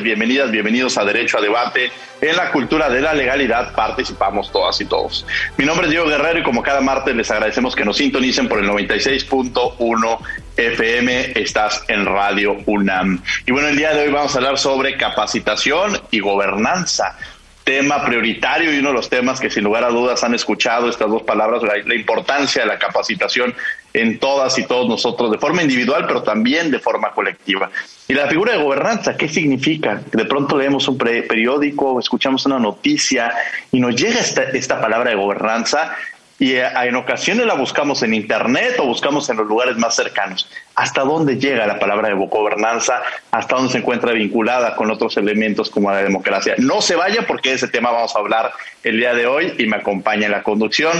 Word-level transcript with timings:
Bienvenidas, 0.00 0.50
bienvenidos 0.50 0.96
a 0.96 1.04
Derecho 1.04 1.38
a 1.38 1.40
Debate. 1.40 1.90
En 2.20 2.36
la 2.36 2.52
cultura 2.52 2.88
de 2.88 3.00
la 3.00 3.12
legalidad 3.12 3.74
participamos 3.74 4.50
todas 4.50 4.80
y 4.80 4.84
todos. 4.84 5.26
Mi 5.58 5.64
nombre 5.64 5.86
es 5.86 5.90
Diego 5.90 6.06
Guerrero 6.06 6.38
y 6.38 6.42
como 6.42 6.62
cada 6.62 6.80
martes 6.80 7.14
les 7.16 7.30
agradecemos 7.30 7.74
que 7.74 7.84
nos 7.84 7.96
sintonicen 7.96 8.48
por 8.48 8.60
el 8.60 8.68
96.1 8.68 10.18
FM. 10.56 11.32
Estás 11.34 11.84
en 11.88 12.06
Radio 12.06 12.56
UNAM. 12.64 13.20
Y 13.44 13.52
bueno, 13.52 13.68
el 13.68 13.76
día 13.76 13.92
de 13.92 14.04
hoy 14.04 14.12
vamos 14.12 14.34
a 14.34 14.38
hablar 14.38 14.56
sobre 14.56 14.96
capacitación 14.96 16.00
y 16.10 16.20
gobernanza 16.20 17.16
tema 17.64 18.04
prioritario 18.04 18.72
y 18.72 18.78
uno 18.78 18.88
de 18.88 18.94
los 18.94 19.08
temas 19.08 19.40
que 19.40 19.50
sin 19.50 19.64
lugar 19.64 19.84
a 19.84 19.88
dudas 19.88 20.24
han 20.24 20.34
escuchado 20.34 20.88
estas 20.88 21.08
dos 21.08 21.22
palabras, 21.22 21.62
la, 21.62 21.94
importancia 21.94 22.62
de 22.62 22.68
la 22.68 22.78
capacitación 22.78 23.54
en 23.94 24.18
todas 24.18 24.58
y 24.58 24.64
todos 24.64 24.88
nosotros, 24.88 25.30
de 25.30 25.38
forma 25.38 25.62
individual, 25.62 26.06
pero 26.06 26.22
también 26.22 26.70
de 26.70 26.78
forma 26.78 27.12
colectiva. 27.12 27.70
Y 28.08 28.14
la 28.14 28.26
figura 28.26 28.52
de 28.52 28.62
gobernanza, 28.62 29.16
¿qué 29.16 29.28
significa? 29.28 30.02
De 30.12 30.24
pronto 30.24 30.56
leemos 30.56 30.88
un 30.88 30.98
periódico, 30.98 31.98
escuchamos 31.98 32.44
una 32.46 32.58
noticia 32.58 33.32
y 33.70 33.80
nos 33.80 33.94
llega 33.94 34.20
esta, 34.20 34.42
esta 34.44 34.80
palabra 34.80 35.10
de 35.10 35.16
gobernanza 35.16 35.94
y 36.42 36.56
eh, 36.56 36.68
en 36.82 36.96
ocasiones 36.96 37.46
la 37.46 37.54
buscamos 37.54 38.02
en 38.02 38.14
Internet 38.14 38.74
o 38.80 38.86
buscamos 38.86 39.30
en 39.30 39.36
los 39.36 39.46
lugares 39.46 39.76
más 39.76 39.94
cercanos. 39.94 40.50
¿Hasta 40.74 41.02
dónde 41.02 41.38
llega 41.38 41.68
la 41.68 41.78
palabra 41.78 42.08
de 42.08 42.14
gobernanza? 42.14 43.00
¿Hasta 43.30 43.54
dónde 43.54 43.70
se 43.70 43.78
encuentra 43.78 44.12
vinculada 44.12 44.74
con 44.74 44.90
otros 44.90 45.16
elementos 45.16 45.70
como 45.70 45.92
la 45.92 46.02
democracia? 46.02 46.56
No 46.58 46.82
se 46.82 46.96
vaya 46.96 47.26
porque 47.28 47.50
de 47.50 47.54
ese 47.54 47.68
tema 47.68 47.92
vamos 47.92 48.16
a 48.16 48.18
hablar 48.18 48.50
el 48.82 48.96
día 48.96 49.14
de 49.14 49.26
hoy 49.26 49.54
y 49.56 49.66
me 49.66 49.76
acompaña 49.76 50.26
en 50.26 50.32
la 50.32 50.42
conducción. 50.42 50.92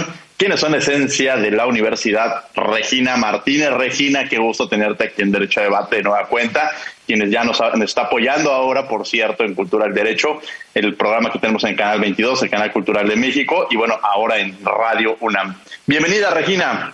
¿Quiénes 0.43 0.59
son 0.59 0.75
esencia 0.75 1.37
de 1.37 1.51
la 1.51 1.65
Universidad 1.65 2.43
Regina 2.53 3.15
Martínez? 3.15 3.69
Regina, 3.69 4.27
qué 4.27 4.39
gusto 4.39 4.67
tenerte 4.67 5.05
aquí 5.05 5.21
en 5.21 5.31
Derecho 5.31 5.61
a 5.61 5.63
Debate 5.63 5.95
de 5.95 6.03
nueva 6.03 6.27
cuenta 6.27 6.69
quienes 7.07 7.31
ya 7.31 7.45
nos, 7.45 7.61
está 7.81 8.01
apoyando 8.01 8.51
ahora, 8.51 8.85
por 8.85 9.07
cierto, 9.07 9.45
en 9.45 9.55
Cultura 9.55 9.85
del 9.85 9.93
Derecho, 9.93 10.41
el 10.73 10.95
programa 10.95 11.31
que 11.31 11.39
tenemos 11.39 11.63
en 11.63 11.77
Canal 11.77 12.01
22, 12.01 12.43
el 12.43 12.49
Canal 12.49 12.73
Cultural 12.73 13.07
de 13.07 13.15
México, 13.15 13.67
y 13.71 13.77
bueno, 13.77 13.97
ahora 14.03 14.37
en 14.37 14.57
Radio 14.65 15.15
UNAM. 15.21 15.55
Bienvenida, 15.85 16.29
Regina. 16.31 16.93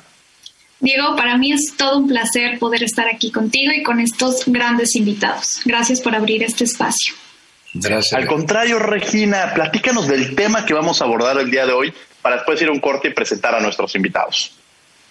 Diego, 0.80 1.16
para 1.16 1.36
mí 1.36 1.52
es 1.52 1.74
todo 1.76 1.98
un 1.98 2.08
placer 2.08 2.60
poder 2.60 2.84
estar 2.84 3.08
aquí 3.08 3.32
contigo 3.32 3.72
y 3.76 3.82
con 3.82 4.00
estos 4.00 4.44
grandes 4.46 4.96
invitados. 4.96 5.62
Gracias 5.66 6.02
por 6.02 6.14
abrir 6.14 6.44
este 6.44 6.66
espacio. 6.66 7.16
Gracias. 7.74 8.14
Al 8.14 8.28
contrario, 8.28 8.78
Regina, 8.78 9.54
platícanos 9.56 10.08
del 10.08 10.36
tema 10.36 10.66
que 10.68 10.76
vamos 10.76 11.02
a 11.02 11.06
abordar 11.06 11.38
el 11.40 11.50
día 11.50 11.66
de 11.66 11.74
hoy 11.74 11.94
para 12.22 12.36
después 12.36 12.62
ir 12.62 12.70
a 12.70 12.72
un 12.72 12.80
corte 12.80 13.10
y 13.10 13.14
presentar 13.14 13.56
a 13.56 13.60
nuestros 13.60 13.96
invitados. 13.96 14.52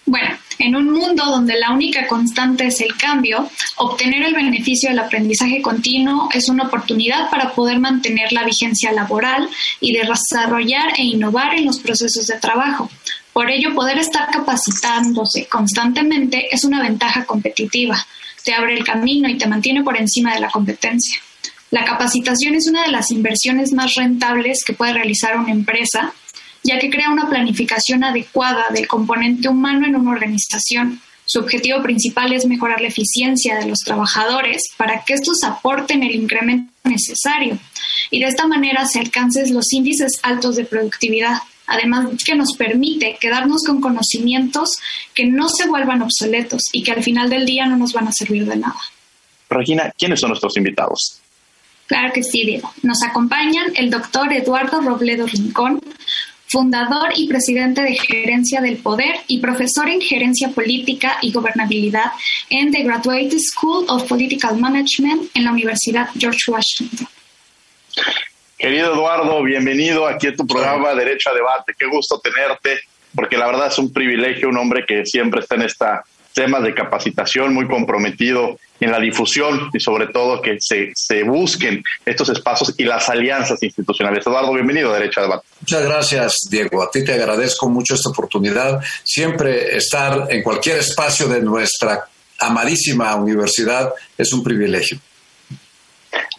Bueno, 0.05 0.37
en 0.57 0.75
un 0.75 0.91
mundo 0.91 1.23
donde 1.25 1.59
la 1.59 1.71
única 1.71 2.07
constante 2.07 2.65
es 2.65 2.81
el 2.81 2.97
cambio, 2.97 3.47
obtener 3.77 4.23
el 4.23 4.33
beneficio 4.33 4.89
del 4.89 4.99
aprendizaje 4.99 5.61
continuo 5.61 6.29
es 6.33 6.49
una 6.49 6.63
oportunidad 6.63 7.29
para 7.29 7.51
poder 7.51 7.79
mantener 7.79 8.31
la 8.33 8.43
vigencia 8.43 8.91
laboral 8.91 9.47
y 9.79 9.93
desarrollar 9.93 10.93
e 10.97 11.03
innovar 11.03 11.53
en 11.53 11.65
los 11.65 11.79
procesos 11.79 12.25
de 12.25 12.39
trabajo. 12.39 12.89
Por 13.33 13.51
ello, 13.51 13.75
poder 13.75 13.99
estar 13.99 14.31
capacitándose 14.31 15.45
constantemente 15.45 16.47
es 16.51 16.63
una 16.63 16.81
ventaja 16.81 17.25
competitiva. 17.25 18.03
Te 18.43 18.53
abre 18.53 18.73
el 18.73 18.83
camino 18.83 19.29
y 19.29 19.37
te 19.37 19.47
mantiene 19.47 19.83
por 19.83 19.95
encima 19.95 20.33
de 20.33 20.39
la 20.39 20.49
competencia. 20.49 21.21
La 21.71 21.85
capacitación 21.85 22.55
es 22.55 22.67
una 22.67 22.81
de 22.81 22.91
las 22.91 23.11
inversiones 23.11 23.73
más 23.73 23.93
rentables 23.93 24.63
que 24.65 24.73
puede 24.73 24.93
realizar 24.93 25.37
una 25.37 25.51
empresa 25.51 26.13
ya 26.69 26.77
que 26.77 26.91
crea 26.91 27.09
una 27.09 27.27
planificación 27.27 28.03
adecuada 28.03 28.65
del 28.71 28.87
componente 28.87 29.49
humano 29.49 29.87
en 29.87 29.95
una 29.95 30.11
organización. 30.11 31.01
Su 31.25 31.39
objetivo 31.39 31.81
principal 31.81 32.31
es 32.31 32.45
mejorar 32.45 32.79
la 32.79 32.89
eficiencia 32.89 33.57
de 33.57 33.65
los 33.65 33.79
trabajadores 33.79 34.63
para 34.77 35.03
que 35.03 35.15
estos 35.15 35.43
aporten 35.43 36.03
el 36.03 36.13
incremento 36.13 36.71
necesario 36.83 37.57
y 38.11 38.19
de 38.19 38.27
esta 38.27 38.45
manera 38.45 38.85
se 38.85 38.99
alcancen 38.99 39.51
los 39.53 39.73
índices 39.73 40.19
altos 40.21 40.55
de 40.57 40.65
productividad. 40.65 41.37
Además 41.65 42.07
que 42.23 42.35
nos 42.35 42.55
permite 42.55 43.17
quedarnos 43.19 43.63
con 43.63 43.81
conocimientos 43.81 44.77
que 45.15 45.25
no 45.25 45.49
se 45.49 45.67
vuelvan 45.67 46.03
obsoletos 46.03 46.63
y 46.71 46.83
que 46.83 46.91
al 46.91 47.03
final 47.03 47.29
del 47.31 47.45
día 47.45 47.65
no 47.65 47.77
nos 47.77 47.93
van 47.93 48.07
a 48.07 48.11
servir 48.11 48.45
de 48.45 48.57
nada. 48.57 48.79
Regina, 49.49 49.91
¿quiénes 49.97 50.19
son 50.19 50.29
nuestros 50.29 50.55
invitados? 50.57 51.19
Claro 51.89 52.13
que 52.13 52.21
sí, 52.21 52.45
Diego. 52.45 52.71
Nos 52.83 53.01
acompañan 53.01 53.71
el 53.75 53.89
doctor 53.89 54.31
Eduardo 54.31 54.79
Robledo 54.79 55.25
Rincón, 55.25 55.81
fundador 56.49 57.09
y 57.15 57.27
presidente 57.27 57.81
de 57.81 57.93
Gerencia 57.95 58.59
del 58.59 58.77
Poder 58.77 59.15
y 59.27 59.39
profesor 59.39 59.87
en 59.87 60.01
Gerencia 60.01 60.49
Política 60.49 61.17
y 61.21 61.31
Gobernabilidad 61.31 62.11
en 62.49 62.71
The 62.71 62.83
Graduate 62.83 63.37
School 63.39 63.85
of 63.87 64.07
Political 64.07 64.57
Management 64.57 65.29
en 65.35 65.45
la 65.45 65.51
Universidad 65.51 66.09
George 66.17 66.51
Washington. 66.51 67.07
Querido 68.57 68.93
Eduardo, 68.93 69.41
bienvenido 69.43 70.07
aquí 70.07 70.27
a 70.27 70.35
tu 70.35 70.45
programa 70.45 70.93
Derecho 70.93 71.29
a 71.29 71.33
Debate. 71.33 71.73
Qué 71.77 71.85
gusto 71.85 72.19
tenerte, 72.19 72.81
porque 73.15 73.37
la 73.37 73.45
verdad 73.45 73.67
es 73.67 73.77
un 73.77 73.93
privilegio, 73.93 74.49
un 74.49 74.57
hombre 74.57 74.85
que 74.85 75.05
siempre 75.05 75.41
está 75.41 75.55
en 75.55 75.61
esta 75.61 76.03
temas 76.39 76.63
de 76.63 76.73
capacitación, 76.73 77.53
muy 77.53 77.67
comprometido 77.67 78.57
en 78.79 78.91
la 78.91 78.99
difusión 79.01 79.69
y 79.73 79.79
sobre 79.81 80.07
todo 80.07 80.41
que 80.41 80.55
se, 80.61 80.93
se 80.95 81.23
busquen 81.23 81.83
estos 82.05 82.29
espacios 82.29 82.73
y 82.77 82.85
las 82.85 83.09
alianzas 83.09 83.61
institucionales. 83.61 84.25
Eduardo, 84.25 84.53
bienvenido 84.53 84.89
a 84.91 84.99
Derecho 84.99 85.19
a 85.19 85.23
Debate. 85.23 85.45
Muchas 85.59 85.83
gracias, 85.83 86.37
Diego. 86.49 86.81
A 86.81 86.89
ti 86.89 87.03
te 87.03 87.11
agradezco 87.11 87.69
mucho 87.69 87.93
esta 87.93 88.11
oportunidad. 88.11 88.81
Siempre 89.03 89.75
estar 89.75 90.27
en 90.29 90.41
cualquier 90.41 90.77
espacio 90.77 91.27
de 91.27 91.41
nuestra 91.41 92.05
amadísima 92.39 93.13
universidad 93.15 93.91
es 94.17 94.31
un 94.31 94.41
privilegio. 94.41 94.97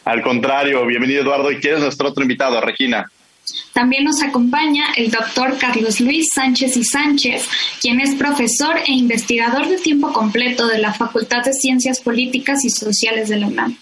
Al 0.07 0.23
contrario, 0.23 0.87
bienvenido 0.87 1.21
Eduardo. 1.21 1.53
¿Y 1.53 1.61
quién 1.61 1.75
es 1.75 1.81
nuestro 1.81 2.09
otro 2.09 2.23
invitado, 2.23 2.59
Regina? 2.63 3.07
También 3.73 4.05
nos 4.05 4.23
acompaña 4.23 4.87
el 4.97 5.11
doctor 5.11 5.59
Carlos 5.59 6.01
Luis 6.01 6.31
Sánchez 6.35 6.77
y 6.77 6.85
Sánchez, 6.85 7.49
quien 7.81 8.01
es 8.01 8.15
profesor 8.15 8.77
e 8.87 8.93
investigador 8.93 9.69
de 9.69 9.79
tiempo 9.79 10.13
completo 10.13 10.67
de 10.67 10.79
la 10.79 10.93
Facultad 10.93 11.45
de 11.45 11.53
Ciencias 11.53 12.01
Políticas 12.01 12.65
y 12.65 12.71
Sociales 12.71 13.29
de 13.29 13.37
la 13.37 13.47
UNAM. 13.47 13.77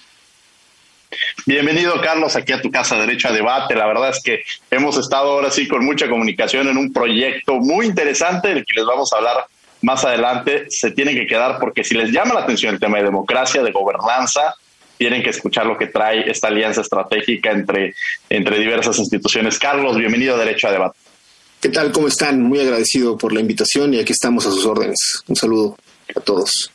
Bienvenido, 1.47 2.01
Carlos, 2.03 2.37
aquí 2.37 2.53
a 2.53 2.61
tu 2.61 2.71
casa 2.71 2.97
Derecho 2.97 3.29
a 3.29 3.33
Debate. 3.33 3.75
La 3.75 3.87
verdad 3.87 4.11
es 4.11 4.23
que 4.23 4.43
hemos 4.71 4.99
estado 4.99 5.31
ahora 5.31 5.51
sí 5.51 5.67
con 5.67 5.85
mucha 5.85 6.09
comunicación 6.09 6.69
en 6.69 6.77
un 6.77 6.93
proyecto 6.93 7.55
muy 7.55 7.87
interesante 7.87 8.49
del 8.49 8.65
que 8.65 8.75
les 8.75 8.85
vamos 8.85 9.13
a 9.13 9.17
hablar 9.17 9.47
más 9.81 10.05
adelante. 10.05 10.67
Se 10.69 10.91
tienen 10.91 11.15
que 11.15 11.27
quedar 11.27 11.59
porque 11.59 11.85
si 11.85 11.95
les 11.95 12.11
llama 12.11 12.35
la 12.35 12.41
atención 12.41 12.75
el 12.75 12.81
tema 12.81 12.99
de 12.99 13.05
democracia, 13.05 13.63
de 13.63 13.73
gobernanza, 13.73 14.55
tienen 14.99 15.23
que 15.23 15.31
escuchar 15.31 15.65
lo 15.65 15.79
que 15.79 15.87
trae 15.87 16.29
esta 16.29 16.49
alianza 16.49 16.81
estratégica 16.81 17.53
entre, 17.53 17.95
entre 18.29 18.59
diversas 18.59 18.99
instituciones. 18.99 19.59
Carlos, 19.59 19.97
bienvenido 19.97 20.35
a 20.35 20.39
Derecho 20.39 20.69
a 20.69 20.73
Debate. 20.73 20.99
¿Qué 21.61 21.69
tal? 21.71 21.93
¿Cómo 21.93 22.09
están? 22.09 22.43
Muy 22.43 22.61
agradecido 22.61 23.17
por 23.17 23.33
la 23.33 23.41
invitación 23.41 23.95
y 23.95 24.01
aquí 24.01 24.13
estamos 24.13 24.47
a 24.47 24.51
sus 24.51 24.67
órdenes. 24.67 25.23
Un 25.29 25.37
saludo 25.37 25.77
a 26.15 26.21
todos. 26.21 26.71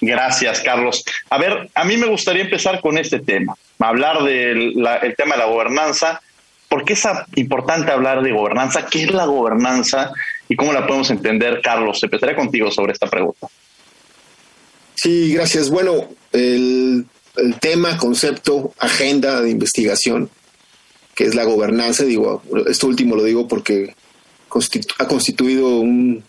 Gracias, 0.00 0.60
Carlos. 0.60 1.04
A 1.30 1.38
ver, 1.38 1.70
a 1.74 1.84
mí 1.84 1.96
me 1.96 2.08
gustaría 2.08 2.42
empezar 2.42 2.80
con 2.80 2.98
este 2.98 3.20
tema, 3.20 3.54
hablar 3.78 4.24
del 4.24 4.74
tema 5.16 5.36
de 5.36 5.40
la 5.40 5.46
gobernanza. 5.46 6.20
¿Por 6.68 6.84
qué 6.84 6.94
es 6.94 7.06
importante 7.36 7.92
hablar 7.92 8.22
de 8.22 8.32
gobernanza? 8.32 8.86
¿Qué 8.86 9.04
es 9.04 9.12
la 9.12 9.26
gobernanza 9.26 10.12
y 10.48 10.56
cómo 10.56 10.72
la 10.72 10.86
podemos 10.86 11.10
entender, 11.10 11.60
Carlos? 11.62 12.02
Empezaré 12.02 12.34
contigo 12.34 12.70
sobre 12.70 12.92
esta 12.92 13.08
pregunta. 13.08 13.46
Sí, 14.94 15.34
gracias. 15.34 15.70
Bueno, 15.70 16.08
el 16.32 17.06
el 17.36 17.58
tema, 17.58 17.96
concepto, 17.96 18.74
agenda 18.78 19.40
de 19.40 19.50
investigación, 19.50 20.30
que 21.14 21.24
es 21.24 21.34
la 21.34 21.44
gobernanza. 21.44 22.04
Digo, 22.04 22.42
esto 22.68 22.86
último 22.86 23.16
lo 23.16 23.24
digo 23.24 23.48
porque 23.48 23.94
ha 24.98 25.06
constituido 25.06 25.78
un, 25.78 26.22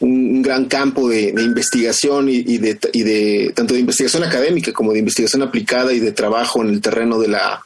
un 0.00 0.42
gran 0.42 0.64
campo 0.66 1.08
de, 1.08 1.28
investigación 1.28 2.28
y, 2.28 2.58
de, 2.58 2.78
y, 2.92 3.02
de, 3.02 3.52
tanto 3.54 3.74
de 3.74 3.80
investigación 3.80 4.24
académica 4.24 4.72
como 4.72 4.92
de 4.92 4.98
investigación 4.98 5.42
aplicada 5.42 5.92
y 5.92 6.00
de 6.00 6.12
trabajo 6.12 6.62
en 6.62 6.70
el 6.70 6.80
terreno 6.80 7.18
de 7.18 7.28
la 7.28 7.62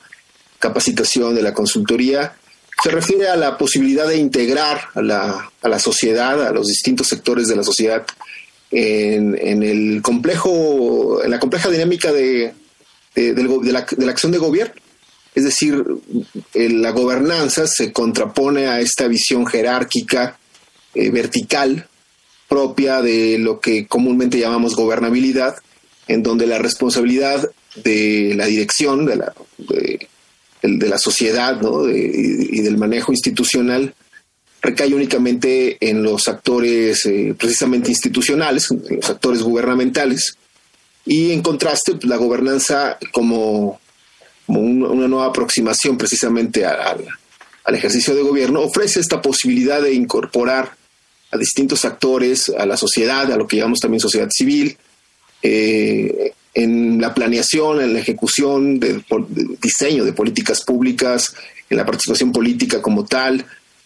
capacitación, 0.59 1.35
de 1.35 1.43
la 1.43 1.55
consultoría. 1.55 2.35
Se 2.83 2.91
refiere 2.91 3.29
a 3.29 3.37
la 3.37 3.57
posibilidad 3.57 4.09
de 4.09 4.17
integrar 4.17 4.89
a 4.95 5.03
la, 5.03 5.51
a 5.63 5.69
la 5.69 5.79
sociedad, 5.79 6.45
a 6.45 6.53
los 6.53 6.67
distintos 6.67 7.07
sectores 7.07 7.47
de 7.47 7.57
la 7.57 7.63
sociedad 7.63 8.05
en, 8.75 9.63
el 9.63 10.03
complejo, 10.03 11.23
en 11.23 11.31
la 11.31 11.39
compleja 11.39 11.71
dinámica 11.71 12.13
de, 12.13 12.53
de, 13.15 13.73
la, 13.73 14.11
acción 14.11 14.33
de 14.33 14.39
gobierno. 14.39 14.75
Es 15.35 15.45
decir, 15.45 15.85
la 16.55 16.91
gobernanza 16.91 17.67
se 17.67 17.93
contrapone 17.93 18.69
a 18.69 18.81
esta 18.81 19.09
visión 19.09 19.47
jerárquica, 19.47 20.39
eh, 20.95 21.11
vertical, 21.11 21.89
propia 22.49 23.03
de 23.03 23.39
lo 23.39 23.59
que 23.61 23.87
comúnmente 23.87 24.39
llamamos 24.39 24.77
gobernabilidad, 24.77 25.57
en 26.07 26.23
donde 26.23 26.47
la 26.47 26.59
responsabilidad 26.59 27.51
de 27.77 28.35
la 28.37 28.47
dirección 28.47 29.07
de 29.07 29.17
la, 29.17 29.35
de, 29.59 30.89
la 30.89 30.99
sociedad 30.99 31.61
y, 31.93 32.61
del 32.61 32.79
manejo 32.79 33.13
institucional 33.13 33.95
recae 34.65 34.95
únicamente 34.95 35.77
en 35.79 36.03
los 36.03 36.27
actores 36.27 37.05
eh, 37.05 37.35
precisamente 37.39 37.91
institucionales, 37.91 38.71
en 38.71 38.97
los 38.97 39.11
actores 39.11 39.43
gubernamentales, 39.43 40.39
y 41.05 41.33
en 41.33 41.43
contraste 41.43 41.93
pues, 41.93 42.05
la 42.05 42.17
gobernanza 42.17 42.99
como, 43.13 43.79
una 44.47 45.09
nueva 45.09 45.27
aproximación 45.27 45.97
precisamente 45.99 46.65
al, 46.65 47.05
ejercicio 47.75 48.15
de 48.15 48.23
gobierno 48.23 48.61
ofrece 48.61 49.01
esta 49.01 49.21
posibilidad 49.23 49.81
de 49.83 49.95
incorporar 49.95 50.77
a 51.31 51.39
distintos 51.39 51.85
actores, 51.85 52.51
a 52.57 52.67
la 52.67 52.77
sociedad, 52.77 53.31
a 53.33 53.37
lo 53.37 53.47
que 53.47 53.57
llamamos 53.57 53.81
también 53.81 54.01
sociedad 54.01 54.29
civil, 54.31 54.77
eh, 55.43 56.33
en 56.55 57.01
la 57.01 57.13
planeación, 57.13 57.81
en 57.81 57.95
la 57.95 58.01
ejecución 58.01 58.79
del 58.79 59.05
diseño 59.61 60.05
de 60.05 60.13
políticas 60.13 60.63
públicas, 60.63 61.35
en 61.69 61.77
la 61.77 61.87
participación 61.87 62.33
política 62.33 62.81
como 62.81 63.05
tal, 63.05 63.45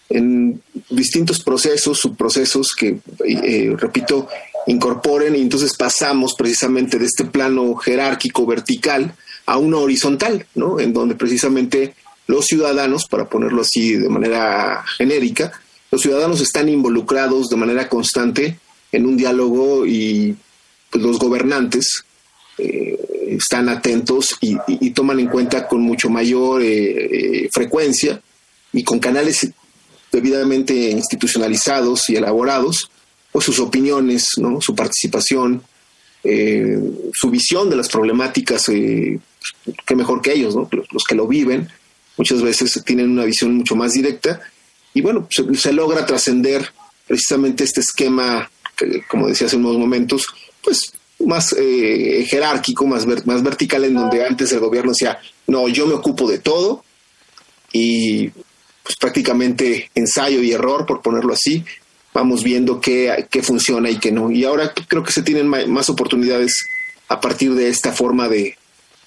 en 0.09 0.63
distintos 0.89 1.43
procesos, 1.43 1.99
subprocesos 1.99 2.75
que, 2.75 2.99
eh, 3.27 3.75
repito, 3.77 4.29
incorporen 4.67 5.37
y 5.37 5.41
entonces 5.41 5.77
pasamos 5.77 6.35
precisamente 6.35 6.99
de 6.99 7.07
este 7.07 7.25
plano 7.25 7.75
jerárquico 7.77 8.47
vertical 8.47 9.15
a 9.47 9.59
uno 9.59 9.81
horizontal, 9.81 10.47
¿no? 10.55 10.81
En 10.81 10.93
donde 10.93 11.15
precisamente 11.15 11.95
los 12.27 12.47
ciudadanos, 12.47 13.07
para 13.07 13.29
ponerlo 13.29 13.63
así 13.63 13.95
de 13.95 14.09
manera 14.09 14.85
genérica, 14.97 15.53
los 15.91 16.03
ciudadanos 16.03 16.41
están 16.41 16.69
involucrados 16.69 17.49
de 17.49 17.57
manera 17.57 17.89
constante 17.89 18.59
en 18.93 19.07
un 19.07 19.17
diálogo 19.17 19.87
y 19.87 20.37
pues, 20.91 21.03
los 21.03 21.19
gobernantes 21.19 22.05
eh, 22.59 22.99
están 23.29 23.69
atentos 23.69 24.37
y, 24.41 24.91
toman 24.91 25.21
en 25.21 25.29
cuenta 25.29 25.67
con 25.69 25.81
mucho 25.81 26.11
mayor 26.11 26.63
eh, 26.63 27.49
frecuencia 27.53 28.21
y 28.73 28.83
con 28.83 28.99
canales 28.99 29.51
debidamente 30.11 30.75
institucionalizados 30.91 32.09
y 32.09 32.17
elaborados, 32.17 32.91
pues 33.33 33.45
sus 33.45 33.59
opiniones, 33.61 34.31
¿no? 34.39 34.61
su 34.61 34.75
participación, 34.75 35.63
eh, 36.25 36.79
su 37.13 37.31
visión 37.31 37.71
de 37.71 37.77
las 37.77 37.89
problemáticas, 37.89 38.69
eh, 38.71 39.19
qué 39.87 39.95
mejor 39.95 40.23
que 40.23 40.33
ellos, 40.33 40.57
¿no? 40.57 40.69
los, 40.91 41.05
que 41.05 41.15
lo 41.15 41.27
viven, 41.27 41.69
muchas 42.17 42.43
veces 42.43 42.83
tienen 42.85 43.11
una 43.11 43.25
visión 43.25 43.55
mucho 43.55 43.77
más 43.77 43.93
directa 43.93 44.41
y 44.95 45.01
bueno, 45.01 45.29
se, 45.31 45.73
logra 45.73 46.07
trascender 46.07 46.73
precisamente 47.07 47.65
este 47.65 47.81
esquema, 47.81 48.51
que, 48.77 49.03
como 49.09 49.29
decía 49.29 49.47
hace 49.47 49.57
unos 49.57 49.77
momentos, 49.77 50.27
pues 50.63 50.93
más 51.25 51.55
eh, 51.59 52.25
jerárquico, 52.29 52.87
más, 52.87 53.07
más 53.27 53.43
vertical, 53.43 53.85
en 53.85 53.95
donde 53.95 54.25
antes 54.25 54.53
el 54.53 54.61
gobierno 54.61 54.93
decía, 54.93 55.19
no, 55.47 55.69
yo 55.69 55.87
me 55.87 55.95
ocupo 55.95 56.29
de 56.29 56.39
todo 56.39 56.85
y 57.73 58.31
pues 58.89 58.97
prácticamente 58.97 59.91
ensayo 59.95 60.43
y 60.43 60.53
error, 60.53 60.87
por 60.87 61.03
ponerlo 61.03 61.35
así, 61.35 61.63
vamos 62.15 62.43
viendo 62.43 62.81
qué, 62.81 63.27
qué 63.31 63.43
funciona 63.43 63.91
y 63.91 63.99
qué 63.99 64.11
no. 64.11 64.31
Y 64.31 64.47
ahora 64.47 64.73
creo 64.89 65.03
que 65.03 65.13
se 65.13 65.21
tienen 65.21 65.47
más 65.47 65.91
oportunidades 65.91 66.67
a 67.09 67.21
partir 67.21 67.53
de 67.53 67.69
esta 67.69 67.93
forma 67.93 68.29
de, 68.29 68.57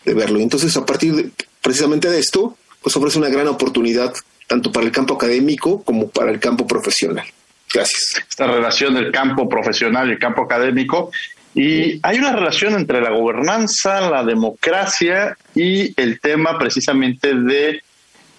verlo. 0.05 0.37
Y 0.37 0.43
entonces, 0.43 0.77
a 0.77 0.85
partir 0.85 1.31
precisamente 1.63 2.11
de 2.11 2.19
esto, 2.19 2.55
pues 2.79 2.95
ofrece 2.95 3.17
una 3.17 3.29
gran 3.29 3.47
oportunidad 3.47 4.13
tanto 4.45 4.71
para 4.71 4.85
el 4.85 4.91
campo 4.91 5.15
académico 5.15 5.81
como 5.81 6.09
para 6.09 6.29
el 6.29 6.39
campo 6.39 6.67
profesional. 6.67 7.25
Gracias. 7.73 8.21
Esta 8.29 8.45
relación 8.45 8.93
del 8.93 9.11
campo 9.11 9.49
profesional 9.49 10.09
y 10.09 10.11
el 10.11 10.19
campo 10.19 10.43
académico. 10.43 11.11
Y 11.55 11.99
hay 12.03 12.19
una 12.19 12.33
relación 12.33 12.75
entre 12.75 13.01
la 13.01 13.09
gobernanza, 13.09 13.99
la 14.11 14.23
democracia 14.23 15.35
y 15.55 15.99
el 15.99 16.19
tema 16.19 16.59
precisamente 16.59 17.33
de 17.33 17.81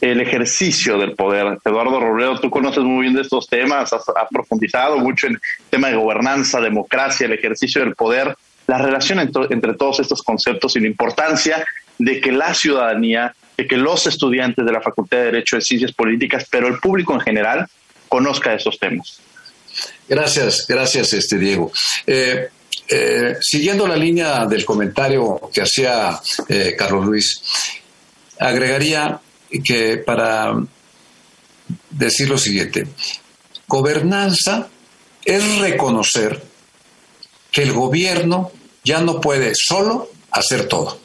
el 0.03 0.21
ejercicio 0.21 0.99
del 0.99 1.15
poder. 1.15 1.59
Eduardo 1.65 2.01
Robledo, 2.01 2.41
tú 2.41 2.51
conoces 2.51 2.83
muy 2.83 3.07
bien 3.07 3.19
estos 3.19 3.47
temas, 3.47 3.93
has, 3.93 4.03
profundizado 4.31 4.99
mucho 4.99 5.29
en 5.29 5.35
el 5.35 5.41
tema 5.71 5.89
de 5.89 5.97
gobernanza, 5.97 6.61
democracia, 6.61 7.27
el 7.27 7.33
ejercicio 7.33 7.83
del 7.83 7.95
poder, 7.95 8.37
la 8.67 8.79
relación 8.79 9.21
entre, 9.21 9.75
todos 9.75 10.01
estos 10.01 10.23
conceptos 10.23 10.75
y 10.75 10.81
la 10.81 10.89
importancia 10.89 11.65
de 11.99 12.21
que 12.21 12.33
la 12.33 12.53
ciudadanía, 12.53 13.33
de 13.57 13.69
que 13.69 13.77
los 13.77 14.09
estudiantes 14.09 14.67
de 14.67 14.73
la 14.73 14.81
Facultad 14.81 15.19
de 15.19 15.25
Derecho 15.27 15.55
de 15.55 15.63
Ciencias 15.63 15.93
Políticas, 15.93 16.49
pero 16.51 16.67
el 16.67 16.81
público 16.81 17.15
en 17.15 17.21
general, 17.21 17.69
conozca 18.09 18.53
esos 18.53 18.81
temas. 18.81 19.21
Gracias, 20.09 20.67
gracias, 20.67 21.13
este 21.13 21.39
Diego. 21.39 21.71
Eh, 22.05 22.49
eh, 22.89 23.37
siguiendo 23.41 23.87
la 23.87 23.97
línea 23.97 24.47
del 24.47 24.65
comentario 24.65 25.49
que 25.55 25.63
hacía 25.63 26.19
eh, 26.49 26.75
Carlos 26.77 27.07
Luis, 27.07 27.41
agregaría 28.41 29.21
que 29.61 29.99
para 29.99 30.55
decir 31.91 32.29
lo 32.29 32.39
siguiente. 32.39 32.87
Gobernanza 33.67 34.69
es 35.25 35.59
reconocer 35.59 36.43
que 37.51 37.63
el 37.63 37.73
gobierno 37.73 38.51
ya 38.85 39.01
no 39.01 39.21
puede 39.21 39.53
solo 39.55 40.11
hacer 40.31 40.69
todo. 40.69 40.99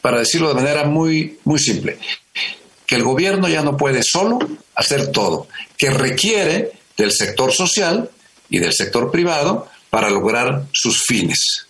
Para 0.00 0.20
decirlo 0.20 0.48
de 0.48 0.54
manera 0.54 0.84
muy, 0.84 1.38
muy 1.44 1.58
simple, 1.58 1.98
que 2.86 2.94
el 2.94 3.02
gobierno 3.02 3.48
ya 3.48 3.62
no 3.62 3.76
puede 3.76 4.02
solo 4.02 4.38
hacer 4.74 5.10
todo, 5.10 5.48
que 5.76 5.90
requiere 5.90 6.72
del 6.96 7.12
sector 7.12 7.52
social 7.52 8.10
y 8.48 8.58
del 8.58 8.72
sector 8.72 9.10
privado 9.10 9.68
para 9.90 10.10
lograr 10.10 10.66
sus 10.72 11.02
fines. 11.02 11.66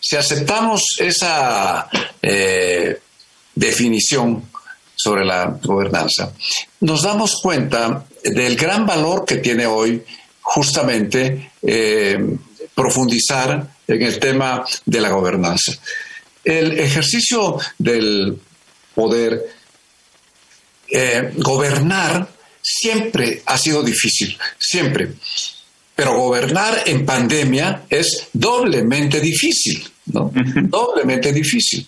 Si 0.00 0.16
aceptamos 0.16 0.82
esa 0.98 1.88
eh, 2.20 3.00
definición 3.58 4.44
sobre 4.94 5.24
la 5.24 5.58
gobernanza, 5.62 6.32
nos 6.80 7.02
damos 7.02 7.40
cuenta 7.42 8.04
del 8.22 8.56
gran 8.56 8.86
valor 8.86 9.24
que 9.24 9.36
tiene 9.36 9.66
hoy 9.66 10.02
justamente 10.40 11.52
eh, 11.62 12.18
profundizar 12.74 13.68
en 13.86 14.02
el 14.02 14.18
tema 14.18 14.64
de 14.84 15.00
la 15.00 15.10
gobernanza. 15.10 15.72
El 16.44 16.78
ejercicio 16.78 17.58
del 17.78 18.38
poder, 18.94 19.44
eh, 20.90 21.32
gobernar 21.36 22.28
siempre 22.62 23.42
ha 23.46 23.58
sido 23.58 23.82
difícil, 23.82 24.36
siempre. 24.58 25.12
Pero 25.94 26.16
gobernar 26.16 26.82
en 26.86 27.04
pandemia 27.04 27.82
es 27.90 28.28
doblemente 28.32 29.20
difícil, 29.20 29.86
¿no? 30.06 30.30
Doblemente 30.62 31.32
difícil. 31.32 31.86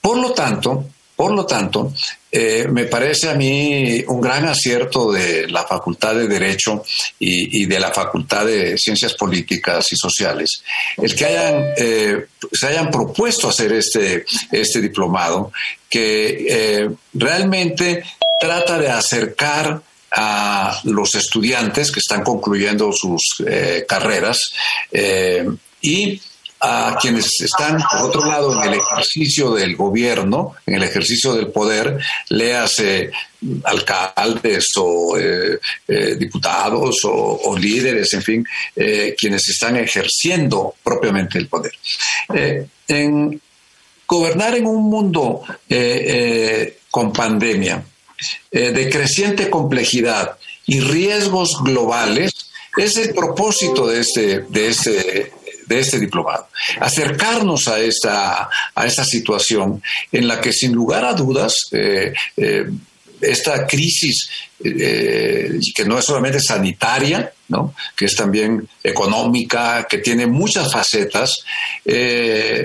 Por 0.00 0.18
lo 0.18 0.32
tanto, 0.32 0.88
por 1.18 1.32
lo 1.32 1.44
tanto, 1.44 1.92
eh, 2.30 2.68
me 2.70 2.84
parece 2.84 3.28
a 3.28 3.34
mí 3.34 4.04
un 4.06 4.20
gran 4.20 4.46
acierto 4.46 5.10
de 5.10 5.48
la 5.48 5.66
Facultad 5.66 6.14
de 6.14 6.28
Derecho 6.28 6.84
y, 7.18 7.66
de 7.66 7.80
la 7.80 7.90
Facultad 7.90 8.46
de 8.46 8.78
Ciencias 8.78 9.14
Políticas 9.14 9.92
y 9.92 9.96
Sociales 9.96 10.62
el 10.96 11.16
que 11.16 11.26
eh, 11.76 12.26
se 12.52 12.66
hayan 12.68 12.88
propuesto 12.92 13.48
hacer 13.48 13.72
este, 13.72 14.26
este 14.52 14.80
diplomado 14.80 15.50
que 15.90 16.46
eh, 16.48 16.88
realmente 17.14 18.04
trata 18.40 18.78
de 18.78 18.88
acercar 18.88 19.82
a 20.12 20.80
los 20.84 21.16
estudiantes 21.16 21.90
que 21.90 21.98
están 21.98 22.22
concluyendo 22.22 22.92
sus 22.92 23.42
carreras 23.88 24.52
y 25.82 26.20
a 26.60 26.98
quienes 27.00 27.40
están, 27.40 27.78
por 27.78 28.08
otro 28.08 28.26
lado, 28.26 28.52
en 28.52 28.72
el 28.72 28.78
ejercicio 28.78 29.52
del 29.52 29.76
gobierno, 29.76 30.54
en 30.66 30.74
el 30.74 30.82
ejercicio 30.82 31.34
del 31.34 31.48
poder, 31.48 31.98
léase 32.30 33.10
alcaldes 33.64 34.68
o 34.76 35.16
eh, 35.16 35.60
eh, 35.86 36.16
diputados 36.16 37.00
o, 37.04 37.56
líderes, 37.56 38.12
en 38.14 38.22
fin, 38.22 38.46
eh, 38.74 39.14
quienes 39.16 39.48
están 39.48 39.76
ejerciendo 39.76 40.74
propiamente 40.82 41.38
el 41.38 41.46
poder. 41.46 41.72
en 42.88 43.40
gobernar 44.06 44.54
en 44.56 44.66
un 44.66 44.88
mundo 44.88 45.42
con 46.90 47.12
pandemia, 47.12 47.84
de 48.50 48.90
creciente 48.90 49.50
complejidad 49.50 50.38
y 50.66 50.80
riesgos 50.80 51.62
globales, 51.62 52.32
es 52.76 52.96
el 52.96 53.14
propósito 53.14 53.86
de 53.86 54.00
este, 54.00 54.40
de 54.48 54.68
este 54.68 55.32
de 55.68 55.80
este 55.80 55.98
diplomado. 55.98 56.48
Acercarnos 56.80 57.68
a 57.68 57.78
esta, 57.78 58.48
a 58.74 58.86
esta 58.86 59.04
situación 59.04 59.82
en 60.10 60.26
la 60.26 60.40
que 60.40 60.52
sin 60.52 60.72
lugar 60.72 61.04
a 61.04 61.12
dudas 61.12 61.68
eh, 61.72 62.12
eh, 62.36 62.66
esta 63.20 63.66
crisis 63.66 64.30
eh, 64.62 65.58
que 65.74 65.84
no 65.84 65.98
es 65.98 66.04
solamente 66.04 66.40
sanitaria, 66.40 67.32
¿no? 67.48 67.74
que 67.96 68.06
es 68.06 68.14
también 68.14 68.68
económica, 68.82 69.86
que 69.88 69.98
tiene 69.98 70.26
muchas 70.26 70.72
facetas. 70.72 71.44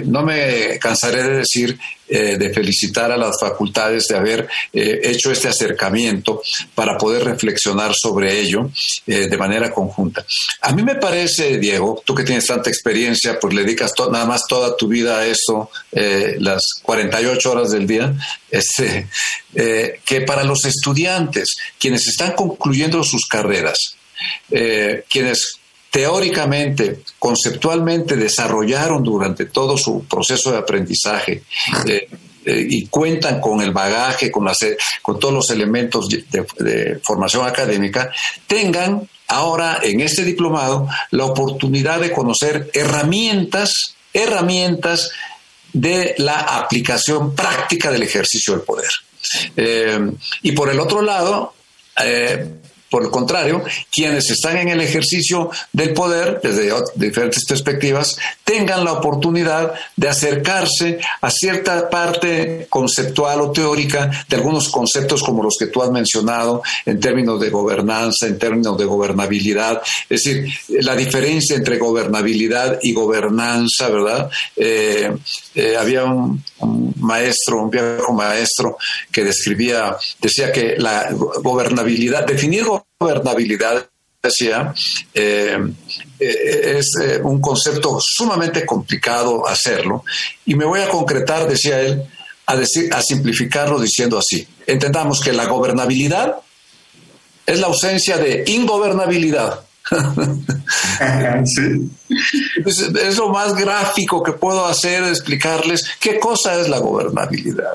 no 0.06 0.24
me 0.24 0.78
cansaré 0.80 1.24
de 1.24 1.38
decir 1.38 1.78
eh, 2.16 2.38
de 2.38 2.54
felicitar 2.54 3.12
a 3.12 3.18
las 3.18 3.40
facultades 3.40 4.08
de 4.08 4.18
haber 4.18 4.48
eh, 4.72 5.00
hecho 5.04 5.32
este 5.32 5.48
acercamiento 5.48 6.44
para 6.76 6.98
poder 6.98 7.24
reflexionar 7.24 7.96
sobre 7.96 8.40
ello 8.40 8.70
eh, 9.08 9.28
de 9.28 9.38
manera 9.38 9.72
conjunta. 9.72 10.24
A 10.62 10.74
mí 10.74 10.84
me 10.84 10.96
parece, 10.96 11.58
Diego, 11.58 12.04
tú 12.06 12.14
que 12.14 12.24
tienes 12.24 12.46
tanta 12.46 12.70
experiencia, 12.70 13.40
pues 13.40 13.54
le 13.54 13.64
dedicas 13.64 13.94
nada 14.12 14.26
más 14.26 14.44
toda 14.48 14.78
tu 14.78 14.90
vida 14.90 15.20
a 15.20 15.26
esto, 15.26 15.72
las 15.92 16.74
48 16.84 17.52
horas 17.52 17.72
del 17.72 17.88
día, 17.88 18.14
este, 18.52 19.08
que 19.54 20.22
para 20.22 20.44
los 20.44 20.66
estudiantes, 20.66 21.56
quienes 21.84 22.08
están 22.08 22.32
concluyendo 22.32 23.04
sus 23.04 23.26
carreras, 23.28 23.98
quienes 25.10 25.60
teóricamente, 25.94 27.02
conceptualmente 27.20 28.16
desarrollaron 28.16 29.04
durante 29.04 29.46
todo 29.46 29.78
su 29.78 30.06
proceso 30.06 30.52
de 30.52 30.58
aprendizaje 30.58 31.44
eh, 31.88 32.10
eh, 32.46 32.68
y 32.68 32.88
cuentan 32.88 33.40
con 33.40 33.62
el 33.62 33.70
bagaje, 33.70 34.32
con, 34.32 34.50
con 35.04 35.20
todos 35.20 35.34
los 35.36 35.52
elementos 35.52 36.10
de, 36.10 37.00
formación 37.04 37.46
académica, 37.46 38.12
tengan 38.48 39.08
ahora 39.28 39.82
en 39.84 40.02
este 40.02 40.24
diplomado 40.24 40.88
la 41.12 41.26
oportunidad 41.26 42.00
de 42.00 42.12
conocer 42.12 42.72
herramientas, 42.74 43.94
herramientas 44.12 45.12
de 45.74 46.16
la 46.18 46.40
aplicación 46.40 47.36
práctica 47.36 47.92
del 47.92 48.02
ejercicio 48.02 48.56
del 48.56 48.64
poder. 48.64 48.90
Eh, 49.56 50.12
y 50.42 50.54
por 50.54 50.72
el 50.72 50.80
otro 50.80 51.04
lado, 51.04 51.54
eh, 51.98 52.48
por 52.94 53.02
el 53.02 53.10
contrario, 53.10 53.64
quienes 53.92 54.30
están 54.30 54.56
en 54.58 54.70
el 54.70 54.80
ejercicio 54.80 55.50
del 55.72 55.96
poder, 55.96 56.40
desde 56.44 56.72
diferentes 56.94 57.44
perspectivas, 57.44 58.16
tengan 58.44 58.86
la 58.86 58.94
oportunidad 58.94 59.74
de 59.96 60.10
acercarse 60.10 61.00
a 61.20 61.32
cierta 61.32 61.90
parte 61.90 62.68
conceptual 62.70 63.42
o 63.42 63.52
teórica 63.52 64.12
de 64.30 64.36
algunos 64.36 64.70
conceptos 64.70 65.24
como 65.24 65.42
los 65.42 65.56
que 65.58 65.66
tú 65.66 65.82
has 65.82 65.90
mencionado 65.90 66.62
en 66.86 67.00
términos 67.00 67.42
de 67.42 67.50
gobernanza, 67.50 68.28
en 68.28 68.38
términos 68.38 68.78
de 68.78 68.86
gobernabilidad. 68.86 69.82
Es 70.08 70.24
decir, 70.24 70.54
la 70.84 70.96
diferencia 70.96 71.56
entre 71.56 71.80
gobernabilidad 71.80 72.78
y 72.84 72.94
gobernanza, 72.94 73.90
¿verdad? 73.90 74.30
Eh, 74.56 75.12
eh, 75.56 75.76
había 75.76 76.04
un, 76.06 76.44
un, 76.60 76.94
maestro, 76.98 77.64
un 77.64 77.72
viejo 77.72 78.14
maestro, 78.14 78.78
que 79.12 79.24
describía, 79.24 79.98
decía 80.22 80.52
que 80.52 80.76
la 80.78 81.10
gobernabilidad, 81.12 82.28
definir 82.28 82.62
gobernabilidad 82.62 82.83
decía, 84.24 84.74
eh, 85.14 85.58
eh, 86.18 86.76
es 86.78 86.94
eh, 87.02 87.20
un 87.22 87.42
concepto 87.42 88.00
sumamente 88.02 88.66
complicado 88.66 89.46
hacerlo 89.46 90.06
y 90.46 90.56
me 90.56 90.64
voy 90.64 90.80
a 90.80 90.88
concretar, 90.88 91.48
decía 91.48 91.82
él, 91.82 92.04
a, 92.46 92.56
decir, 92.56 92.94
a 92.94 93.02
simplificarlo 93.02 93.80
diciendo 93.80 94.18
así. 94.18 94.48
Entendamos 94.66 95.20
que 95.20 95.34
la 95.34 95.46
gobernabilidad 95.46 96.38
es 97.46 97.60
la 97.60 97.68
ausencia 97.68 98.18
de 98.18 98.46
ingobernabilidad. 98.48 99.66
es 103.02 103.18
lo 103.18 103.30
más 103.30 103.54
gráfico 103.54 104.24
que 104.24 104.32
puedo 104.34 104.66
hacer, 104.66 105.04
explicarles 105.04 105.84
qué 106.00 106.20
cosa 106.20 106.60
es 106.60 106.70
la 106.70 106.80
gobernabilidad. 106.80 107.74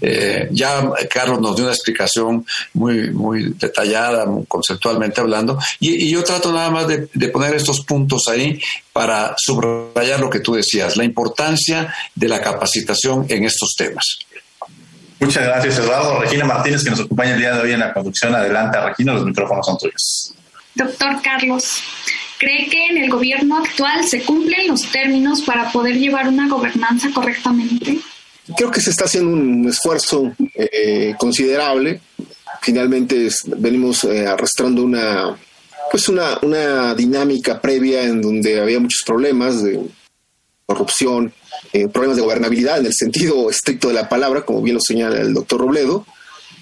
Eh, 0.00 0.48
ya 0.50 0.90
Carlos 1.08 1.40
nos 1.40 1.54
dio 1.54 1.66
una 1.66 1.74
explicación 1.74 2.44
muy, 2.74 3.10
muy 3.10 3.54
detallada, 3.58 4.26
conceptualmente 4.48 5.20
hablando, 5.20 5.58
y, 5.78 6.10
yo 6.10 6.24
trato 6.24 6.52
nada 6.52 6.70
más 6.70 6.88
de, 6.88 7.28
poner 7.28 7.54
estos 7.54 7.84
puntos 7.84 8.28
ahí 8.28 8.60
para 8.92 9.34
subrayar 9.36 10.20
lo 10.20 10.30
que 10.30 10.40
tú 10.40 10.54
decías, 10.54 10.96
la 10.96 11.04
importancia 11.04 11.94
de 12.14 12.28
la 12.28 12.40
capacitación 12.40 13.26
en 13.28 13.44
estos 13.44 13.74
temas. 13.76 14.18
Muchas 15.20 15.44
gracias, 15.44 15.78
Eduardo. 15.78 16.20
Regina 16.20 16.44
Martínez, 16.44 16.84
que 16.84 16.90
nos 16.90 17.00
acompaña 17.00 17.34
el 17.34 17.40
día 17.40 17.54
de 17.54 17.62
hoy 17.62 17.72
en 17.72 17.80
la 17.80 17.92
conducción. 17.92 18.34
Adelante, 18.34 18.80
Regina, 18.80 19.14
los 19.14 19.24
micrófonos 19.24 19.64
son 19.64 19.78
tuyos. 19.78 20.34
Doctor 20.76 21.22
Carlos, 21.22 21.82
¿cree 22.38 22.68
que 22.68 22.88
en 22.88 22.98
el 22.98 23.10
gobierno 23.10 23.56
actual 23.56 24.04
se 24.04 24.22
cumplen 24.22 24.68
los 24.68 24.82
términos 24.92 25.40
para 25.40 25.72
poder 25.72 25.96
llevar 25.96 26.28
una 26.28 26.48
gobernanza 26.48 27.08
correctamente? 27.14 27.98
Creo 28.54 28.70
que 28.70 28.82
se 28.82 28.90
está 28.90 29.06
haciendo 29.06 29.30
un 29.30 29.66
esfuerzo 29.66 30.34
eh, 30.54 31.14
considerable. 31.18 32.02
Finalmente 32.60 33.28
venimos 33.56 34.04
eh, 34.04 34.26
arrastrando 34.26 34.82
una, 34.82 35.34
pues 35.90 36.10
una, 36.10 36.38
una 36.42 36.94
dinámica 36.94 37.58
previa 37.58 38.02
en 38.02 38.20
donde 38.20 38.60
había 38.60 38.78
muchos 38.78 39.02
problemas 39.04 39.62
de 39.62 39.80
corrupción, 40.66 41.32
eh, 41.72 41.88
problemas 41.88 42.18
de 42.18 42.22
gobernabilidad 42.22 42.80
en 42.80 42.86
el 42.86 42.92
sentido 42.92 43.48
estricto 43.48 43.88
de 43.88 43.94
la 43.94 44.10
palabra, 44.10 44.44
como 44.44 44.60
bien 44.60 44.74
lo 44.74 44.80
señala 44.82 45.22
el 45.22 45.32
doctor 45.32 45.62
Robledo. 45.62 46.06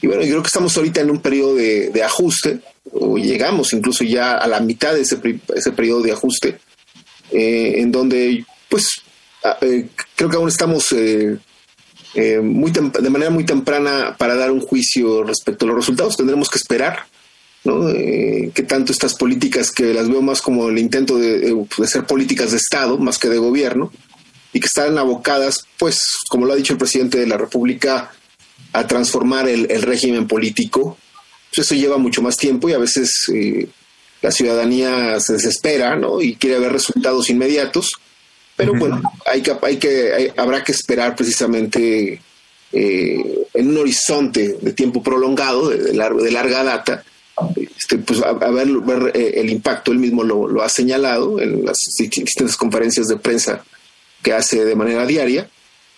Y 0.00 0.06
bueno, 0.06 0.23
yo 0.23 0.28
creo 0.28 0.42
que 0.42 0.49
estamos 0.49 0.76
ahorita 0.76 1.00
en 1.00 1.11
un 1.11 1.21
periodo 1.21 1.56
de, 1.56 1.88
de 1.90 2.02
ajuste 2.04 2.61
o 2.95 3.17
llegamos 3.19 3.73
incluso 3.73 4.05
ya 4.05 4.33
a 4.33 4.47
la 4.47 4.61
mitad 4.61 4.95
de 4.95 5.03
ese, 5.03 5.19
ese 5.55 5.73
periodo 5.73 6.03
de 6.03 6.13
ajuste, 6.13 6.59
eh, 7.31 7.75
en 7.79 7.91
donde, 7.91 8.45
pues, 8.69 9.03
eh, 9.61 9.89
creo 10.17 10.31
que 10.31 10.37
aún 10.37 10.49
estamos 10.49 10.91
eh, 10.93 11.37
eh, 12.15 12.41
muy 12.41 12.71
de 12.71 13.11
manera 13.11 13.31
muy 13.31 13.45
temprana 13.45 14.17
para 14.17 14.37
dar 14.37 14.51
un 14.51 14.61
juicio 14.61 15.23
respecto 15.23 15.65
a 15.65 15.69
los 15.69 15.77
resultados. 15.77 16.17
Tendremos 16.17 16.49
que 16.49 16.59
esperar, 16.59 17.07
¿no? 17.65 17.87
Que 17.93 18.65
tanto 18.67 18.93
estas 18.93 19.15
políticas 19.15 19.71
que 19.71 19.93
las 19.93 20.09
veo 20.09 20.23
más 20.23 20.41
como 20.41 20.69
el 20.69 20.79
intento 20.79 21.19
de, 21.19 21.41
de, 21.41 21.87
ser 21.87 22.07
políticas 22.07 22.53
de 22.53 22.57
Estado 22.57 22.99
más 22.99 23.19
que 23.19 23.29
de 23.29 23.39
gobierno 23.39 23.93
y 24.53 24.61
que 24.61 24.67
están 24.67 24.97
abocadas, 24.97 25.67
pues, 25.79 26.01
como 26.29 26.47
lo 26.47 26.53
ha 26.53 26.57
dicho 26.57 26.75
el 26.75 26.79
presidente 26.79 27.19
de 27.19 27.27
la 27.27 27.37
República, 27.37 28.13
a 28.73 28.87
transformar 28.87 29.49
el, 29.49 29.71
el 29.71 29.83
régimen 29.83 30.27
político. 30.27 30.97
Pues 31.54 31.66
eso 31.66 31.75
lleva 31.75 31.99
mucho 31.99 32.23
más 32.23 32.37
tiempo 32.37 32.68
y 32.68 32.73
a 32.73 32.78
veces 32.78 33.26
eh, 33.32 33.68
la 34.23 34.30
ciudadanía 34.30 35.20
se 35.20 35.34
desespera, 35.34 35.96
¿no? 35.96 36.20
Y 36.20 36.37
quiere 36.37 36.58
ver 36.58 36.73
resultados 36.73 37.30
inmediatos 37.30 37.92
pero 38.56 38.75
bueno, 38.75 39.02
hay 39.26 39.42
que, 39.42 39.56
hay 39.62 39.76
que, 39.78 40.32
habrá 40.37 40.62
que 40.62 40.73
esperar 40.73 41.16
precisamente 41.16 42.20
eh, 42.73 43.46
en 43.52 43.68
un 43.68 43.78
horizonte 43.78 44.58
de 44.61 44.73
tiempo 44.73 45.02
prolongado, 45.02 45.70
de, 45.70 45.92
de 45.92 46.30
larga 46.30 46.62
data, 46.62 47.04
este, 47.76 47.99
pues 47.99 48.23
a, 48.23 48.32
ver, 48.32 48.68
ver 48.68 49.11
eh, 49.14 49.40
el 49.40 49.50
impacto. 49.50 49.90
Él 49.90 49.99
mismo 49.99 50.23
lo, 50.23 50.46
lo, 50.46 50.62
ha 50.62 50.68
señalado 50.68 51.40
en 51.40 51.64
las 51.64 51.78
distintas 51.99 52.56
conferencias 52.56 53.08
de 53.08 53.16
prensa 53.16 53.64
que 54.23 54.32
hace 54.32 54.64
de 54.64 54.76
manera 54.76 55.04
diaria, 55.04 55.49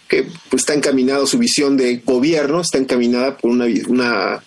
que 0.08 0.26
pues 0.48 0.62
está 0.62 0.72
encaminado 0.72 1.26
su 1.26 1.36
visión 1.36 1.76
de 1.76 1.98
gobierno, 1.98 2.62
está 2.62 2.78
encaminada 2.78 3.36
por 3.36 3.50
una, 3.50 3.66
una 3.88 4.42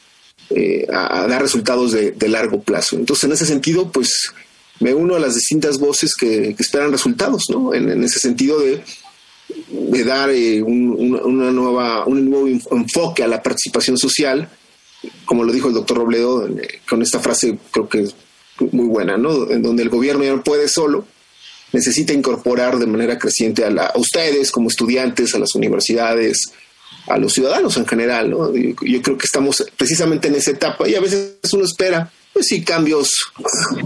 eh, 0.51 0.87
a, 0.91 1.27
dar 1.27 1.41
resultados 1.41 1.91
de, 1.91 2.27
largo 2.27 2.61
plazo. 2.61 2.95
Entonces, 2.95 3.25
en 3.25 3.31
ese 3.33 3.45
sentido, 3.45 3.91
pues 3.91 4.33
me 4.79 4.93
uno 4.93 5.15
a 5.15 5.19
las 5.19 5.35
distintas 5.35 5.77
voces 5.77 6.15
que, 6.15 6.55
esperan 6.57 6.91
resultados, 6.91 7.45
¿no? 7.49 7.73
En, 7.73 8.03
ese 8.03 8.19
sentido 8.19 8.59
de, 8.59 8.81
de 9.69 10.03
dar 10.03 10.29
eh, 10.31 10.61
un, 10.61 11.19
una 11.23 11.51
nueva, 11.51 12.05
un 12.05 12.29
nuevo 12.29 12.47
enfoque 12.47 13.23
a 13.23 13.27
la 13.27 13.43
participación 13.43 13.97
social, 13.97 14.49
como 15.25 15.43
lo 15.43 15.51
dijo 15.53 15.67
el 15.67 15.73
doctor 15.73 15.97
Robledo, 15.97 16.47
eh, 16.47 16.81
con 16.89 17.01
esta 17.01 17.19
frase 17.19 17.57
creo 17.71 17.87
que 17.87 18.01
es 18.01 18.15
muy 18.71 18.87
buena, 18.87 19.17
¿no? 19.17 19.49
En 19.51 19.61
donde 19.61 19.83
el 19.83 19.89
gobierno 19.89 20.23
ya 20.23 20.35
no 20.35 20.43
puede 20.43 20.67
solo, 20.67 21.05
necesita 21.71 22.13
incorporar 22.13 22.77
de 22.77 22.87
manera 22.87 23.17
creciente 23.17 23.63
a, 23.63 23.69
la, 23.69 23.85
a 23.85 23.99
ustedes 23.99 24.51
como 24.51 24.69
estudiantes, 24.69 25.35
a 25.35 25.39
las 25.39 25.53
universidades, 25.55 26.51
a 27.09 27.17
los 27.17 27.33
ciudadanos 27.33 27.75
en 27.77 27.87
general, 27.87 28.29
¿no? 28.29 28.53
Yo, 28.53 29.01
creo 29.01 29.17
que 29.17 29.25
estamos 29.25 29.65
precisamente 29.75 30.27
en 30.27 30.35
esa 30.35 30.51
etapa 30.51 30.87
y 30.87 30.95
a 30.95 31.01
veces 31.01 31.37
uno 31.51 31.65
espera 31.65 32.11
pues 32.31 32.47
sí, 32.47 32.63
cambios 32.63 33.11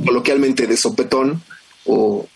coloquialmente 0.06 0.68
de 0.68 0.78
sopetón 0.78 1.42
o, 1.86 2.28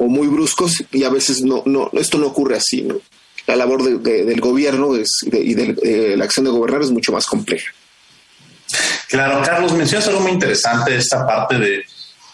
muy 0.00 0.26
bruscos 0.26 0.84
y 0.90 1.04
a 1.04 1.08
veces 1.08 1.42
no, 1.42 1.62
no, 1.64 1.90
esto 1.94 2.18
no 2.18 2.26
ocurre 2.26 2.56
así. 2.56 2.86
La 3.46 3.56
labor 3.56 3.82
del 4.02 4.40
gobierno 4.40 4.94
y 4.96 5.54
de, 5.54 6.16
la 6.16 6.24
acción 6.24 6.44
de 6.44 6.50
gobernar 6.50 6.82
es 6.82 6.90
mucho 6.90 7.12
más 7.12 7.26
compleja. 7.26 7.72
Claro, 9.08 9.42
Carlos, 9.44 9.72
mencionas 9.72 10.08
algo 10.08 10.20
muy 10.20 10.32
interesante, 10.32 10.96
esta 10.96 11.26
parte 11.26 11.58
de 11.58 11.84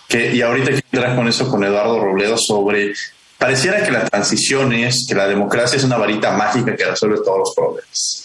que, 0.08 0.34
y 0.34 0.42
ahorita 0.42 0.66
quiero 0.66 0.86
entrar 0.92 1.16
con 1.16 1.28
eso 1.28 1.48
con 1.48 1.64
Eduardo 1.64 2.00
Robledo, 2.00 2.36
sobre, 2.38 2.94
pareciera 3.38 3.82
que 3.84 3.90
la 3.90 4.04
transición 4.04 4.72
es, 4.72 5.06
que 5.08 5.14
la 5.14 5.28
democracia 5.28 5.76
es 5.76 5.84
una 5.84 5.96
varita 5.96 6.32
mágica 6.32 6.76
que 6.76 6.84
resuelve 6.84 7.18
todos 7.24 7.38
los 7.38 7.54
problemas. 7.54 8.24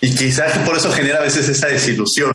Y 0.00 0.14
quizás 0.14 0.58
por 0.58 0.76
eso 0.76 0.92
genera 0.92 1.18
a 1.18 1.22
veces 1.22 1.48
esa 1.48 1.68
desilusión, 1.68 2.32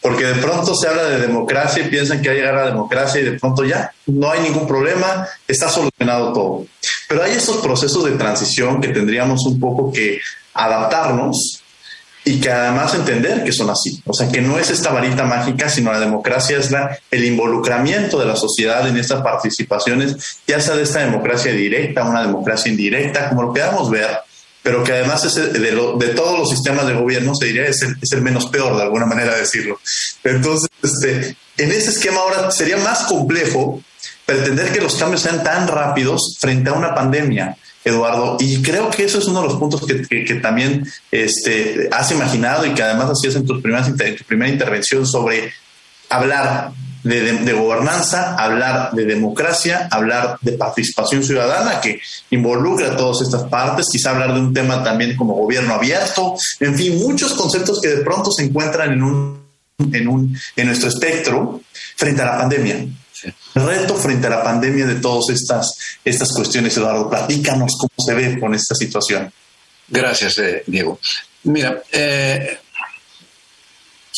porque 0.00 0.24
de 0.24 0.34
pronto 0.36 0.74
se 0.74 0.88
habla 0.88 1.04
de 1.04 1.18
democracia 1.20 1.84
y 1.84 1.88
piensan 1.88 2.22
que 2.22 2.28
va 2.28 2.34
a 2.34 2.36
llegar 2.36 2.54
la 2.54 2.66
democracia 2.66 3.20
y 3.20 3.24
de 3.24 3.32
pronto 3.32 3.64
ya 3.64 3.92
no 4.06 4.30
hay 4.30 4.40
ningún 4.40 4.66
problema, 4.66 5.26
está 5.46 5.68
solucionado 5.68 6.32
todo. 6.32 6.66
Pero 7.08 7.22
hay 7.22 7.32
estos 7.32 7.58
procesos 7.58 8.04
de 8.04 8.12
transición 8.12 8.80
que 8.80 8.88
tendríamos 8.88 9.44
un 9.46 9.58
poco 9.58 9.92
que 9.92 10.20
adaptarnos 10.54 11.62
y 12.28 12.40
que 12.40 12.50
además 12.50 12.94
entender 12.94 13.42
que 13.42 13.52
son 13.52 13.70
así. 13.70 14.02
O 14.04 14.12
sea, 14.12 14.28
que 14.28 14.42
no 14.42 14.58
es 14.58 14.68
esta 14.68 14.90
varita 14.90 15.24
mágica, 15.24 15.70
sino 15.70 15.90
la 15.90 15.98
democracia 15.98 16.58
es 16.58 16.68
el 17.10 17.24
involucramiento 17.24 18.20
de 18.20 18.26
la 18.26 18.36
sociedad 18.36 18.86
en 18.86 18.98
estas 18.98 19.22
participaciones, 19.22 20.38
ya 20.46 20.60
sea 20.60 20.76
de 20.76 20.82
esta 20.82 21.00
democracia 21.00 21.52
directa, 21.52 22.04
una 22.04 22.20
democracia 22.20 22.70
indirecta, 22.70 23.30
como 23.30 23.44
lo 23.44 23.52
queramos 23.54 23.88
ver, 23.88 24.18
pero 24.62 24.84
que 24.84 24.92
además 24.92 25.24
es 25.24 25.36
de, 25.36 25.58
de, 25.58 26.08
todos 26.08 26.38
los 26.38 26.50
sistemas 26.50 26.86
de 26.86 26.92
gobierno, 26.92 27.34
se 27.34 27.46
diría, 27.46 27.64
es 27.64 27.80
el, 27.80 27.96
es 28.02 28.12
el 28.12 28.20
menos 28.20 28.44
peor, 28.50 28.76
de 28.76 28.82
alguna 28.82 29.06
manera 29.06 29.34
decirlo. 29.34 29.80
Entonces, 30.22 30.68
este, 30.82 31.34
en 31.56 31.72
ese 31.72 31.90
esquema 31.90 32.18
ahora 32.18 32.50
sería 32.50 32.76
más 32.76 33.04
complejo 33.04 33.82
pretender 34.26 34.70
que 34.70 34.82
los 34.82 34.96
cambios 34.96 35.22
sean 35.22 35.42
tan 35.42 35.66
rápidos 35.66 36.36
frente 36.38 36.68
a 36.68 36.74
una 36.74 36.94
pandemia. 36.94 37.56
Eduardo, 37.84 38.36
y 38.40 38.60
creo 38.60 38.90
que 38.90 39.04
eso 39.04 39.18
es 39.18 39.26
uno 39.26 39.40
de 39.40 39.48
los 39.48 39.56
puntos 39.56 39.84
que, 39.86 40.34
también 40.42 40.86
este, 41.10 41.88
has 41.92 42.10
imaginado 42.10 42.66
y 42.66 42.74
que 42.74 42.82
además 42.82 43.10
hacías 43.10 43.36
en, 43.36 43.46
tus 43.46 43.62
primeras, 43.62 43.88
en 43.88 44.16
tu 44.16 44.24
primera 44.24 44.50
intervención 44.50 45.06
sobre 45.06 45.52
hablar 46.10 46.72
de, 47.02 47.52
gobernanza, 47.52 48.34
hablar 48.34 48.92
de 48.92 49.04
democracia, 49.04 49.88
hablar 49.90 50.38
de 50.40 50.52
participación 50.52 51.22
ciudadana 51.22 51.80
que 51.80 52.00
involucra 52.30 52.96
todas 52.96 53.22
estas 53.22 53.44
partes, 53.44 53.88
quizá 53.90 54.10
hablar 54.10 54.34
de 54.34 54.40
un 54.40 54.52
tema 54.52 54.82
también 54.82 55.16
como 55.16 55.34
gobierno 55.34 55.74
abierto, 55.74 56.34
en 56.60 56.74
fin, 56.74 56.98
muchos 56.98 57.34
conceptos 57.34 57.80
que 57.80 57.88
de 57.88 58.04
pronto 58.04 58.30
se 58.30 58.44
encuentran 58.44 58.92
en 58.92 59.02
un 59.02 59.38
en, 59.78 60.08
un, 60.08 60.36
en 60.56 60.66
nuestro 60.66 60.88
espectro 60.88 61.60
frente 61.96 62.20
a 62.22 62.24
la 62.24 62.38
pandemia. 62.38 62.84
Reto 63.54 63.96
frente 63.96 64.26
a 64.26 64.30
la 64.30 64.42
pandemia 64.42 64.86
de 64.86 64.96
todas 64.96 65.30
estas, 65.30 65.76
estas 66.04 66.32
cuestiones, 66.32 66.76
Eduardo, 66.76 67.08
platícanos 67.08 67.76
cómo 67.78 68.06
se 68.06 68.14
ve 68.14 68.38
con 68.38 68.54
esta 68.54 68.74
situación. 68.74 69.32
Gracias, 69.88 70.38
eh, 70.38 70.62
Diego. 70.66 70.98
Mira, 71.44 71.82
eh, 71.90 72.58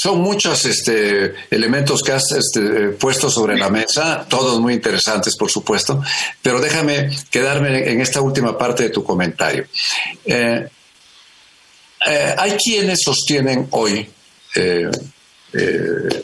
son 0.02 0.22
muchos 0.22 0.64
este, 0.64 1.34
elementos 1.50 2.02
que 2.02 2.12
has 2.12 2.32
este, 2.32 2.88
puesto 2.90 3.28
sobre 3.28 3.58
la 3.58 3.68
mesa, 3.68 4.24
todos 4.26 4.58
muy 4.58 4.72
interesantes, 4.72 5.36
por 5.36 5.50
supuesto, 5.50 6.02
pero 6.40 6.58
déjame 6.58 7.10
quedarme 7.30 7.90
en 7.90 8.00
esta 8.00 8.22
última 8.22 8.56
parte 8.56 8.84
de 8.84 8.88
tu 8.88 9.04
comentario. 9.04 9.66
Eh, 10.24 10.66
eh, 12.06 12.34
hay 12.38 12.52
quienes 12.52 13.02
sostienen 13.02 13.66
hoy, 13.72 14.08
eh, 14.54 14.90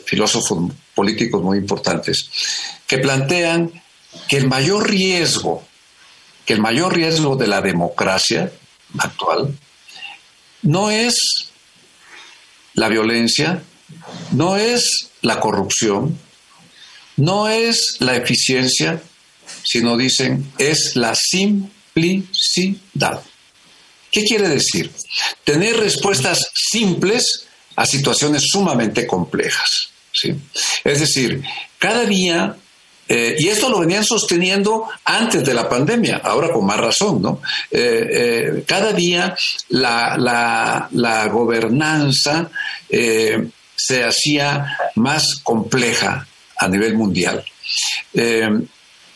filósofos 0.05 0.71
políticos 0.97 1.41
muy 1.43 1.59
importantes, 1.59 2.29
que 2.87 2.97
plantean 2.97 3.71
que 4.27 4.37
el 4.37 4.47
mayor 4.47 4.89
riesgo, 4.89 5.63
que 6.45 6.53
el 6.53 6.59
mayor 6.59 6.95
riesgo 6.95 7.35
de 7.35 7.47
la 7.47 7.61
democracia 7.61 8.51
actual 8.97 9.55
no 10.63 10.89
es 10.89 11.51
la 12.73 12.89
violencia 12.89 13.61
no 14.31 14.57
es 14.57 15.11
la 15.21 15.39
corrupción, 15.39 16.19
no 17.15 17.47
es 17.47 17.97
la 17.99 18.15
eficiencia, 18.15 19.01
sino 19.63 19.95
dicen 19.97 20.51
es 20.57 20.95
la 20.95 21.13
simplicidad. 21.15 22.31
¿Qué 24.11 24.23
quiere 24.23 24.49
decir? 24.49 24.91
Tener 25.43 25.77
respuestas 25.77 26.51
simples 26.53 27.45
a 27.75 27.85
situaciones 27.85 28.43
sumamente 28.49 29.05
complejas. 29.05 29.89
¿Sí? 30.19 30.35
Es 30.83 30.99
decir, 30.99 31.43
cada 31.77 32.05
día 32.05 32.57
eh, 33.09 33.35
y 33.39 33.47
esto 33.47 33.69
lo 33.69 33.79
venían 33.79 34.03
sosteniendo 34.03 34.89
antes 35.05 35.45
de 35.45 35.53
la 35.53 35.69
pandemia, 35.69 36.17
ahora 36.23 36.51
con 36.51 36.65
más 36.65 36.77
razón, 36.77 37.21
¿no? 37.21 37.41
Eh, 37.71 38.07
eh, 38.11 38.63
cada 38.67 38.91
día 38.91 39.35
la, 39.69 40.17
la, 40.17 40.89
la 40.91 41.27
gobernanza 41.27 42.49
se 42.89 44.03
hacía 44.03 44.77
más 44.95 45.35
compleja 45.43 46.27
a 46.57 46.67
nivel 46.67 46.95
mundial. 46.95 47.43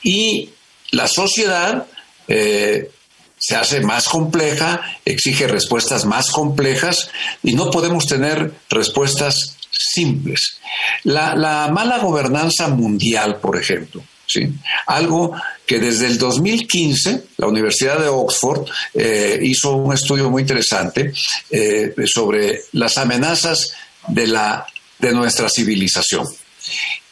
y 0.04 0.50
la 0.92 1.08
sociedad 1.08 1.86
se 2.28 3.56
hace 3.56 3.82
más 3.82 4.08
compleja, 4.08 4.82
exige 5.04 5.48
respuestas 5.48 6.06
más 6.06 6.32
complejas 6.32 7.10
y 7.44 7.56
no 7.56 7.72
podemos 7.72 8.06
tener 8.06 8.54
respuestas 8.70 9.58
simples. 9.94 10.60
La, 11.04 11.70
mala 11.72 12.00
gobernanza 12.00 12.68
mundial, 12.68 13.40
por 13.40 13.58
ejemplo, 13.58 14.04
¿sí? 14.26 14.50
algo 14.88 15.36
que 15.66 15.80
desde 15.80 16.08
el 16.08 16.18
2015 16.18 17.24
la 17.38 17.48
Universidad 17.48 18.00
de 18.00 18.08
Oxford 18.08 18.68
eh, 18.94 19.40
hizo 19.42 19.76
un 19.76 19.94
estudio 19.94 20.30
muy 20.30 20.44
interesante 20.44 21.14
eh, 21.50 21.94
sobre 22.06 22.62
las 22.74 22.98
amenazas 22.98 23.74
de, 24.08 24.28
la, 24.28 24.66
de 25.00 25.14
nuestra 25.14 25.50
civilización. 25.50 26.28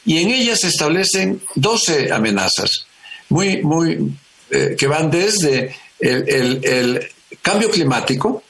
Y 0.05 0.19
en 0.19 0.29
ellas 0.29 0.61
se 0.61 0.67
establecen 0.67 1.41
12 1.55 2.11
amenazas 2.11 2.85
muy, 3.29 3.61
muy, 3.61 4.11
eh, 4.49 4.75
que 4.77 4.87
van 4.87 5.11
desde 5.11 5.75
el, 5.99 6.63
el 6.63 7.09
cambio 7.41 7.69
climático, 7.69 8.43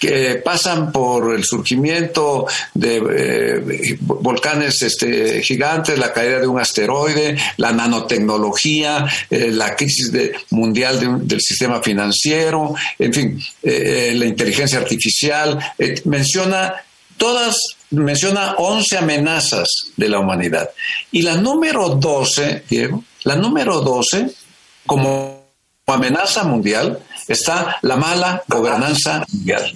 que 0.00 0.36
pasan 0.44 0.92
por 0.92 1.34
el 1.34 1.44
surgimiento 1.44 2.46
de 2.74 2.96
eh, 2.96 3.96
volcanes 4.00 4.82
este, 4.82 5.42
gigantes, 5.42 5.98
la 5.98 6.12
caída 6.12 6.40
de 6.40 6.46
un 6.46 6.60
asteroide, 6.60 7.36
la 7.56 7.72
nanotecnología, 7.72 9.06
eh, 9.30 9.50
la 9.50 9.74
crisis 9.74 10.12
mundial 10.50 11.26
del 11.26 11.40
sistema 11.40 11.82
financiero, 11.82 12.74
en 12.98 13.12
fin, 13.12 13.40
eh, 13.62 14.12
la 14.16 14.26
inteligencia 14.26 14.78
artificial, 14.78 15.58
menciona 16.04 16.74
todas, 17.16 17.58
menciona 17.90 18.54
11 18.58 18.98
amenazas 18.98 19.92
de 19.96 20.08
la 20.08 20.18
humanidad. 20.18 20.70
Y 21.10 21.22
la 21.22 21.36
número 21.36 21.90
12, 21.90 22.64
Diego, 22.68 23.04
la 23.24 23.36
número 23.36 23.80
12, 23.80 24.30
como 24.86 25.46
amenaza 25.86 26.44
mundial, 26.44 26.98
está 27.28 27.78
la 27.82 27.96
mala 27.96 28.42
gobernanza 28.48 29.24
mundial. 29.32 29.72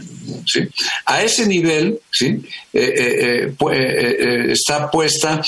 A 1.06 1.22
ese 1.22 1.46
nivel. 1.46 2.00
Eh, 2.20 2.40
eh, 2.72 3.54
eh, 3.72 4.46
está 4.52 4.90
puesta, 4.90 5.42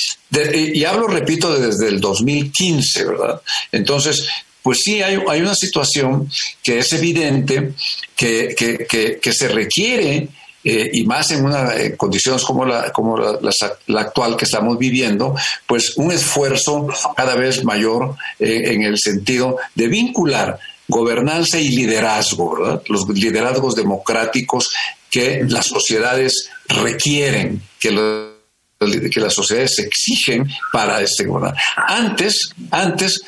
y 0.54 0.84
hablo, 0.84 1.06
repito, 1.06 1.58
desde 1.58 1.88
el 1.88 2.00
2015, 2.00 3.04
¿verdad? 3.04 3.40
Entonces, 3.70 4.26
pues 4.62 4.78
sí, 4.84 5.02
hay, 5.02 5.18
hay 5.28 5.40
una 5.40 5.54
situación 5.54 6.30
que 6.62 6.78
es 6.78 6.92
evidente 6.92 7.72
que, 8.16 8.54
que, 8.56 9.18
que, 9.20 9.32
se 9.32 9.48
requiere 9.48 10.28
y 10.64 11.04
más 11.04 11.32
en 11.32 11.44
una 11.44 11.72
condiciones 11.96 12.44
como, 12.44 12.64
la, 12.64 12.92
como 12.92 13.18
la, 13.18 13.38
la, 13.86 14.00
actual 14.00 14.36
que 14.36 14.44
estamos 14.44 14.78
viviendo, 14.78 15.34
pues 15.66 15.96
un 15.96 16.12
esfuerzo 16.12 16.86
cada 17.16 17.34
vez 17.34 17.64
mayor 17.64 18.14
en 18.38 18.82
el 18.82 18.98
sentido 18.98 19.56
de 19.74 19.88
vincular 19.88 20.58
gobernanza 20.92 21.59
y 21.59 21.70
liderazgo, 21.70 22.83
los 22.87 23.09
liderazgos 23.09 23.74
democráticos 23.74 24.70
que 25.11 25.44
las 25.48 25.66
sociedades 25.66 26.50
requieren, 26.68 27.61
que, 27.81 27.90
las 27.90 29.35
sociedades 29.35 29.78
exigen 29.78 30.48
para 30.72 31.00
este 31.00 31.24
gobierno. 31.24 31.59
Antes, 31.76 32.50
antes, 32.70 33.22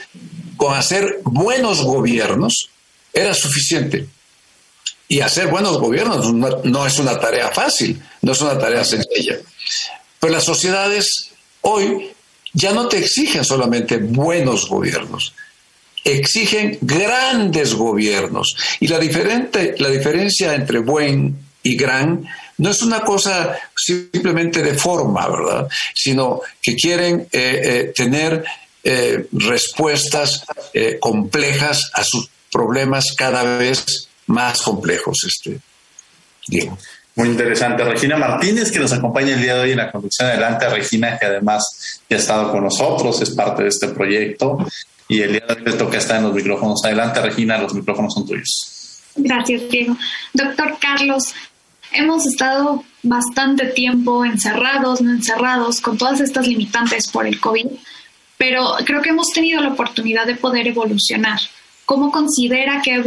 con 0.57 0.75
hacer 0.75 1.21
buenos 1.25 1.83
gobiernos 1.83 2.71
era 3.13 3.35
suficiente. 3.35 4.07
Y 5.07 5.21
hacer 5.21 5.49
buenos 5.49 5.79
gobiernos 5.79 6.33
no, 6.33 6.87
es 6.87 6.99
una 6.99 7.19
tarea 7.21 7.51
fácil, 7.51 8.01
no 8.23 8.33
es 8.33 8.41
una 8.41 8.59
tarea 8.59 8.85
sencilla. 8.85 9.39
Pero 10.19 10.33
las 10.33 10.45
sociedades 10.45 11.31
hoy 11.61 12.11
ya 12.55 12.73
no 12.73 12.89
te 12.89 12.99
exigen 12.99 13.45
solamente 13.45 13.99
buenos 13.99 14.69
gobiernos, 14.69 15.35
exigen 16.05 16.79
grandes 16.83 17.75
gobiernos. 17.75 18.57
Y 18.79 18.89
la, 18.89 18.99
diferente, 18.99 19.75
la 19.79 19.89
diferencia 19.89 20.55
entre 20.55 20.79
buen 20.79 21.37
y 21.63 21.77
gran 21.77 22.27
no 22.59 22.71
es 22.71 22.83
una 22.83 23.01
cosa 23.01 23.57
simplemente 23.75 24.63
de 24.63 24.75
forma, 24.75 25.27
¿verdad? 25.29 25.69
Sino 25.95 26.41
que 26.63 26.77
quieren 26.77 27.27
eh, 27.33 27.61
eh, 27.65 27.93
tener 27.97 28.45
eh, 28.85 29.27
respuestas 29.33 30.45
complejas 31.01 31.91
a 31.95 32.05
sus 32.05 32.29
problemas 32.53 33.13
cada 33.17 33.59
vez 33.59 34.09
más 34.27 34.63
complejos. 34.63 35.25
Este, 35.27 35.59
Diego. 36.47 36.79
Muy 37.17 37.29
interesante. 37.29 37.85
Regina 37.85 38.17
Martínez, 38.17 38.73
que 38.73 38.81
nos 38.81 38.93
acompaña 38.93 39.35
el 39.35 39.43
día 39.43 39.55
de 39.55 39.61
hoy 39.61 39.71
en 39.71 39.79
la 39.79 39.91
conducción. 39.91 40.29
Adelante, 40.29 40.69
Regina, 40.69 41.17
que 41.17 41.27
además 41.27 42.01
ya 42.09 42.17
ha 42.17 42.21
estado 42.21 42.51
con 42.51 42.65
nosotros, 42.65 43.23
es 43.23 43.31
parte 43.31 43.63
de 43.63 43.69
este 43.69 43.89
proyecto 43.89 44.59
y 45.09 45.21
el 45.21 45.33
día 45.33 45.45
de 45.47 45.55
hoy 45.55 45.63
le 45.65 45.73
toca 45.73 45.99
estar 45.99 46.19
en 46.19 46.25
los 46.25 46.35
micrófonos. 46.35 46.85
Adelante, 46.85 47.21
Regina, 47.21 47.59
los 47.59 47.75
micrófonos 47.75 48.15
son 48.15 48.27
tuyos. 48.27 49.01
Gracias, 49.17 49.69
Diego. 49.71 49.97
Doctor 50.33 50.79
Carlos, 50.81 51.35
hemos 51.93 52.27
estado 52.27 52.85
bastante 53.03 53.67
tiempo 53.67 54.25
encerrados, 54.25 55.01
no 55.01 55.13
encerrados, 55.13 55.81
con 55.81 55.99
todas 55.99 56.21
estas 56.21 56.47
limitantes 56.47 57.09
por 57.09 57.27
el 57.27 57.39
COVID, 57.39 57.67
pero 58.37 58.75
creo 58.85 59.03
que 59.03 59.11
hemos 59.11 59.31
tenido 59.31 59.61
la 59.61 59.71
oportunidad 59.71 60.27
de 60.27 60.35
poder 60.37 60.67
evolucionar. 60.67 61.39
¿Cómo 61.85 62.11
considera 62.11 62.81
que 62.83 62.93
ha 62.93 63.05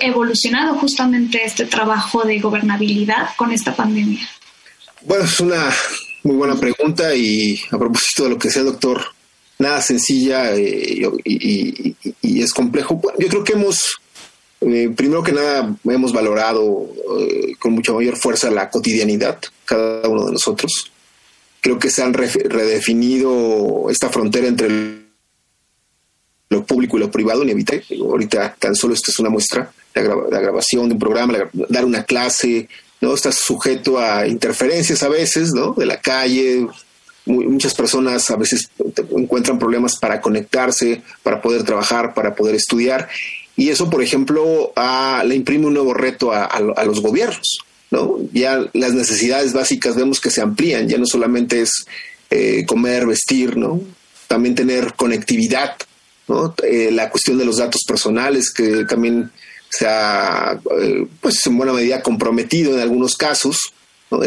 evolucionado 0.00 0.74
justamente 0.74 1.44
este 1.44 1.64
trabajo 1.64 2.24
de 2.24 2.40
gobernabilidad 2.40 3.28
con 3.36 3.52
esta 3.52 3.74
pandemia? 3.74 4.28
Bueno, 5.02 5.24
es 5.24 5.38
una 5.38 5.70
muy 6.24 6.34
buena 6.34 6.56
pregunta 6.56 7.14
y 7.14 7.60
a 7.70 7.78
propósito 7.78 8.24
de 8.24 8.30
lo 8.30 8.38
que 8.38 8.48
decía 8.48 8.62
el 8.62 8.68
doctor 8.68 9.15
nada 9.58 9.80
sencilla 9.80 10.54
eh, 10.54 11.08
y, 11.24 11.96
es 12.42 12.52
complejo. 12.52 13.00
yo 13.18 13.28
creo 13.28 13.44
que 13.44 13.54
hemos, 13.54 13.96
eh, 14.60 14.90
primero 14.94 15.22
que 15.22 15.32
nada, 15.32 15.74
hemos 15.84 16.12
valorado 16.12 16.88
eh, 17.18 17.54
con 17.58 17.72
mucha 17.72 17.92
mayor 17.92 18.16
fuerza 18.16 18.50
la 18.50 18.70
cotidianidad, 18.70 19.38
cada 19.64 20.08
uno 20.08 20.26
de 20.26 20.32
nosotros. 20.32 20.92
Creo 21.60 21.78
que 21.78 21.90
se 21.90 22.02
han 22.02 22.14
redefinido 22.14 23.88
esta 23.90 24.08
frontera 24.08 24.46
entre 24.46 25.06
lo 26.48 26.64
público 26.64 26.96
y 26.96 27.00
lo 27.00 27.10
privado, 27.10 27.42
inevitable. 27.42 27.84
Ahorita 27.98 28.54
tan 28.58 28.76
solo 28.76 28.94
esta 28.94 29.10
es 29.10 29.18
una 29.18 29.30
muestra, 29.30 29.72
la, 29.94 30.02
la 30.02 30.40
grabación 30.40 30.88
de 30.88 30.94
un 30.94 31.00
programa, 31.00 31.50
dar 31.68 31.84
una 31.84 32.04
clase, 32.04 32.68
¿no? 33.00 33.14
Estás 33.14 33.36
sujeto 33.36 33.98
a 33.98 34.28
interferencias 34.28 35.02
a 35.02 35.08
veces, 35.08 35.52
¿no? 35.52 35.72
De 35.72 35.86
la 35.86 36.00
calle, 36.00 36.68
muchas 37.26 37.74
personas 37.74 38.30
a 38.30 38.36
veces 38.36 38.70
encuentran 39.16 39.58
problemas 39.58 39.96
para 39.96 40.20
conectarse, 40.20 41.02
para 41.22 41.42
poder 41.42 41.64
trabajar, 41.64 42.14
para 42.14 42.34
poder 42.34 42.54
estudiar. 42.54 43.08
Y 43.56 43.70
eso, 43.70 43.90
por 43.90 44.02
ejemplo, 44.02 44.72
le 45.24 45.34
imprime 45.34 45.66
un 45.66 45.74
nuevo 45.74 45.94
reto 45.94 46.32
a, 46.32 46.84
los 46.84 47.00
gobiernos. 47.02 47.58
¿no? 47.90 48.18
Ya 48.32 48.64
las 48.72 48.92
necesidades 48.94 49.52
básicas 49.52 49.96
vemos 49.96 50.20
que 50.20 50.30
se 50.30 50.40
amplían, 50.40 50.88
ya 50.88 50.98
no 50.98 51.06
solamente 51.06 51.62
es 51.62 51.86
eh, 52.30 52.64
comer, 52.66 53.06
vestir, 53.06 53.56
¿no? 53.56 53.80
también 54.26 54.54
tener 54.54 54.94
conectividad, 54.94 55.76
¿no? 56.28 56.54
Eh, 56.62 56.90
la 56.92 57.10
cuestión 57.10 57.38
de 57.38 57.44
los 57.44 57.58
datos 57.58 57.84
personales 57.86 58.52
que 58.52 58.84
también 58.84 59.30
se 59.68 59.86
ha, 59.86 60.58
eh, 60.80 61.06
pues 61.20 61.46
en 61.46 61.56
buena 61.56 61.72
medida 61.72 62.02
comprometido 62.02 62.74
en 62.74 62.80
algunos 62.80 63.16
casos, 63.16 63.72
¿no? 64.10 64.22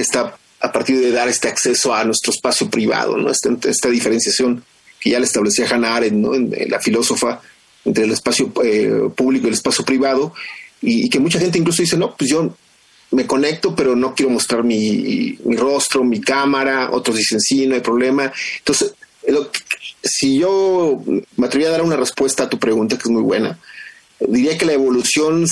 A 0.59 0.71
partir 0.71 0.99
de 0.99 1.11
dar 1.11 1.27
este 1.27 1.47
acceso 1.47 1.93
a 1.93 2.03
nuestro 2.03 2.33
espacio 2.33 2.69
privado, 2.69 3.17
¿no? 3.17 3.31
Esta, 3.31 3.49
esta 3.69 3.89
diferenciación 3.89 4.63
que 4.99 5.11
ya 5.11 5.19
le 5.19 5.25
establecía 5.25 5.67
Hannah 5.69 5.95
Arendt, 5.95 6.17
¿no? 6.17 6.35
En, 6.35 6.53
la 6.69 6.79
filósofa, 6.79 7.41
entre 7.85 8.03
el 8.03 8.11
espacio 8.11 8.51
eh, 8.63 9.09
público 9.15 9.45
y 9.45 9.49
el 9.49 9.53
espacio 9.53 9.85
privado, 9.85 10.33
y, 10.81 11.09
que 11.09 11.19
mucha 11.19 11.39
gente 11.39 11.57
incluso 11.57 11.81
dice, 11.81 11.97
no, 11.97 12.15
pues 12.15 12.29
yo 12.29 12.55
me 13.11 13.25
conecto, 13.25 13.75
pero 13.75 13.95
no 13.95 14.13
quiero 14.13 14.31
mostrar 14.31 14.63
mi, 14.63 15.37
mi 15.43 15.55
rostro, 15.55 16.03
mi 16.03 16.21
cámara, 16.21 16.89
otros 16.91 17.17
dicen, 17.17 17.39
sí, 17.39 17.65
no 17.65 17.75
hay 17.75 17.81
problema. 17.81 18.31
Entonces, 18.59 18.93
si 20.03 20.39
yo 20.39 21.01
me 21.35 21.47
atreviera 21.47 21.73
a 21.73 21.77
dar 21.77 21.85
una 21.85 21.95
respuesta 21.97 22.43
a 22.43 22.49
tu 22.49 22.59
pregunta, 22.59 22.97
que 22.97 23.03
es 23.03 23.09
muy 23.09 23.21
buena, 23.21 23.59
diría 24.19 24.57
que 24.57 24.65
la 24.65 24.73
evolución 24.73 25.45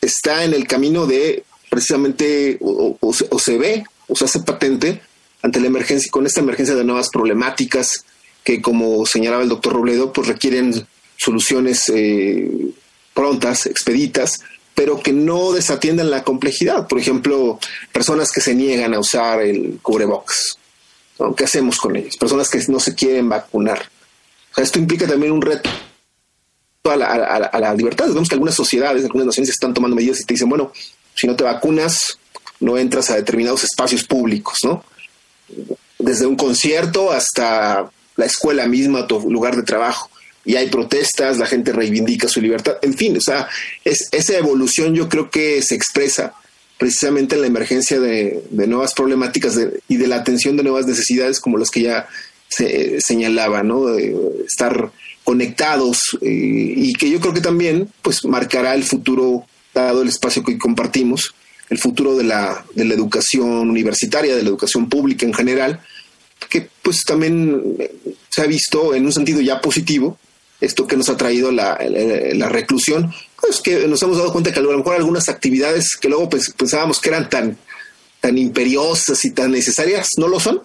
está 0.00 0.44
en 0.44 0.54
el 0.54 0.66
camino 0.66 1.06
de 1.06 1.44
precisamente 1.68 2.58
o, 2.60 2.98
se 3.38 3.58
ve 3.58 3.84
o 4.10 4.16
se 4.16 4.24
hace 4.24 4.40
patente 4.40 5.00
ante 5.42 5.60
la 5.60 5.68
emergencia, 5.68 6.10
con 6.10 6.26
esta 6.26 6.40
emergencia 6.40 6.74
de 6.74 6.84
nuevas 6.84 7.08
problemáticas 7.08 8.04
que, 8.44 8.60
como 8.60 9.06
señalaba 9.06 9.42
el 9.42 9.48
doctor 9.48 9.72
Robledo, 9.72 10.12
pues 10.12 10.28
requieren 10.28 10.86
soluciones 11.16 11.90
eh, 11.94 12.50
prontas, 13.14 13.66
expeditas, 13.66 14.40
pero 14.74 15.00
que 15.00 15.12
no 15.12 15.52
desatiendan 15.52 16.10
la 16.10 16.24
complejidad. 16.24 16.88
Por 16.88 16.98
ejemplo, 16.98 17.58
personas 17.92 18.32
que 18.32 18.40
se 18.40 18.54
niegan 18.54 18.94
a 18.94 18.98
usar 18.98 19.42
el 19.42 19.78
cubrebocas. 19.82 20.58
¿Qué 21.36 21.44
hacemos 21.44 21.78
con 21.78 21.96
ellos? 21.96 22.16
Personas 22.16 22.48
que 22.48 22.62
no 22.68 22.80
se 22.80 22.94
quieren 22.94 23.28
vacunar. 23.28 23.90
esto 24.56 24.78
implica 24.78 25.06
también 25.06 25.32
un 25.32 25.42
reto 25.42 25.68
a 26.84 26.96
la, 26.96 27.06
a 27.06 27.60
la 27.60 27.74
libertad. 27.74 28.08
Vemos 28.08 28.28
que 28.28 28.34
algunas 28.34 28.54
sociedades, 28.54 29.04
algunas 29.04 29.26
naciones 29.26 29.50
están 29.50 29.74
tomando 29.74 29.96
medidas 29.96 30.20
y 30.20 30.24
te 30.24 30.34
dicen, 30.34 30.48
bueno, 30.48 30.72
si 31.14 31.26
no 31.26 31.36
te 31.36 31.44
vacunas, 31.44 32.18
no 32.60 32.78
entras 32.78 33.10
a 33.10 33.16
determinados 33.16 33.64
espacios 33.64 34.04
públicos, 34.04 34.58
¿no? 34.62 34.84
Desde 35.98 36.26
un 36.26 36.36
concierto 36.36 37.10
hasta 37.10 37.90
la 38.16 38.26
escuela 38.26 38.66
misma, 38.66 39.06
tu 39.06 39.30
lugar 39.30 39.56
de 39.56 39.62
trabajo. 39.62 40.10
Y 40.44 40.56
hay 40.56 40.68
protestas, 40.68 41.38
la 41.38 41.46
gente 41.46 41.72
reivindica 41.72 42.28
su 42.28 42.40
libertad. 42.40 42.76
En 42.82 42.94
fin, 42.94 43.16
o 43.16 43.20
sea, 43.20 43.48
es, 43.84 44.08
esa 44.12 44.36
evolución 44.36 44.94
yo 44.94 45.08
creo 45.08 45.30
que 45.30 45.60
se 45.62 45.74
expresa 45.74 46.34
precisamente 46.78 47.34
en 47.34 47.42
la 47.42 47.46
emergencia 47.46 48.00
de, 48.00 48.42
nuevas 48.50 48.94
problemáticas 48.94 49.58
y 49.86 49.96
de 49.96 50.06
la 50.06 50.16
atención 50.16 50.56
de 50.56 50.62
nuevas 50.62 50.86
necesidades 50.86 51.38
como 51.38 51.58
las 51.58 51.70
que 51.70 51.82
ya 51.82 52.08
se 52.48 53.00
señalaba, 53.02 53.62
¿no? 53.62 53.86
De 53.86 54.16
estar 54.46 54.90
conectados 55.22 56.16
eh, 56.22 56.74
y 56.76 56.94
que 56.94 57.10
yo 57.10 57.20
creo 57.20 57.34
que 57.34 57.42
también 57.42 57.88
pues 58.00 58.24
marcará 58.24 58.74
el 58.74 58.82
futuro 58.82 59.44
dado 59.74 60.00
el 60.02 60.08
espacio 60.08 60.42
que 60.42 60.58
compartimos, 60.58 61.34
el 61.70 61.78
futuro 61.78 62.16
de 62.16 62.24
la, 62.24 62.64
de 62.74 62.84
la 62.84 62.94
educación 62.94 63.70
universitaria, 63.70 64.34
de 64.34 64.42
la 64.42 64.48
educación 64.48 64.88
pública 64.88 65.24
en 65.24 65.32
general, 65.32 65.80
que 66.48 66.68
pues 66.82 67.04
también 67.04 67.76
se 68.28 68.42
ha 68.42 68.46
visto 68.46 68.94
en 68.94 69.06
un 69.06 69.12
sentido 69.12 69.40
ya 69.40 69.60
positivo, 69.60 70.18
esto 70.60 70.86
que 70.86 70.96
nos 70.96 71.08
ha 71.08 71.16
traído 71.16 71.50
la, 71.52 71.76
reclusión, 72.48 73.12
pues 73.40 73.60
que 73.60 73.86
nos 73.86 74.02
hemos 74.02 74.18
dado 74.18 74.32
cuenta 74.32 74.52
que 74.52 74.58
a 74.58 74.62
lo 74.62 74.76
mejor 74.76 74.96
algunas 74.96 75.28
actividades 75.28 75.96
que 75.96 76.08
luego 76.08 76.28
pensábamos 76.28 77.00
que 77.00 77.08
eran 77.08 77.30
tan, 77.30 77.56
tan 78.20 78.36
imperiosas 78.36 79.24
y 79.24 79.30
tan 79.30 79.52
necesarias, 79.52 80.08
no 80.18 80.28
lo 80.28 80.40
son, 80.40 80.62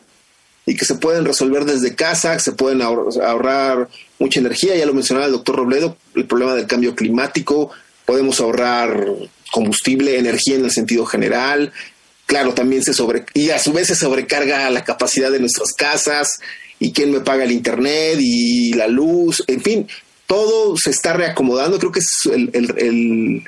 y 0.66 0.76
que 0.76 0.86
se 0.86 0.96
pueden 0.96 1.24
resolver 1.24 1.66
desde 1.66 1.96
casa, 1.96 2.36
que 2.36 2.44
se 2.44 2.52
pueden 2.52 2.82
ahorrar 2.82 3.88
mucha 4.20 4.40
energía, 4.40 4.76
ya 4.76 4.86
lo 4.86 4.94
mencionaba 4.94 5.28
el 5.28 5.32
doctor 5.34 5.56
Robledo, 5.56 5.98
el 6.16 6.26
problema 6.26 6.56
del 6.56 6.68
cambio 6.68 6.96
climático, 6.96 7.72
podemos 8.06 8.40
ahorrar 8.40 9.08
combustible, 9.56 10.20
energía 10.20 10.56
en 10.56 10.66
el 10.66 10.72
sentido 10.72 11.06
general, 11.06 11.72
claro, 12.26 12.54
también 12.54 12.84
se 12.84 12.94
sobre, 12.94 13.24
y 13.34 13.52
a 13.52 13.60
su 13.60 13.72
vez 13.72 13.88
se 13.88 13.96
sobrecarga 13.96 14.70
la 14.70 14.84
capacidad 14.84 15.32
de 15.32 15.40
nuestras 15.40 15.72
casas, 15.72 16.40
y 16.78 16.92
quién 16.92 17.10
me 17.10 17.22
paga 17.22 17.46
el 17.46 17.54
internet 17.54 18.18
y 18.20 18.74
la 18.74 18.90
luz, 18.90 19.46
en 19.48 19.62
fin, 19.62 19.88
todo 20.28 20.76
se 20.76 20.90
está 20.90 21.14
reacomodando, 21.14 21.80
creo 21.80 21.94
que 21.94 22.02
es 22.02 22.26
el, 22.26 23.44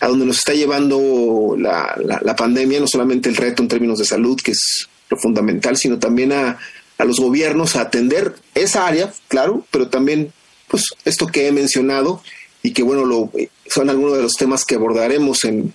a 0.00 0.08
donde 0.08 0.24
nos 0.24 0.38
está 0.38 0.54
llevando 0.54 1.54
la, 1.58 1.98
la, 2.00 2.34
pandemia, 2.34 2.80
no 2.80 2.86
solamente 2.86 3.28
el 3.28 3.36
reto 3.36 3.62
en 3.62 3.68
términos 3.68 3.98
de 3.98 4.06
salud, 4.06 4.40
que 4.42 4.52
es 4.52 4.88
lo 5.10 5.18
fundamental, 5.18 5.76
sino 5.76 5.98
también 5.98 6.32
a, 6.32 6.58
a 6.96 7.04
los 7.04 7.20
gobiernos 7.20 7.76
a 7.76 7.82
atender 7.82 8.34
esa 8.54 8.86
área, 8.86 9.12
claro, 9.28 9.66
pero 9.70 9.88
también 9.88 10.32
pues 10.68 10.84
esto 11.04 11.26
que 11.26 11.46
he 11.46 11.52
mencionado 11.52 12.22
y 12.62 12.72
que 12.72 12.82
bueno, 12.82 13.04
lo, 13.04 13.30
son 13.66 13.90
algunos 13.90 14.16
de 14.16 14.22
los 14.22 14.34
temas 14.34 14.64
que 14.64 14.76
abordaremos 14.76 15.44
en, 15.44 15.72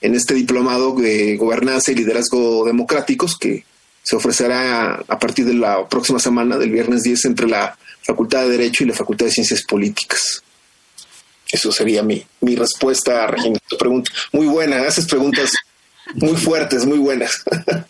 en 0.00 0.14
este 0.14 0.34
diplomado 0.34 0.94
de 0.94 1.36
gobernanza 1.36 1.92
y 1.92 1.96
liderazgo 1.96 2.64
democráticos 2.64 3.36
que 3.36 3.64
se 4.02 4.16
ofrecerá 4.16 5.04
a 5.06 5.18
partir 5.18 5.44
de 5.44 5.54
la 5.54 5.88
próxima 5.88 6.18
semana, 6.18 6.58
del 6.58 6.70
viernes 6.70 7.02
10, 7.02 7.24
entre 7.26 7.48
la 7.48 7.76
Facultad 8.02 8.42
de 8.42 8.50
Derecho 8.50 8.82
y 8.82 8.88
la 8.88 8.94
Facultad 8.94 9.26
de 9.26 9.32
Ciencias 9.32 9.62
Políticas. 9.62 10.42
Eso 11.50 11.70
sería 11.70 12.02
mi, 12.02 12.24
mi 12.40 12.56
respuesta 12.56 13.26
Regina. 13.26 13.58
Tu 13.68 13.76
pregunta. 13.76 14.10
Muy 14.32 14.46
buena, 14.46 14.82
haces 14.82 15.06
preguntas 15.06 15.52
muy 16.14 16.36
fuertes, 16.36 16.84
muy 16.86 16.98
buenas. 16.98 17.42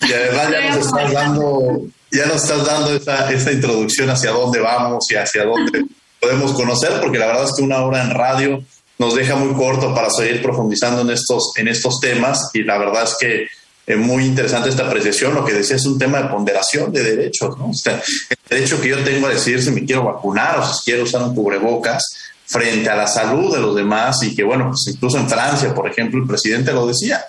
Y 0.00 0.12
además 0.12 0.48
ya 0.52 0.76
nos 0.76 0.86
estás 0.86 1.12
dando, 1.12 1.88
ya 2.12 2.26
nos 2.26 2.42
estás 2.44 2.64
dando 2.64 2.94
esta, 2.94 3.32
esta 3.32 3.50
introducción 3.50 4.08
hacia 4.08 4.30
dónde 4.30 4.60
vamos 4.60 5.10
y 5.10 5.16
hacia 5.16 5.44
dónde 5.44 5.86
podemos 6.20 6.52
conocer, 6.52 7.00
porque 7.00 7.18
la 7.18 7.26
verdad 7.26 7.44
es 7.44 7.54
que 7.54 7.62
una 7.62 7.82
hora 7.82 8.02
en 8.02 8.10
radio 8.10 8.62
nos 8.98 9.14
deja 9.14 9.36
muy 9.36 9.54
corto 9.54 9.94
para 9.94 10.10
seguir 10.10 10.42
profundizando 10.42 11.02
en 11.02 11.10
estos, 11.10 11.52
en 11.56 11.68
estos 11.68 12.00
temas 12.00 12.50
y 12.52 12.64
la 12.64 12.78
verdad 12.78 13.04
es 13.04 13.16
que 13.18 13.46
es 13.86 13.96
muy 13.96 14.24
interesante 14.24 14.68
esta 14.68 14.86
apreciación. 14.86 15.34
Lo 15.34 15.44
que 15.44 15.54
decía 15.54 15.76
es 15.76 15.86
un 15.86 15.98
tema 15.98 16.20
de 16.20 16.28
ponderación 16.28 16.92
de 16.92 17.02
derechos, 17.02 17.56
¿no? 17.56 17.70
el 17.70 18.36
derecho 18.48 18.80
que 18.80 18.88
yo 18.88 19.02
tengo 19.02 19.28
a 19.28 19.30
decidir 19.30 19.62
si 19.62 19.70
me 19.70 19.84
quiero 19.84 20.04
vacunar 20.04 20.58
o 20.58 20.66
si 20.66 20.84
quiero 20.84 21.04
usar 21.04 21.22
un 21.22 21.34
cubrebocas 21.34 22.04
frente 22.44 22.88
a 22.90 22.96
la 22.96 23.06
salud 23.06 23.54
de 23.54 23.60
los 23.60 23.76
demás 23.76 24.22
y 24.22 24.34
que, 24.34 24.42
bueno, 24.42 24.68
pues 24.68 24.88
incluso 24.94 25.18
en 25.18 25.28
Francia, 25.28 25.74
por 25.74 25.88
ejemplo, 25.88 26.20
el 26.20 26.26
presidente 26.26 26.72
lo 26.72 26.86
decía. 26.86 27.24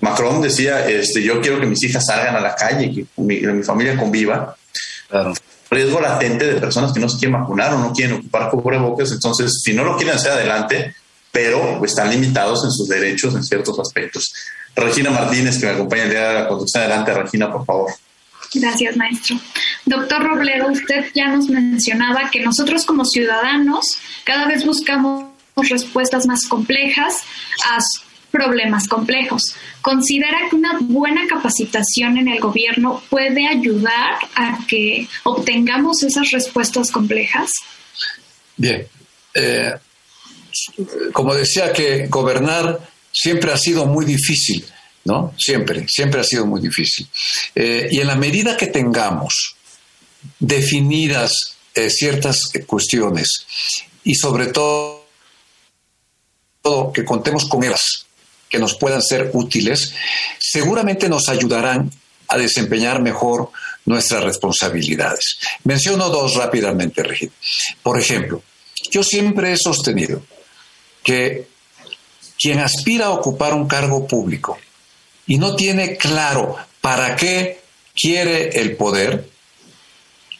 Macron 0.00 0.40
decía, 0.40 0.88
este, 0.88 1.22
yo 1.22 1.40
quiero 1.40 1.60
que 1.60 1.66
mis 1.66 1.82
hijas 1.84 2.06
salgan 2.06 2.34
a 2.34 2.40
la 2.40 2.54
calle, 2.54 2.92
que 2.92 3.06
mi, 3.16 3.40
mi 3.40 3.62
familia 3.62 3.96
conviva. 3.96 4.56
Riesgo 5.72 6.00
latente 6.00 6.44
de 6.44 6.60
personas 6.60 6.92
que 6.92 7.00
no 7.00 7.08
se 7.08 7.18
quieren 7.18 7.40
vacunar 7.40 7.72
o 7.72 7.78
no 7.78 7.92
quieren 7.92 8.16
ocupar 8.16 8.50
cubrebocas. 8.50 9.10
Entonces, 9.10 9.62
si 9.62 9.72
no 9.72 9.84
lo 9.84 9.96
quieren 9.96 10.14
hacer 10.14 10.32
adelante, 10.32 10.94
pero 11.30 11.82
están 11.82 12.10
limitados 12.10 12.62
en 12.64 12.70
sus 12.70 12.88
derechos 12.88 13.34
en 13.34 13.42
ciertos 13.42 13.78
aspectos. 13.78 14.34
Regina 14.76 15.10
Martínez, 15.10 15.58
que 15.58 15.66
me 15.66 15.72
acompaña 15.72 16.04
el 16.04 16.10
día 16.10 16.28
de 16.28 16.34
la 16.34 16.48
conducción. 16.48 16.82
Adelante, 16.82 17.14
Regina, 17.14 17.50
por 17.50 17.64
favor. 17.64 17.92
Gracias, 18.54 18.96
maestro. 18.98 19.40
Doctor 19.86 20.22
Robledo, 20.22 20.70
usted 20.70 21.06
ya 21.14 21.28
nos 21.28 21.48
mencionaba 21.48 22.30
que 22.30 22.40
nosotros 22.40 22.84
como 22.84 23.06
ciudadanos 23.06 23.98
cada 24.24 24.46
vez 24.46 24.66
buscamos 24.66 25.24
respuestas 25.56 26.26
más 26.26 26.46
complejas 26.46 27.22
a 27.70 27.78
problemas 28.32 28.88
complejos. 28.88 29.54
¿Considera 29.80 30.38
que 30.48 30.56
una 30.56 30.78
buena 30.80 31.26
capacitación 31.28 32.16
en 32.16 32.28
el 32.28 32.40
gobierno 32.40 33.02
puede 33.08 33.46
ayudar 33.46 34.16
a 34.34 34.58
que 34.66 35.06
obtengamos 35.22 36.02
esas 36.02 36.30
respuestas 36.30 36.90
complejas? 36.90 37.52
Bien. 38.56 38.86
Eh, 39.34 39.72
como 41.12 41.34
decía 41.34 41.72
que 41.72 42.08
gobernar 42.08 42.80
siempre 43.12 43.52
ha 43.52 43.56
sido 43.56 43.86
muy 43.86 44.04
difícil, 44.04 44.64
¿no? 45.04 45.34
Siempre, 45.38 45.86
siempre 45.88 46.20
ha 46.20 46.24
sido 46.24 46.46
muy 46.46 46.60
difícil. 46.60 47.06
Eh, 47.54 47.88
y 47.92 48.00
en 48.00 48.06
la 48.06 48.16
medida 48.16 48.56
que 48.56 48.66
tengamos 48.66 49.56
definidas 50.38 51.56
eh, 51.74 51.90
ciertas 51.90 52.50
cuestiones 52.66 53.46
y 54.04 54.14
sobre 54.14 54.46
todo 54.46 55.02
que 56.94 57.04
contemos 57.04 57.48
con 57.48 57.64
ellas, 57.64 58.06
que 58.52 58.58
nos 58.58 58.74
puedan 58.74 59.02
ser 59.02 59.30
útiles, 59.32 59.94
seguramente 60.38 61.08
nos 61.08 61.30
ayudarán 61.30 61.90
a 62.28 62.36
desempeñar 62.36 63.00
mejor 63.00 63.50
nuestras 63.86 64.22
responsabilidades. 64.22 65.38
Menciono 65.64 66.10
dos 66.10 66.34
rápidamente, 66.34 67.02
Regina. 67.02 67.32
Por 67.82 67.98
ejemplo, 67.98 68.42
yo 68.90 69.02
siempre 69.02 69.52
he 69.52 69.56
sostenido 69.56 70.22
que 71.02 71.48
quien 72.38 72.58
aspira 72.58 73.06
a 73.06 73.10
ocupar 73.10 73.54
un 73.54 73.66
cargo 73.66 74.06
público 74.06 74.58
y 75.26 75.38
no 75.38 75.56
tiene 75.56 75.96
claro 75.96 76.56
para 76.82 77.16
qué 77.16 77.62
quiere 77.94 78.60
el 78.60 78.76
poder, 78.76 79.30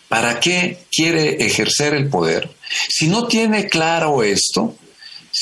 para 0.09 0.39
qué 0.39 0.85
quiere 0.95 1.45
ejercer 1.47 1.95
el 1.95 2.11
poder, 2.11 2.51
si 2.89 3.09
no 3.09 3.27
tiene 3.27 3.69
claro 3.69 4.23
esto, 4.23 4.77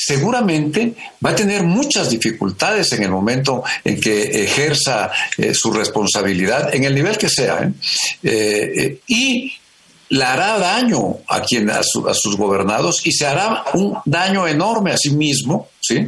seguramente 0.03 0.95
va 1.23 1.29
a 1.29 1.35
tener 1.35 1.61
muchas 1.61 2.09
dificultades 2.09 2.91
en 2.93 3.03
el 3.03 3.11
momento 3.11 3.63
en 3.83 4.01
que 4.01 4.43
ejerza 4.43 5.11
eh, 5.37 5.53
su 5.53 5.71
responsabilidad, 5.71 6.73
en 6.73 6.85
el 6.85 6.95
nivel 6.95 7.17
que 7.19 7.29
sea. 7.29 7.61
¿eh? 7.61 7.71
Eh, 8.23 8.99
y 9.07 9.53
le 10.09 10.23
hará 10.23 10.57
daño 10.57 11.17
a, 11.27 11.41
quien, 11.41 11.69
a, 11.69 11.83
sus 11.83 12.35
gobernados 12.35 13.05
y 13.05 13.11
se 13.11 13.27
hará 13.27 13.63
un 13.75 13.95
daño 14.05 14.47
enorme 14.47 14.91
a 14.91 14.97
sí 14.97 15.11
mismo, 15.11 15.69
¿sí? 15.79 16.07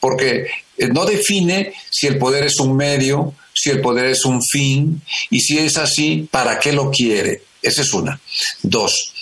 porque 0.00 0.46
no 0.92 1.04
define 1.04 1.74
si 1.90 2.06
el 2.06 2.18
poder 2.18 2.44
es 2.44 2.58
un 2.58 2.74
medio, 2.74 3.34
si 3.52 3.70
el 3.70 3.82
poder 3.82 4.06
es 4.06 4.24
un 4.24 4.42
fin, 4.42 5.02
y 5.28 5.40
si 5.40 5.58
es 5.58 5.76
así, 5.76 6.26
¿para 6.30 6.58
qué 6.58 6.72
lo 6.72 6.90
quiere? 6.90 7.42
Esa 7.62 7.82
es 7.82 7.92
una. 7.92 8.18
Dos, 8.62 9.12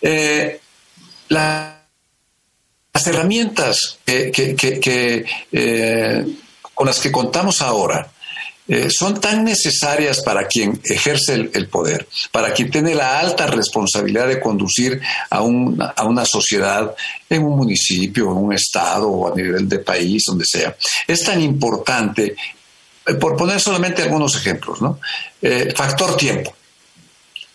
eh, 0.00 0.60
las 2.92 3.06
herramientas 3.06 3.98
que, 4.04 5.24
eh, 5.52 6.26
con 6.74 6.86
las 6.86 7.00
que 7.00 7.10
contamos 7.10 7.62
ahora, 7.62 8.10
eh, 8.68 8.90
son 8.90 9.20
tan 9.20 9.44
necesarias 9.44 10.20
para 10.20 10.46
quien 10.46 10.80
ejerce 10.84 11.50
el, 11.52 11.68
poder, 11.68 12.06
para 12.30 12.52
quien 12.52 12.70
tiene 12.70 12.94
la 12.94 13.18
alta 13.18 13.46
responsabilidad 13.46 14.28
de 14.28 14.38
conducir 14.38 15.00
a, 15.30 15.38
a 15.38 15.42
una 16.04 16.24
sociedad 16.24 16.94
en 17.28 17.44
un 17.44 17.56
municipio, 17.56 18.24
en 18.30 18.36
un 18.36 18.52
estado 18.52 19.08
o 19.08 19.32
a 19.32 19.34
nivel 19.34 19.68
de 19.68 19.78
país, 19.78 20.24
donde 20.26 20.44
sea. 20.44 20.76
Es 21.06 21.24
tan 21.24 21.40
importante, 21.40 22.36
eh, 23.06 23.14
por 23.14 23.36
poner 23.36 23.58
solamente 23.58 24.02
algunos 24.02 24.36
ejemplos, 24.36 24.80
¿no? 24.82 25.00
Factor 25.74 26.16
tiempo. 26.16 26.54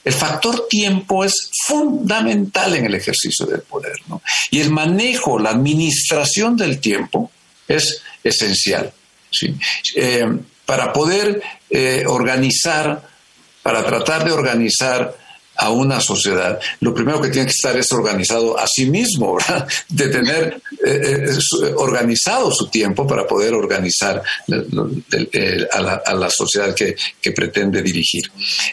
El 0.07 0.13
factor 0.13 0.67
tiempo 0.69 1.25
es 1.25 1.49
fundamental 1.65 2.73
en 2.77 2.85
el 2.85 2.95
ejercicio 2.95 3.45
del 3.45 3.61
poder, 3.61 3.97
¿no? 4.07 4.21
Y 4.51 4.61
el 4.61 4.69
manejo, 4.69 5.37
la 5.37 5.49
administración 5.49 6.55
del 6.55 6.79
tiempo 6.79 7.29
es 7.67 8.01
esencial. 8.23 8.93
¿sí? 9.29 9.53
para 10.65 10.93
poder 10.93 11.41
eh, 11.69 12.05
organizar, 12.07 13.01
para 13.61 13.85
tratar 13.85 14.23
de 14.23 14.31
organizar 14.31 15.13
a 15.57 15.71
una 15.71 15.99
sociedad, 15.99 16.59
lo 16.81 16.93
primero 16.93 17.21
que 17.21 17.29
tiene 17.29 17.47
que 17.47 17.53
estar 17.53 17.75
es 17.77 17.91
organizado 17.91 18.57
a 18.57 18.67
sí 18.67 18.85
mismo, 18.85 19.37
de 19.89 20.07
tener 20.09 20.61
eh, 20.85 21.25
eh, 21.29 21.73
organizado 21.75 22.51
su 22.51 22.67
tiempo 22.67 23.07
para 23.07 23.25
poder 23.25 23.53
organizar 23.53 24.21
a, 25.71 26.13
la, 26.13 26.29
sociedad 26.29 26.75
que, 26.75 26.95
pretende 27.31 27.81
dirigir. 27.81 28.23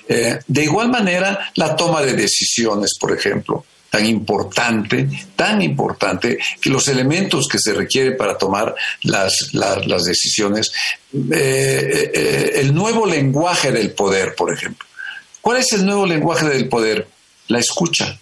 de 0.06 0.62
igual 0.62 0.88
manera, 0.88 1.50
la 1.56 1.74
toma 1.76 2.02
de 2.02 2.14
decisiones, 2.14 2.96
por 2.98 3.12
ejemplo 3.12 3.64
tan 3.94 4.06
importante, 4.06 5.08
tan 5.36 5.62
importante, 5.62 6.36
que 6.60 6.68
los 6.68 6.88
elementos 6.88 7.46
que 7.46 7.60
se 7.60 7.72
requieren 7.72 8.16
para 8.16 8.36
tomar 8.36 8.74
las, 9.02 9.50
las, 9.52 10.02
decisiones, 10.02 10.72
eh, 11.12 12.10
eh, 12.12 12.50
el 12.54 12.74
nuevo 12.74 13.06
lenguaje 13.06 13.70
del 13.70 13.92
poder, 13.92 14.34
por 14.34 14.52
ejemplo. 14.52 14.84
¿Cuál 15.44 15.58
es 15.58 15.74
el 15.74 15.84
nuevo 15.84 16.06
lenguaje 16.06 16.48
del 16.48 16.70
poder? 16.70 17.06
La 17.48 17.58
escucha. 17.58 18.18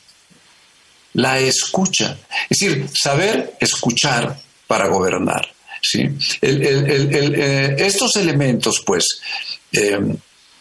La 1.13 1.39
escucha. 1.39 2.19
Es 2.51 2.59
decir, 2.59 2.89
saber 2.93 3.55
escuchar 3.61 4.37
para 4.67 4.89
gobernar. 4.89 5.49
¿sí? 5.81 6.09
Eh, 6.41 7.77
estos 7.79 8.17
elementos, 8.17 8.83
pues, 8.85 9.21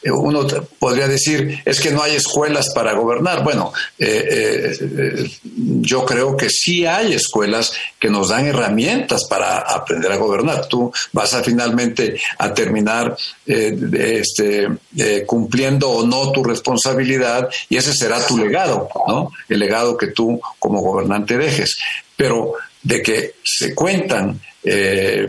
uno 0.09 0.47
podría 0.79 1.07
decir, 1.07 1.61
es 1.63 1.79
que 1.79 1.91
no 1.91 2.01
hay 2.01 2.15
escuelas 2.15 2.69
para 2.73 2.93
gobernar. 2.93 3.43
Bueno, 3.43 3.71
eh, 3.99 4.75
eh, 4.79 5.31
yo 5.81 6.03
creo 6.05 6.35
que 6.35 6.49
sí 6.49 6.85
hay 6.85 7.13
escuelas 7.13 7.73
que 7.99 8.09
nos 8.09 8.29
dan 8.29 8.47
herramientas 8.47 9.25
para 9.29 9.59
aprender 9.59 10.11
a 10.11 10.17
gobernar. 10.17 10.67
Tú 10.67 10.91
vas 11.11 11.33
a 11.35 11.43
finalmente 11.43 12.19
a 12.39 12.53
terminar 12.53 13.15
este, 13.45 14.69
cumpliendo 15.27 15.89
o 15.91 16.05
no 16.05 16.31
tu 16.31 16.43
responsabilidad 16.43 17.49
y 17.69 17.77
ese 17.77 17.93
será 17.93 18.25
tu 18.25 18.37
legado, 18.37 18.89
¿no? 19.07 19.31
El 19.49 19.59
legado 19.59 19.97
que 19.97 20.07
tú 20.07 20.41
como 20.57 20.81
gobernante 20.81 21.37
dejes. 21.37 21.77
Pero 22.15 22.53
de 22.81 23.01
que 23.03 23.35
se 23.43 23.75
cuentan 23.75 24.39
eh, 24.63 25.27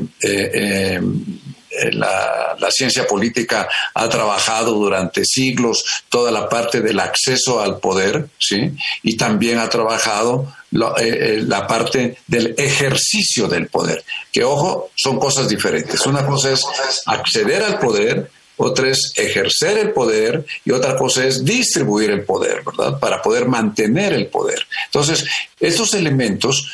la, 1.93 2.57
ciencia 2.71 3.07
política 3.07 3.69
ha 3.95 4.09
trabajado 4.09 4.73
durante 4.73 5.25
siglos 5.25 5.85
toda 6.09 6.31
la 6.31 6.49
parte 6.49 6.81
del 6.81 6.99
acceso 7.01 7.61
al 7.61 7.79
poder, 7.79 8.29
¿sí? 8.39 8.75
Y 9.03 9.17
también 9.17 9.59
ha 9.59 9.69
trabajado 9.69 10.55
la, 10.71 10.95
eh, 10.99 11.03
eh, 11.09 11.43
la 11.47 11.67
parte 11.67 12.19
del 12.27 12.55
ejercicio 12.57 13.47
del 13.47 13.69
poder, 13.69 14.05
que 14.33 14.43
ojo, 14.43 14.91
son 14.95 15.19
cosas 15.19 15.49
diferentes. 15.49 16.07
Una 16.07 16.27
cosa 16.27 16.53
es 16.53 16.65
acceder 17.07 17.63
al 17.63 17.79
poder, 17.79 18.31
otra 18.57 18.89
es 18.89 19.13
ejercer 19.17 19.79
el 19.79 19.93
poder 19.93 20.45
y 20.65 20.71
otra 20.71 20.97
cosa 20.97 21.27
es 21.27 21.45
distribuir 21.45 22.11
el 22.11 22.25
poder, 22.25 22.63
¿verdad? 22.65 22.99
Para 22.99 23.21
poder 23.21 23.47
mantener 23.47 24.13
el 24.13 24.27
poder. 24.27 24.67
Entonces, 24.87 25.25
estos 25.59 25.95
elementos 25.95 26.71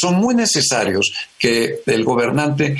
son 0.00 0.14
muy 0.14 0.34
necesarios 0.34 1.12
que 1.38 1.82
el 1.86 2.04
gobernante 2.04 2.76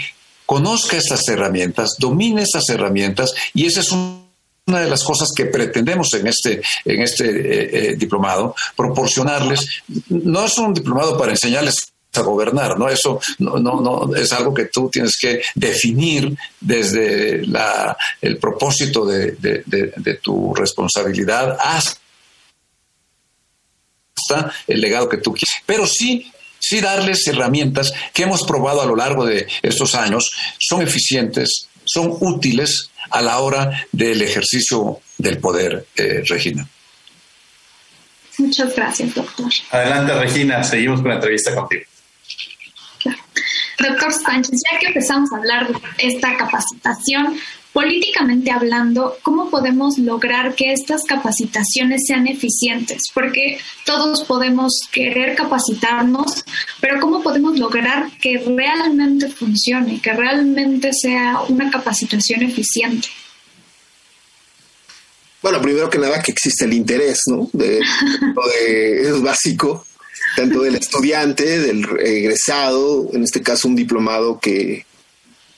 conozca 0.51 0.97
estas 0.97 1.29
herramientas, 1.29 1.95
domine 1.97 2.43
estas 2.43 2.69
herramientas 2.71 3.33
y 3.55 3.67
esa 3.67 3.83
es 3.83 3.93
una 3.93 4.81
de 4.81 4.91
las 4.91 5.05
cosas 5.05 5.29
que 5.31 5.47
pretendemos 5.47 6.13
en 6.15 6.27
este, 6.27 6.61
en 6.85 7.03
este 7.03 7.25
eh, 7.29 7.71
eh, 7.73 7.95
diplomado, 7.97 8.57
proporcionarles, 8.75 9.85
no 10.09 10.45
es 10.45 10.59
un 10.59 10.75
diplomado 10.75 11.17
para 11.17 11.31
enseñarles 11.31 11.93
a 12.15 12.23
gobernar, 12.23 12.77
¿no? 12.77 12.89
Eso 12.89 13.21
no, 13.39 13.61
no, 13.61 14.13
es 14.17 14.33
algo 14.33 14.53
que 14.53 14.65
tú 14.65 14.91
tienes 14.91 15.17
que 15.17 15.41
definir 15.55 16.37
desde 16.61 17.45
el 18.21 18.39
propósito 18.39 19.07
de, 19.07 19.37
de 19.39 20.15
tu 20.15 20.53
responsabilidad 20.53 21.57
hasta 21.61 21.97
el 24.67 24.81
legado 24.81 25.09
que 25.09 25.19
tú 25.19 25.33
quieres. 25.33 25.63
Pero 25.65 25.87
sí 25.87 26.33
sí 26.61 26.81
darles 26.81 27.27
herramientas 27.27 27.93
que 28.13 28.23
hemos 28.23 28.45
probado 28.45 28.83
a 28.83 28.87
lo 28.87 28.95
largo 28.95 29.27
de 29.27 29.49
estos 29.63 29.97
años, 29.97 30.31
son 30.59 30.83
eficientes, 30.83 31.69
son 31.85 32.17
útiles 32.21 32.91
a 33.11 33.23
la 33.23 33.41
hora 33.41 33.87
del 33.91 34.23
ejercicio 34.23 35.01
del 35.19 35.39
poder, 35.39 35.87
eh, 35.97 36.23
Regina. 36.29 36.69
Muchas 38.39 38.75
gracias, 38.75 39.15
doctor. 39.15 39.51
Adelante, 39.71 40.15
Regina, 40.15 40.63
seguimos 40.63 41.01
con 41.01 41.11
la 41.11 41.17
entrevista 41.17 41.55
contigo. 41.55 41.85
Doctor 43.79 44.13
Sánchez, 44.13 44.61
ya 44.71 44.79
que 44.79 44.87
empezamos 44.89 45.33
a 45.33 45.37
hablar 45.39 45.69
de 45.69 45.81
esta 45.99 46.37
capacitación, 46.37 47.41
políticamente 47.73 48.51
hablando, 48.51 49.17
¿cómo 49.23 49.51
podemos 49.51 49.99
lograr 49.99 50.55
que 50.55 50.73
estas 50.73 51.05
capacitaciones 51.05 52.03
sean 52.07 52.27
eficientes? 52.27 53.05
Porque 53.15 53.59
todos 53.85 54.25
podemos 54.25 54.81
querer 54.91 55.37
capacitarnos, 55.37 56.45
pero 56.81 57.01
¿cómo 57.01 57.23
podemos 57.23 57.59
lograr 57.59 58.11
que 58.21 58.39
realmente 58.39 59.29
funcione, 59.29 60.01
que 60.01 60.13
realmente 60.13 60.91
sea 60.93 61.43
una 61.49 61.71
capacitación 61.71 62.43
eficiente? 62.43 63.09
Bueno, 65.43 65.63
primero 65.63 65.89
que 65.89 65.99
nada 65.99 66.23
que 66.23 66.33
existe 66.33 66.67
el 66.67 66.75
interés, 66.75 67.23
¿no? 67.27 67.49
De, 67.53 67.81
es 69.01 69.23
básico, 69.23 69.87
tanto 70.37 70.63
del 70.63 70.75
estudiante, 70.75 71.61
del 71.61 71.87
egresado, 72.01 73.09
en 73.13 73.25
este 73.25 73.41
caso 73.41 73.69
un 73.69 73.77
diplomado 73.77 74.39
que, 74.39 74.85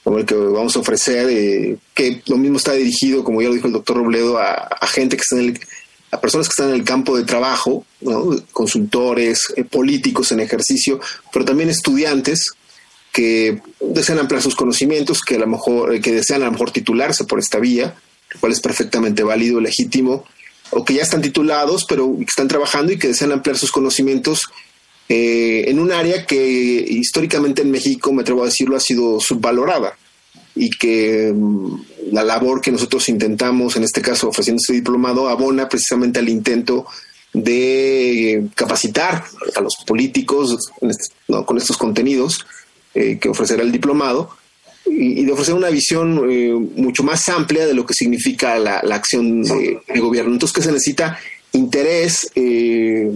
como 0.05 0.19
el 0.19 0.27
que 0.27 0.35
vamos 0.35 0.75
a 0.77 0.81
ofrecer, 0.81 1.29
eh, 1.31 1.77
que 1.95 2.23
lo 2.27 2.37
mismo 2.37 2.57
está 2.57 2.73
dirigido, 2.73 3.23
como 3.23 3.41
ya 3.41 3.49
lo 3.49 3.55
dijo 3.55 3.69
el 3.69 3.73
doctor 3.73 3.97
Robledo, 3.97 4.39
a, 4.39 4.69
gente 4.89 5.17
que 5.17 5.23
está 5.23 5.37
en 5.37 5.51
el, 5.51 5.61
a 6.11 6.21
personas 6.21 6.49
que 6.49 6.53
están 6.53 6.71
en 6.71 6.75
el 6.75 6.85
campo 6.85 7.17
de 7.17 7.25
trabajo, 7.25 7.85
consultores, 8.53 9.53
eh, 9.57 9.65
políticos 9.65 10.33
en 10.33 10.41
ejercicio, 10.41 11.01
pero 11.33 11.45
también 11.45 11.71
estudiantes 11.71 12.51
que 13.13 13.61
desean 13.81 14.19
ampliar 14.19 14.43
sus 14.43 14.57
conocimientos, 14.57 15.21
que 15.21 15.37
a 15.37 15.41
lo 15.41 15.47
mejor, 15.47 15.95
eh, 15.95 16.01
que 16.01 16.13
desean 16.13 16.43
a 16.43 16.47
lo 16.47 16.53
mejor 16.53 16.73
titularse 16.73 17.25
por 17.25 17.39
esta 17.39 17.59
vía, 17.59 17.95
lo 18.35 18.41
cual 18.41 18.53
es 18.53 18.61
perfectamente 18.61 19.23
válido, 19.23 19.61
legítimo, 19.61 20.25
o 20.71 20.85
que 20.85 20.95
ya 20.95 21.03
están 21.03 21.23
titulados, 21.23 21.85
pero 21.89 22.17
están 22.27 22.49
trabajando 22.49 22.93
y 22.93 22.99
que 22.99 23.09
desean 23.09 23.33
ampliar 23.33 23.59
sus 23.59 23.71
conocimientos 23.71 24.49
eh, 25.09 25.65
en 25.69 25.79
un 25.79 25.93
área 25.93 26.25
que 26.27 26.85
históricamente 26.89 27.63
en 27.63 27.71
México, 27.71 28.13
me 28.13 28.23
atrevo 28.23 28.43
a 28.43 28.47
decirlo, 28.47 28.77
ha 28.77 28.81
sido 28.81 29.21
subvalorada 29.21 29.97
y 30.55 30.71
que 30.71 31.33
mm, 31.35 32.13
la 32.13 32.25
labor 32.25 32.61
que 32.61 32.73
nosotros 32.73 33.09
intentamos, 33.09 33.77
en 33.77 33.85
este 33.85 34.03
caso 34.03 34.29
ofreciendo 34.29 34.61
este 34.61 34.75
diplomado, 34.75 35.29
abona 35.29 35.69
precisamente 35.69 36.19
al 36.19 36.29
intento 36.29 36.87
de 37.33 38.49
capacitar 38.55 39.25
a 39.57 39.61
los 39.61 39.77
políticos 39.87 40.71
con 41.47 41.59
estos 41.59 41.77
contenidos 41.79 42.45
eh, 42.95 43.19
que 43.19 43.31
ofrecerá 43.31 43.63
el 43.63 43.73
diplomado 43.73 44.37
y, 44.85 45.25
de 45.25 45.33
ofrecer 45.33 45.55
una 45.55 45.71
visión 45.71 46.31
eh, 46.31 46.53
mucho 46.77 47.03
más 47.03 47.27
amplia 47.31 47.67
de 47.67 47.73
lo 47.73 47.87
que 47.87 47.95
significa 47.95 48.59
la, 48.59 48.79
acción 48.95 49.43
de, 49.43 49.81
gobierno. 49.97 50.33
Entonces, 50.33 50.55
que 50.55 50.63
se 50.63 50.73
necesita 50.73 51.19
interés, 51.53 52.31
eh, 52.35 53.11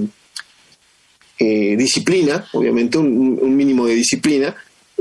disciplina, 1.39 2.47
obviamente 2.53 2.99
un, 2.99 3.57
mínimo 3.57 3.87
de 3.87 3.95
disciplina, 3.95 4.55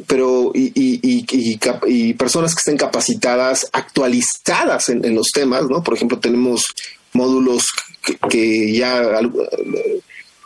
pero 0.08 0.52
y, 0.54 0.71
y, 0.76 2.13
personas 2.15 2.54
que 2.54 2.60
estén 2.60 2.78
capacitadas, 2.78 3.69
actualizadas 3.71 4.89
en, 4.89 5.15
los 5.15 5.28
temas, 5.32 5.63
¿no? 5.69 5.84
Por 5.84 5.95
ejemplo, 5.95 6.19
tenemos 6.19 6.65
módulos 7.13 7.67
que, 8.30 8.74
ya 8.74 9.19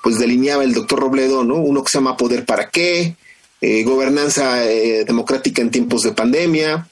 pues 0.04 0.20
delineaba 0.20 0.64
el 0.64 0.74
doctor 0.74 1.00
Robledo, 1.00 1.44
¿no? 1.44 1.56
Uno 1.56 1.84
que 1.84 1.90
se 1.90 1.98
llama 1.98 2.16
Poder 2.18 2.46
para 2.46 2.70
qué, 2.70 3.16
eh, 3.62 3.84
Gobernanza 3.84 4.66
eh, 4.66 5.04
Democrática 5.04 5.62
en 5.62 5.72
tiempos 5.72 6.04
de 6.04 6.14
pandemia, 6.14 6.88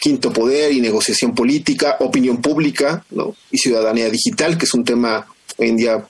Quinto 0.00 0.32
Poder 0.32 0.72
y 0.72 0.80
Negociación 0.80 1.34
Política, 1.34 1.96
Opinión 2.00 2.40
Pública, 2.40 3.04
¿no? 3.10 3.34
Y 3.50 3.58
Ciudadanía 3.58 4.10
Digital, 4.10 4.58
que 4.58 4.66
es 4.66 4.74
un 4.74 4.84
tema 4.84 5.26
hoy 5.56 5.68
en 5.68 5.76
día 5.76 6.04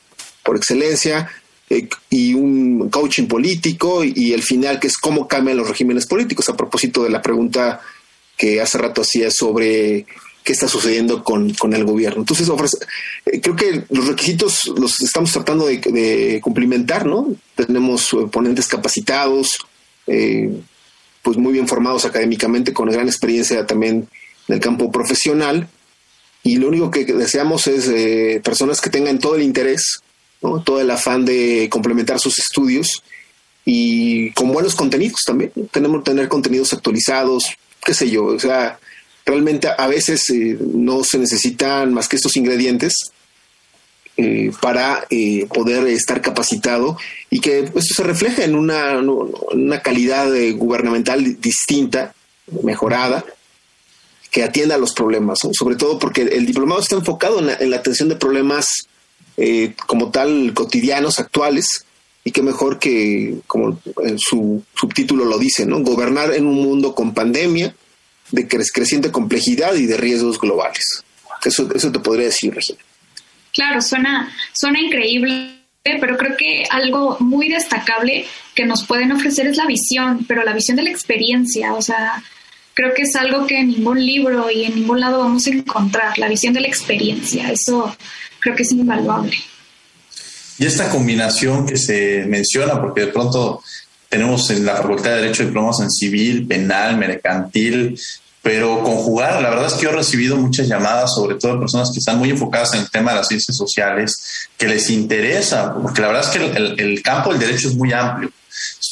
por 0.44 0.56
excelencia, 0.56 1.30
eh, 1.72 1.88
y 2.10 2.34
un 2.34 2.90
coaching 2.90 3.26
político 3.26 4.04
y, 4.04 4.34
el 4.34 4.42
final 4.42 4.78
que 4.78 4.88
es 4.88 4.98
cómo 4.98 5.26
cambian 5.26 5.56
los 5.56 5.68
regímenes 5.68 6.04
políticos 6.04 6.46
a 6.50 6.56
propósito 6.56 7.02
de 7.02 7.08
la 7.08 7.22
pregunta 7.22 7.80
que 8.36 8.60
hace 8.60 8.76
rato 8.76 9.00
hacía 9.00 9.30
sobre 9.30 10.04
qué 10.44 10.52
está 10.52 10.68
sucediendo 10.68 11.24
con, 11.24 11.54
el 11.72 11.84
gobierno. 11.84 12.20
Entonces, 12.20 12.50
eh, 13.24 13.40
creo 13.40 13.56
que 13.56 13.84
los 13.88 14.06
requisitos 14.06 14.70
los 14.76 15.00
estamos 15.00 15.32
tratando 15.32 15.66
de, 15.66 16.40
cumplimentar, 16.42 17.06
¿no? 17.06 17.34
Tenemos 17.54 18.12
eh, 18.12 18.26
ponentes 18.30 18.68
capacitados, 18.68 19.56
pues 20.04 21.38
muy 21.38 21.54
bien 21.54 21.68
formados 21.68 22.04
académicamente, 22.04 22.74
con 22.74 22.90
gran 22.90 23.06
experiencia 23.06 23.64
también 23.66 24.08
en 24.48 24.54
el 24.54 24.60
campo 24.60 24.92
profesional, 24.92 25.68
y 26.42 26.56
lo 26.56 26.68
único 26.68 26.90
que 26.90 27.04
deseamos 27.06 27.66
es 27.66 28.42
personas 28.42 28.82
que 28.82 28.90
tengan 28.90 29.20
todo 29.20 29.36
el 29.36 29.42
interés 29.42 30.02
todo 30.64 30.80
el 30.80 30.90
afán 30.90 31.24
de 31.24 31.68
complementar 31.70 32.18
sus 32.18 32.38
estudios 32.38 33.02
y 33.64 34.32
con 34.32 34.52
buenos 34.52 34.74
contenidos 34.74 35.20
también. 35.24 35.52
Tenemos 35.70 35.98
que 35.98 36.10
tener 36.10 36.28
contenidos 36.28 36.72
actualizados, 36.72 37.44
qué 37.84 37.94
sé 37.94 38.10
yo, 38.10 38.24
o 38.24 38.38
sea, 38.38 38.78
realmente 39.24 39.68
a 39.76 39.86
veces 39.86 40.28
eh, 40.30 40.58
no 40.60 41.04
se 41.04 41.18
necesitan 41.18 41.94
más 41.94 42.08
que 42.08 42.16
estos 42.16 42.36
ingredientes 42.36 43.12
eh, 44.16 44.50
para 44.60 45.06
eh, 45.10 45.46
poder 45.46 45.86
estar 45.86 46.20
capacitado 46.20 46.98
y 47.30 47.40
que 47.40 47.60
esto 47.60 47.94
se 47.94 48.02
refleje 48.02 48.44
en 48.44 48.56
una, 48.56 48.98
una 48.98 49.80
calidad 49.80 50.28
gubernamental 50.54 51.40
distinta, 51.40 52.14
mejorada, 52.62 53.24
que 54.30 54.42
atienda 54.42 54.74
a 54.74 54.78
los 54.78 54.92
problemas, 54.92 55.40
sobre 55.52 55.76
todo 55.76 55.98
porque 55.98 56.22
el 56.22 56.46
diplomado 56.46 56.80
está 56.80 56.96
enfocado 56.96 57.38
en 57.38 57.70
la 57.70 57.76
atención 57.76 58.08
de 58.08 58.16
problemas 58.16 58.88
eh, 59.36 59.74
como 59.86 60.10
tal 60.10 60.52
cotidianos, 60.54 61.18
actuales, 61.18 61.84
y 62.24 62.30
qué 62.30 62.42
mejor 62.42 62.78
que, 62.78 63.38
como 63.46 63.80
su 64.16 64.62
subtítulo 64.74 65.24
lo 65.24 65.38
dice, 65.38 65.66
¿no? 65.66 65.80
Gobernar 65.80 66.32
en 66.34 66.46
un 66.46 66.62
mundo 66.62 66.94
con 66.94 67.14
pandemia, 67.14 67.74
de 68.30 68.48
creciente 68.48 69.10
complejidad 69.10 69.74
y 69.74 69.86
de 69.86 69.96
riesgos 69.96 70.40
globales. 70.40 71.04
Eso, 71.44 71.68
eso 71.74 71.92
te 71.92 71.98
podría 71.98 72.26
decir, 72.26 72.54
Regina. 72.54 72.78
Claro, 73.52 73.82
suena, 73.82 74.32
suena 74.52 74.80
increíble, 74.80 75.58
pero 75.82 76.16
creo 76.16 76.36
que 76.36 76.64
algo 76.70 77.16
muy 77.20 77.48
destacable 77.48 78.24
que 78.54 78.64
nos 78.64 78.84
pueden 78.86 79.12
ofrecer 79.12 79.46
es 79.46 79.56
la 79.56 79.66
visión, 79.66 80.24
pero 80.26 80.44
la 80.44 80.54
visión 80.54 80.76
de 80.76 80.84
la 80.84 80.90
experiencia, 80.90 81.74
o 81.74 81.82
sea, 81.82 82.22
creo 82.74 82.94
que 82.94 83.02
es 83.02 83.16
algo 83.16 83.46
que 83.46 83.58
en 83.58 83.68
ningún 83.68 84.04
libro 84.04 84.50
y 84.50 84.64
en 84.64 84.76
ningún 84.76 85.00
lado 85.00 85.18
vamos 85.18 85.46
a 85.46 85.50
encontrar, 85.50 86.18
la 86.18 86.28
visión 86.28 86.54
de 86.54 86.60
la 86.60 86.68
experiencia, 86.68 87.50
eso 87.50 87.94
creo 88.42 88.56
que 88.56 88.64
es 88.64 88.72
invaluable. 88.72 89.32
Y 90.58 90.66
esta 90.66 90.90
combinación 90.90 91.66
que 91.66 91.76
se 91.76 92.24
menciona, 92.26 92.80
porque 92.80 93.02
de 93.02 93.06
pronto 93.08 93.62
tenemos 94.08 94.50
en 94.50 94.66
la 94.66 94.76
Facultad 94.76 95.10
de 95.10 95.22
Derecho 95.22 95.44
diplomas 95.44 95.80
en 95.80 95.90
civil, 95.90 96.46
penal, 96.46 96.98
mercantil, 96.98 97.98
pero 98.42 98.82
conjugar, 98.82 99.40
la 99.40 99.50
verdad 99.50 99.66
es 99.66 99.74
que 99.74 99.84
yo 99.84 99.90
he 99.90 99.94
recibido 99.94 100.36
muchas 100.36 100.66
llamadas, 100.66 101.14
sobre 101.14 101.36
todo 101.36 101.54
de 101.54 101.60
personas 101.60 101.90
que 101.92 102.00
están 102.00 102.18
muy 102.18 102.30
enfocadas 102.30 102.74
en 102.74 102.80
el 102.80 102.90
tema 102.90 103.12
de 103.12 103.18
las 103.18 103.28
ciencias 103.28 103.56
sociales, 103.56 104.48
que 104.58 104.66
les 104.66 104.90
interesa, 104.90 105.74
porque 105.74 106.02
la 106.02 106.08
verdad 106.08 106.24
es 106.24 106.36
que 106.36 106.44
el, 106.44 106.80
el 106.80 107.02
campo 107.02 107.30
del 107.30 107.38
derecho 107.38 107.68
es 107.68 107.76
muy 107.76 107.92
amplio. 107.92 108.30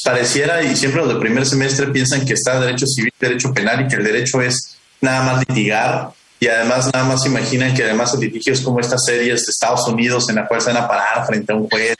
Pareciera, 0.03 0.63
y 0.63 0.75
siempre 0.75 1.01
los 1.01 1.13
de 1.13 1.19
primer 1.19 1.45
semestre 1.45 1.87
piensan 1.87 2.25
que 2.25 2.33
está 2.33 2.59
derecho 2.59 2.87
civil, 2.87 3.11
derecho 3.19 3.53
penal 3.53 3.85
y 3.85 3.87
que 3.87 3.97
el 3.97 4.03
derecho 4.03 4.41
es 4.41 4.77
nada 5.01 5.23
más 5.23 5.45
litigar 5.47 6.11
y 6.41 6.47
además 6.47 6.89
nada 6.91 7.05
más 7.05 7.23
imaginan 7.27 7.71
que 7.75 7.83
además 7.83 8.15
el 8.15 8.21
litigio 8.21 8.51
es 8.51 8.61
como 8.61 8.79
estas 8.79 9.05
series 9.05 9.45
de 9.45 9.51
Estados 9.51 9.87
Unidos 9.87 10.27
en 10.27 10.37
la 10.37 10.47
cual 10.47 10.59
se 10.59 10.73
van 10.73 10.83
a 10.83 10.87
parar 10.87 11.23
frente 11.27 11.53
a 11.53 11.55
un 11.55 11.69
juez 11.69 11.95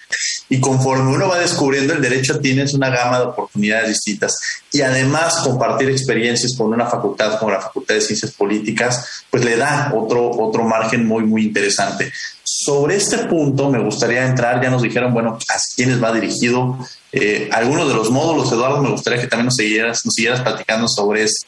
y 0.50 0.60
conforme 0.60 1.14
uno 1.14 1.28
va 1.28 1.38
descubriendo 1.38 1.94
el 1.94 2.02
derecho 2.02 2.40
tienes 2.40 2.74
una 2.74 2.90
gama 2.90 3.20
de 3.20 3.26
oportunidades 3.26 3.90
distintas 3.90 4.36
y 4.72 4.82
además 4.82 5.42
compartir 5.44 5.92
experiencias 5.92 6.56
con 6.58 6.74
una 6.74 6.88
facultad 6.88 7.38
como 7.38 7.52
la 7.52 7.62
Facultad 7.62 7.94
de 7.94 8.02
Ciencias 8.02 8.32
Políticas 8.32 9.26
pues 9.30 9.46
le 9.46 9.58
da 9.58 9.94
otro, 9.96 10.32
otro 10.32 10.64
margen 10.64 11.06
muy 11.06 11.24
muy 11.24 11.44
interesante. 11.44 12.12
Sobre 12.44 12.96
este 12.96 13.20
punto 13.20 13.70
me 13.70 13.80
gustaría 13.80 14.26
entrar, 14.26 14.62
ya 14.62 14.72
nos 14.72 14.82
dijeron, 14.82 15.14
bueno, 15.14 15.38
a 15.50 15.58
quiénes 15.76 16.04
va 16.04 16.12
dirigido, 16.12 16.80
eh, 17.12 17.48
algunos 17.52 17.88
de 17.88 17.94
los 17.94 18.10
módulos, 18.10 18.52
Eduardo, 18.52 18.82
me 18.82 18.90
gustaría 18.90 19.22
que 19.22 19.28
también 19.28 19.46
nos 19.46 19.56
siguieras, 19.56 20.02
nos 20.04 20.16
siguieras 20.16 20.42
platicando 20.42 20.88
sobre 20.88 21.24
esto. 21.24 21.48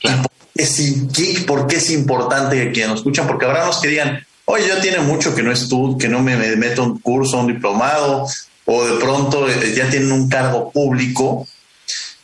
Claro 0.00 0.22
por 1.46 1.66
qué 1.66 1.76
es 1.76 1.90
importante 1.90 2.72
que 2.72 2.86
nos 2.86 2.98
escuchan, 2.98 3.26
porque 3.26 3.44
habrá 3.44 3.66
los 3.66 3.80
que 3.80 3.88
digan, 3.88 4.26
oye, 4.46 4.68
yo 4.68 4.78
tiene 4.80 5.00
mucho 5.00 5.34
que 5.34 5.42
no 5.42 5.52
estudio, 5.52 5.98
que 5.98 6.08
no 6.08 6.22
me, 6.22 6.36
meto 6.56 6.82
un 6.82 6.98
curso, 6.98 7.38
un 7.38 7.48
diplomado, 7.48 8.26
o 8.64 8.84
de 8.84 8.98
pronto 8.98 9.48
eh, 9.48 9.74
ya 9.76 9.88
tienen 9.88 10.12
un 10.12 10.28
cargo 10.28 10.70
público. 10.70 11.46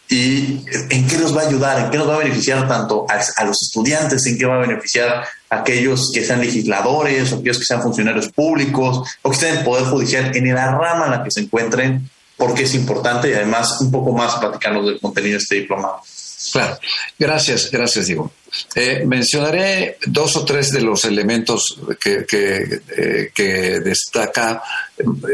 ¿Y 0.09 0.61
en 0.91 1.07
qué 1.07 1.17
nos 1.17 1.35
va 1.35 1.43
a 1.43 1.49
ayudar? 1.49 1.79
¿En 1.79 1.91
qué 1.91 1.97
nos 1.97 2.07
va 2.07 2.17
a 2.17 2.19
beneficiar 2.19 2.69
tanto 2.69 3.07
a, 3.09 3.45
los 3.45 3.63
estudiantes? 3.63 4.27
¿En 4.27 4.37
qué 4.37 4.45
va 4.45 4.57
a 4.57 4.67
beneficiar 4.67 5.25
a 5.49 5.57
aquellos 5.57 6.11
que 6.13 6.23
sean 6.23 6.41
legisladores 6.41 7.33
o 7.33 7.37
aquellos 7.37 7.59
que 7.59 7.65
sean 7.65 7.81
funcionarios 7.81 8.29
públicos 8.29 9.09
o 9.23 9.31
que 9.31 9.35
estén 9.35 9.53
en 9.53 9.59
el 9.59 9.65
Poder 9.65 9.85
Judicial 9.85 10.37
en 10.37 10.55
la 10.55 10.77
rama 10.77 11.07
en 11.07 11.11
la 11.13 11.25
que 11.25 11.31
se 11.31 11.41
encuentren? 11.41 12.11
Porque 12.37 12.65
es 12.65 12.75
importante 12.75 13.31
y 13.31 13.33
además 13.33 13.81
un 13.81 13.91
poco 13.91 14.13
más 14.13 14.35
platicarnos 14.35 14.85
del 14.85 15.01
contenido 15.01 15.39
de 15.39 15.43
este 15.43 15.55
diplomado. 15.55 16.03
Claro, 16.51 16.79
gracias, 17.19 17.71
gracias, 17.71 18.07
Diego. 18.07 18.33
Eh, 18.75 19.05
mencionaré 19.07 19.99
dos 20.07 20.37
o 20.37 20.45
tres 20.45 20.73
de 20.73 20.83
los 20.83 21.05
elementos 21.05 21.79
que, 22.01 22.27
eh, 22.29 23.81
destaca 23.83 24.63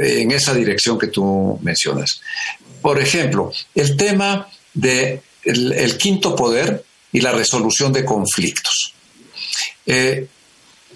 en 0.00 0.30
esa 0.30 0.54
dirección 0.54 0.98
que 0.98 1.08
tú 1.08 1.58
mencionas. 1.62 2.20
Por 2.80 3.00
ejemplo, 3.00 3.52
el 3.74 3.96
tema 3.96 4.48
del 4.74 5.20
de 5.44 5.82
el 5.82 5.96
quinto 5.96 6.36
poder 6.36 6.84
y 7.12 7.20
la 7.20 7.32
resolución 7.32 7.92
de 7.92 8.04
conflictos. 8.04 8.92
Eh, 9.86 10.26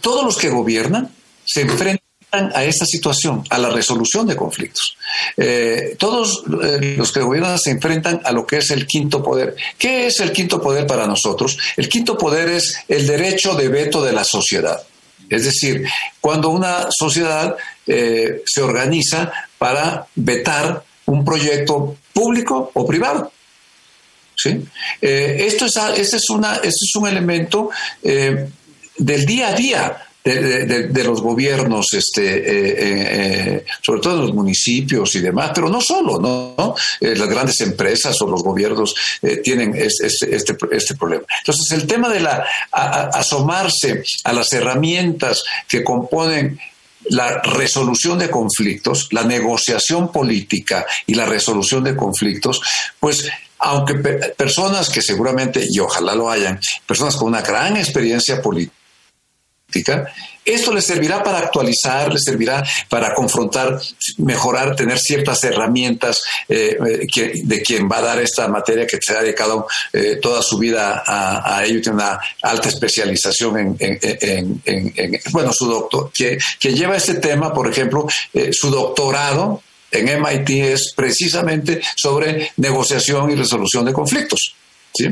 todos 0.00 0.24
los 0.24 0.36
que 0.36 0.50
gobiernan 0.50 1.10
se 1.44 1.62
enfrentan 1.62 2.01
a 2.32 2.64
esta 2.64 2.86
situación, 2.86 3.44
a 3.50 3.58
la 3.58 3.68
resolución 3.68 4.26
de 4.26 4.34
conflictos. 4.34 4.96
Eh, 5.36 5.96
todos 5.98 6.42
eh, 6.64 6.94
los 6.96 7.12
que 7.12 7.20
gobiernan 7.20 7.58
se 7.58 7.72
enfrentan 7.72 8.22
a 8.24 8.32
lo 8.32 8.46
que 8.46 8.56
es 8.56 8.70
el 8.70 8.86
quinto 8.86 9.22
poder. 9.22 9.54
¿Qué 9.76 10.06
es 10.06 10.18
el 10.20 10.32
quinto 10.32 10.60
poder 10.60 10.86
para 10.86 11.06
nosotros? 11.06 11.58
El 11.76 11.90
quinto 11.90 12.16
poder 12.16 12.48
es 12.48 12.74
el 12.88 13.06
derecho 13.06 13.54
de 13.54 13.68
veto 13.68 14.02
de 14.02 14.14
la 14.14 14.24
sociedad. 14.24 14.82
Es 15.28 15.44
decir, 15.44 15.86
cuando 16.22 16.48
una 16.48 16.86
sociedad 16.90 17.54
eh, 17.86 18.40
se 18.46 18.62
organiza 18.62 19.30
para 19.58 20.06
vetar 20.14 20.82
un 21.04 21.26
proyecto 21.26 21.96
público 22.14 22.70
o 22.72 22.86
privado. 22.86 23.30
¿Sí? 24.34 24.64
esto, 25.00 25.66
es, 25.66 25.76
es, 25.76 26.14
este 26.14 26.16
es 26.16 26.96
un 26.96 27.06
elemento 27.06 27.68
del 28.02 29.26
día 29.26 29.48
a 29.48 29.52
día 29.52 30.11
de, 30.24 31.04
los 31.04 31.20
gobiernos, 31.20 31.92
este, 31.94 32.22
eh, 32.22 32.68
eh, 32.68 32.76
eh, 32.78 33.64
sobre 33.80 34.00
todo 34.00 34.14
en 34.14 34.20
los 34.20 34.34
municipios 34.34 35.14
y 35.16 35.20
demás, 35.20 35.50
pero 35.54 35.68
no 35.68 35.80
solo, 35.80 36.18
¿no? 36.20 36.74
las 37.00 37.28
grandes 37.28 37.60
empresas 37.60 38.20
o 38.22 38.26
los 38.26 38.42
gobiernos 38.42 38.94
tienen 39.42 39.74
este, 39.74 40.06
este, 40.06 40.56
este, 40.70 40.94
problema. 40.94 41.24
Entonces, 41.40 41.72
el 41.72 41.86
tema 41.86 42.08
de 42.08 42.20
la 42.20 42.44
asomarse 42.70 44.02
a 44.24 44.32
las 44.32 44.52
herramientas 44.52 45.42
que 45.68 45.82
componen 45.82 46.58
la 47.06 47.40
resolución 47.42 48.18
de 48.18 48.30
conflictos, 48.30 49.08
la 49.10 49.24
negociación 49.24 50.12
política 50.12 50.86
y 51.06 51.14
la 51.14 51.26
resolución 51.26 51.82
de 51.82 51.96
conflictos, 51.96 52.60
pues 53.00 53.28
aunque 53.58 53.94
personas 54.36 54.88
que 54.88 55.02
seguramente, 55.02 55.64
y 55.68 55.78
ojalá 55.78 56.14
lo 56.14 56.30
hayan, 56.30 56.60
personas 56.86 57.16
con 57.16 57.28
una 57.28 57.42
gran 57.42 57.76
experiencia 57.76 58.40
política, 58.42 58.81
esto 60.44 60.72
les 60.72 60.84
servirá 60.84 61.22
para 61.22 61.38
actualizar, 61.38 62.12
les 62.12 62.22
servirá 62.24 62.64
para 62.88 63.14
confrontar, 63.14 63.80
mejorar, 64.18 64.74
tener 64.74 64.98
ciertas 64.98 65.42
herramientas 65.44 66.22
eh, 66.48 66.76
eh, 67.16 67.32
de 67.44 67.62
quien 67.62 67.88
va 67.88 67.98
a 67.98 68.02
dar 68.02 68.20
esta 68.20 68.48
materia 68.48 68.86
que 68.86 68.98
se 69.00 69.16
ha 69.16 69.22
dedicado 69.22 69.66
eh, 69.92 70.18
toda 70.20 70.42
su 70.42 70.58
vida 70.58 71.04
a, 71.06 71.64
ello, 71.64 71.80
tiene 71.80 71.96
una 71.96 72.20
alta 72.42 72.68
especialización 72.68 73.76
en, 73.78 74.62
bueno, 75.30 75.52
su 75.52 75.66
doctor, 75.66 76.10
que, 76.12 76.38
que, 76.58 76.74
lleva 76.74 76.96
este 76.96 77.14
tema, 77.14 77.52
por 77.52 77.70
ejemplo, 77.70 78.06
su 78.50 78.70
doctorado 78.70 79.62
en 79.92 80.20
MIT 80.20 80.50
es 80.50 80.92
precisamente 80.96 81.80
sobre 81.94 82.50
negociación 82.56 83.30
y 83.30 83.34
resolución 83.34 83.84
de 83.84 83.92
conflictos. 83.92 84.54
¿sí? 84.94 85.06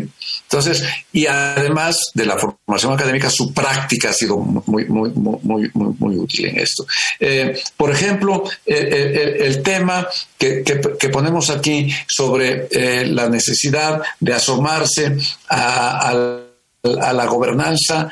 Entonces, 0.51 0.83
y 1.13 1.27
además 1.27 2.11
de 2.13 2.27
la 2.27 2.37
formación 2.37 2.93
académica, 2.93 3.31
su 3.31 3.55
práctica 3.55 4.11
ha 4.11 4.13
sido 4.13 4.37
muy, 4.37 4.85
muy, 4.87 5.11
muy, 5.11 5.71
muy, 5.73 6.17
útil 6.19 6.47
en 6.47 6.59
esto. 6.59 6.85
Eh, 7.21 7.57
por 7.77 7.93
ejemplo, 7.93 8.43
el, 8.67 9.63
tema 9.63 10.09
que, 10.37 10.65
ponemos 11.13 11.51
aquí 11.51 11.95
sobre 12.09 12.67
eh, 12.73 13.07
la 13.07 13.29
necesidad 13.29 14.03
de 14.19 14.35
asomarse 14.35 15.17
a, 15.49 16.09
a 16.09 17.13
la 17.13 17.27
gobernanza 17.27 18.11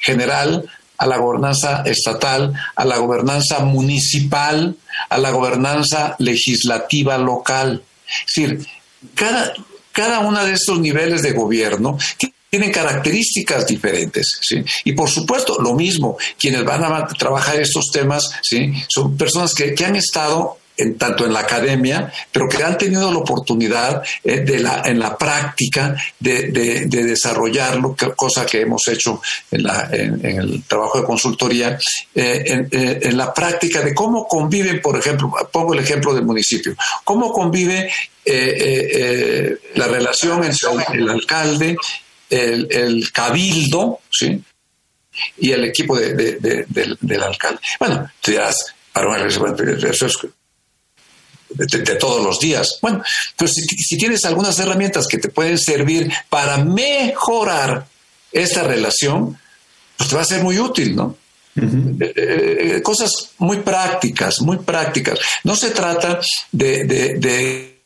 general, 0.00 0.70
a 0.96 1.06
la 1.06 1.18
gobernanza 1.18 1.82
estatal, 1.82 2.54
a 2.76 2.84
la 2.86 2.96
gobernanza 2.96 3.58
municipal, 3.60 4.74
a 5.10 5.18
la 5.18 5.30
gobernanza 5.32 6.16
legislativa 6.18 7.18
local. 7.18 7.82
Es 8.26 8.34
decir, 8.34 8.66
cada, 9.14 9.52
cada 9.98 10.20
uno 10.20 10.44
de 10.44 10.52
estos 10.52 10.78
niveles 10.78 11.22
de 11.22 11.32
gobierno 11.32 11.98
tienen 12.48 12.70
características 12.70 13.66
diferentes. 13.66 14.38
Y 14.84 14.92
por 14.92 15.10
supuesto, 15.10 15.60
lo 15.60 15.74
mismo, 15.74 16.16
quienes 16.38 16.64
van 16.64 16.84
a 16.84 17.08
trabajar 17.08 17.60
estos 17.60 17.90
temas. 17.90 18.30
Son 18.86 19.16
personas 19.16 19.54
que 19.54 19.84
han 19.84 19.96
estado 19.96 20.56
en, 20.78 20.96
tanto 20.96 21.26
en 21.26 21.32
la 21.32 21.40
academia, 21.40 22.10
pero 22.30 22.48
que 22.48 22.62
han 22.62 22.78
tenido 22.78 23.10
la 23.10 23.18
oportunidad 23.18 24.02
eh, 24.22 24.40
de 24.40 24.60
la, 24.60 24.82
en 24.84 24.98
la 24.98 25.18
práctica 25.18 25.96
de, 26.18 26.48
de, 26.52 27.04
desarrollarlo, 27.04 27.96
cosa 28.16 28.46
que 28.46 28.60
hemos 28.60 28.86
hecho 28.88 29.20
en, 29.50 30.24
el 30.24 30.62
trabajo 30.64 31.00
de 31.00 31.04
consultoría, 31.04 31.78
eh, 32.14 32.66
eh, 32.70 32.98
en, 33.02 33.16
la 33.16 33.34
práctica 33.34 33.80
de 33.82 33.94
cómo 33.94 34.26
conviven, 34.26 34.80
por 34.80 34.96
ejemplo, 34.96 35.32
pongo 35.50 35.74
el 35.74 35.80
ejemplo 35.80 36.14
del 36.14 36.24
municipio, 36.24 36.74
cómo 37.04 37.32
convive 37.32 37.90
la 39.74 39.88
relación 39.88 40.44
entre 40.44 40.68
el, 40.94 41.08
alcalde, 41.08 41.76
el, 42.30 43.10
cabildo, 43.10 44.00
¿sí? 44.10 44.40
y 45.38 45.50
el 45.50 45.64
equipo 45.64 45.98
de, 45.98 46.14
de, 46.14 46.66
del, 46.68 47.22
alcalde. 47.22 47.60
Bueno, 47.80 48.10
tú 48.20 48.30
dirás, 48.30 48.74
eso 48.94 50.06
es 50.06 50.18
de, 51.50 51.94
todos 51.96 52.24
los 52.24 52.38
días. 52.38 52.78
Bueno, 52.82 53.02
pues 53.36 53.52
si, 53.54 53.96
tienes 53.96 54.24
algunas 54.24 54.58
herramientas 54.58 55.06
que 55.06 55.18
te 55.18 55.28
pueden 55.28 55.58
servir 55.58 56.10
para 56.28 56.58
mejorar 56.58 57.86
esta 58.32 58.62
relación, 58.62 59.38
pues 59.96 60.10
te 60.10 60.16
va 60.16 60.22
a 60.22 60.26
ser 60.26 60.42
muy 60.42 60.58
útil, 60.58 60.94
¿no? 60.96 61.16
Eh, 61.60 62.76
eh, 62.76 62.82
cosas 62.82 63.30
muy 63.38 63.58
prácticas, 63.58 64.40
muy 64.42 64.58
prácticas. 64.58 65.18
No 65.42 65.56
se 65.56 65.70
trata 65.70 66.20
de, 66.52 66.84
de, 66.84 67.78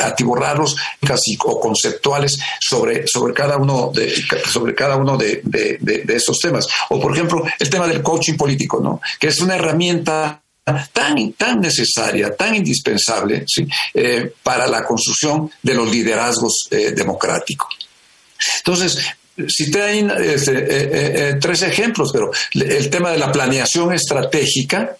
atiborrarlos 0.00 0.76
casi 1.06 1.36
o 1.44 1.60
conceptuales 1.60 2.38
sobre, 2.60 3.06
sobre 3.06 3.32
cada 3.32 3.56
uno 3.56 3.92
de 3.94 4.12
sobre 4.46 4.74
cada 4.74 4.96
uno 4.96 5.16
de, 5.16 5.40
de, 5.44 5.78
de, 5.80 6.16
esos 6.16 6.38
temas 6.40 6.66
o 6.90 7.00
por 7.00 7.14
ejemplo 7.14 7.44
el 7.58 7.70
tema 7.70 7.86
del 7.86 8.02
coaching 8.02 8.36
político 8.36 8.80
no 8.80 9.00
que 9.20 9.28
es 9.28 9.40
una 9.40 9.54
herramienta 9.54 10.42
tan, 10.92 11.32
tan 11.32 11.60
necesaria, 11.60 12.34
tan 12.34 12.54
indispensable 12.54 13.44
eh, 13.94 14.32
para 14.42 14.66
la 14.66 14.84
construcción 14.84 15.50
de 15.62 15.74
los 15.74 15.90
liderazgos 15.90 16.68
eh, 16.70 16.92
democráticos. 16.92 17.68
Entonces, 18.58 18.98
cité 19.48 19.82
ahí 19.82 20.08
este, 20.20 21.34
tres 21.40 21.62
ejemplos, 21.62 22.10
pero 22.12 22.30
el 22.52 22.90
tema 22.90 23.10
de 23.10 23.18
la 23.18 23.30
planeación 23.30 23.92
estratégica, 23.92 24.96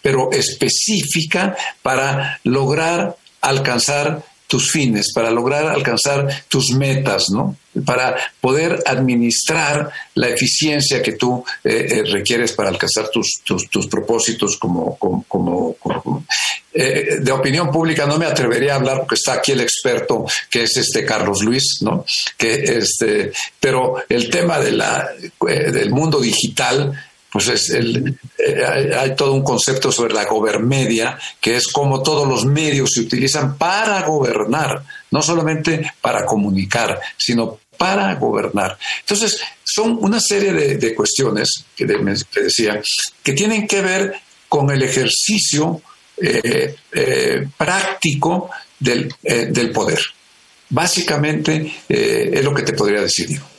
pero 0.00 0.30
específica 0.32 1.56
para 1.82 2.40
lograr 2.44 3.16
alcanzar 3.40 4.22
tus 4.52 4.70
fines, 4.70 5.14
para 5.14 5.30
lograr 5.30 5.64
alcanzar 5.64 6.44
tus 6.46 6.72
metas, 6.72 7.30
¿no? 7.30 7.56
Para 7.86 8.18
poder 8.38 8.80
administrar 8.84 9.90
la 10.14 10.28
eficiencia 10.28 11.00
que 11.00 11.12
tú 11.12 11.42
eh, 11.64 11.86
eh, 11.88 12.02
requieres 12.04 12.52
para 12.52 12.68
alcanzar 12.68 13.08
tus, 13.08 13.40
tus, 13.42 13.86
propósitos 13.86 14.58
como, 14.58 14.98
como, 14.98 15.74
eh, 16.74 17.16
de 17.20 17.32
opinión 17.32 17.70
pública 17.70 18.04
no 18.04 18.18
me 18.18 18.26
atrevería 18.26 18.74
a 18.74 18.76
hablar 18.76 18.98
porque 18.98 19.14
está 19.14 19.32
aquí 19.32 19.52
el 19.52 19.62
experto 19.62 20.26
que 20.50 20.64
es 20.64 20.76
este 20.76 21.02
Carlos 21.06 21.42
Luis, 21.42 21.78
¿no? 21.80 22.04
Que 22.36 22.52
este, 22.76 23.32
pero 23.58 24.04
el 24.06 24.28
tema 24.28 24.60
de 24.60 24.72
la, 24.72 25.08
del 25.40 25.90
mundo 25.92 26.20
digital 26.20 26.92
pues 27.32 27.48
es 27.48 27.70
el, 27.70 28.14
eh, 28.38 28.94
hay, 28.94 29.16
todo 29.16 29.32
un 29.32 29.42
concepto 29.42 29.90
sobre 29.90 30.12
la 30.12 30.26
gobermedia, 30.26 31.18
que 31.40 31.56
es 31.56 31.66
como 31.66 32.02
todos 32.02 32.28
los 32.28 32.44
medios 32.44 32.90
se 32.92 33.00
utilizan 33.00 33.56
para 33.56 34.02
gobernar, 34.02 34.84
no 35.10 35.22
solamente 35.22 35.92
para 36.02 36.26
comunicar, 36.26 37.00
sino 37.16 37.58
para 37.78 38.14
gobernar. 38.16 38.76
Entonces, 39.00 39.40
son 39.64 39.96
una 40.02 40.20
serie 40.20 40.52
de, 40.52 40.94
cuestiones 40.94 41.64
que, 41.74 41.86
decía 41.86 42.82
que 43.22 43.32
tienen 43.32 43.66
que 43.66 43.80
ver 43.80 44.12
con 44.46 44.70
el 44.70 44.82
ejercicio 44.82 45.80
eh, 46.18 46.76
eh, 46.92 47.48
práctico 47.56 48.50
del, 48.78 49.12
del, 49.22 49.70
poder. 49.70 50.00
Básicamente 50.68 51.76
es 51.88 52.44
lo 52.44 52.52
que 52.52 52.62
te 52.62 52.74
podría 52.74 53.00
decir 53.00 53.28
yo. 53.30 53.51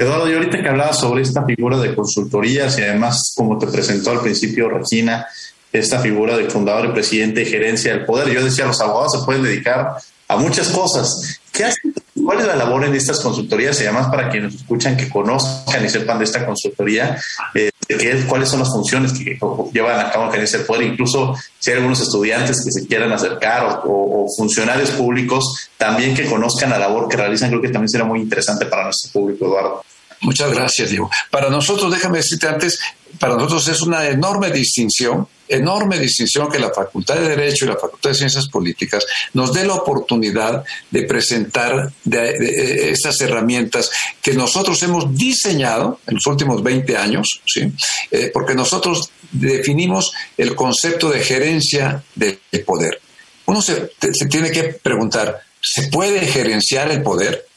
Eduardo, 0.00 0.30
y 0.30 0.32
ahorita 0.32 0.62
que 0.62 0.68
hablabas 0.68 0.98
sobre 0.98 1.20
esta 1.20 1.44
figura 1.44 1.76
de 1.76 1.94
consultorías 1.94 2.78
y 2.78 2.82
además, 2.82 3.34
como 3.36 3.58
te 3.58 3.66
presentó 3.66 4.10
al 4.10 4.22
principio 4.22 4.70
Regina, 4.70 5.26
esta 5.70 5.98
figura 5.98 6.38
de 6.38 6.48
fundador 6.48 6.86
y 6.86 6.92
presidente 6.92 7.42
y 7.42 7.44
gerencia 7.44 7.92
del 7.92 8.06
poder, 8.06 8.30
yo 8.30 8.42
decía, 8.42 8.64
los 8.64 8.80
abogados 8.80 9.12
se 9.20 9.26
pueden 9.26 9.42
dedicar 9.42 9.96
a 10.26 10.36
muchas 10.38 10.70
cosas. 10.70 11.38
¿Qué 11.52 11.64
hacen? 11.64 11.92
¿Cuál 12.24 12.40
es 12.40 12.46
la 12.46 12.56
labor 12.56 12.84
en 12.84 12.94
estas 12.94 13.20
consultorías? 13.20 13.78
Y 13.82 13.84
además, 13.84 14.06
para 14.06 14.30
quienes 14.30 14.54
escuchan, 14.54 14.96
que 14.96 15.10
conozcan 15.10 15.84
y 15.84 15.90
sepan 15.90 16.18
de 16.18 16.24
esta 16.24 16.46
consultoría, 16.46 17.20
eh, 17.54 17.70
qué, 17.98 18.24
cuáles 18.28 18.48
son 18.48 18.60
las 18.60 18.70
funciones 18.70 19.12
que 19.12 19.38
llevan 19.72 19.98
a 19.98 20.10
cabo 20.10 20.26
en 20.26 20.32
gerencia 20.32 20.58
del 20.58 20.66
poder, 20.66 20.82
incluso 20.82 21.34
si 21.58 21.70
hay 21.70 21.76
algunos 21.78 22.00
estudiantes 22.00 22.62
que 22.64 22.72
se 22.72 22.86
quieran 22.86 23.12
acercar 23.12 23.82
o, 23.84 24.24
o, 24.24 24.26
funcionarios 24.36 24.90
públicos 24.90 25.70
también 25.76 26.14
que 26.14 26.26
conozcan 26.26 26.70
la 26.70 26.78
labor 26.78 27.08
que 27.08 27.16
realizan, 27.16 27.50
creo 27.50 27.62
que 27.62 27.68
también 27.68 27.88
será 27.88 28.04
muy 28.04 28.20
interesante 28.20 28.66
para 28.66 28.84
nuestro 28.84 29.10
público, 29.12 29.46
Eduardo. 29.46 29.82
Muchas 30.20 30.52
gracias, 30.52 30.90
Diego. 30.90 31.10
Para 31.30 31.48
nosotros, 31.48 31.90
déjame 31.90 32.18
decirte 32.18 32.46
antes, 32.46 32.78
para 33.18 33.34
nosotros 33.34 33.66
es 33.68 33.80
una 33.80 34.06
enorme 34.06 34.50
distinción, 34.50 35.26
enorme 35.48 35.98
distinción 35.98 36.50
que 36.50 36.58
la 36.58 36.70
Facultad 36.72 37.16
de 37.16 37.28
Derecho 37.28 37.64
y 37.64 37.68
la 37.68 37.76
Facultad 37.76 38.10
de 38.10 38.16
Ciencias 38.16 38.48
Políticas 38.48 39.04
nos 39.32 39.52
dé 39.52 39.64
la 39.66 39.74
oportunidad 39.74 40.62
de 40.90 41.02
presentar 41.04 41.90
de, 42.04 42.90
estas 42.90 43.20
herramientas 43.20 43.90
que 44.22 44.34
nosotros 44.34 44.82
hemos 44.82 45.14
diseñado 45.16 46.00
en 46.06 46.14
los 46.14 46.26
últimos 46.26 46.62
20 46.62 46.96
años, 46.96 47.40
¿sí? 47.46 47.72
Eh, 48.10 48.30
porque 48.32 48.54
nosotros 48.54 49.10
definimos 49.32 50.12
el 50.36 50.54
concepto 50.54 51.10
de 51.10 51.20
gerencia 51.20 52.02
del 52.14 52.38
poder. 52.66 53.00
Uno 53.46 53.62
se 53.62 53.90
tiene 54.28 54.50
que 54.50 54.64
preguntar, 54.64 55.40
¿se 55.60 55.88
puede 55.88 56.26
gerenciar 56.26 56.90
el 56.90 57.02
poder? 57.02 57.49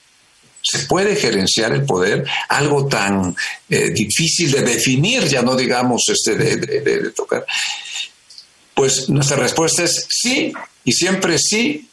¿Se 0.63 0.79
puede 0.85 1.17
gerenciar 1.17 1.73
el 1.73 1.83
poder? 1.83 2.25
Algo 2.47 2.87
tan 2.87 3.35
eh, 3.69 3.89
difícil 3.89 4.51
de 4.51 4.61
definir, 4.61 5.27
ya 5.27 5.41
no 5.41 5.55
digamos 5.55 6.07
este, 6.07 6.35
de, 6.35 7.11
tocar. 7.11 7.45
Pues 8.73 9.09
nuestra 9.09 9.35
respuesta 9.37 9.83
es 9.83 10.07
sí, 10.09 10.53
y 10.85 10.93
siempre 10.93 11.37
sí 11.37 11.89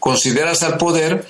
consideras 0.00 0.64
al 0.64 0.76
poder 0.76 1.24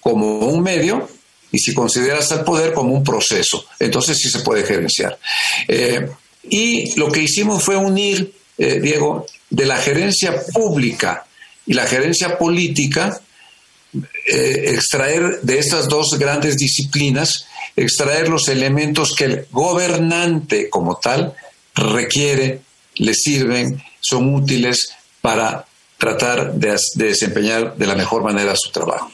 como 0.00 0.40
un 0.40 0.62
medio 0.62 1.08
y 1.50 1.58
si 1.58 1.72
consideras 1.72 2.30
al 2.30 2.44
poder 2.44 2.74
como 2.74 2.92
un 2.92 3.02
proceso, 3.02 3.64
entonces 3.80 4.18
sí 4.18 4.28
se 4.28 4.40
puede 4.40 4.64
gerenciar. 4.64 5.18
Eh, 5.66 6.08
y 6.42 6.94
lo 6.98 7.10
que 7.10 7.22
hicimos 7.22 7.62
fue 7.62 7.76
unir, 7.76 8.34
eh, 8.58 8.80
Diego, 8.80 9.26
de 9.48 9.64
la 9.64 9.76
gerencia 9.76 10.42
pública 10.52 11.26
y 11.66 11.74
la 11.74 11.86
gerencia 11.86 12.36
política, 12.36 13.20
eh, 14.26 14.72
extraer 14.74 15.40
de 15.42 15.58
estas 15.58 15.88
dos 15.88 16.18
grandes 16.18 16.56
disciplinas, 16.56 17.46
extraer 17.76 18.28
los 18.28 18.48
elementos 18.48 19.14
que 19.14 19.24
el 19.24 19.46
gobernante 19.50 20.68
como 20.68 20.96
tal 20.96 21.34
requiere, 21.74 22.60
le 22.96 23.14
sirven, 23.14 23.82
son 24.00 24.34
útiles 24.34 24.90
para 25.20 25.66
tratar 25.98 26.52
de, 26.54 26.76
desempeñar 26.96 27.76
de 27.76 27.86
la 27.86 27.94
mejor 27.94 28.22
manera 28.22 28.54
su 28.56 28.70
trabajo. 28.70 29.10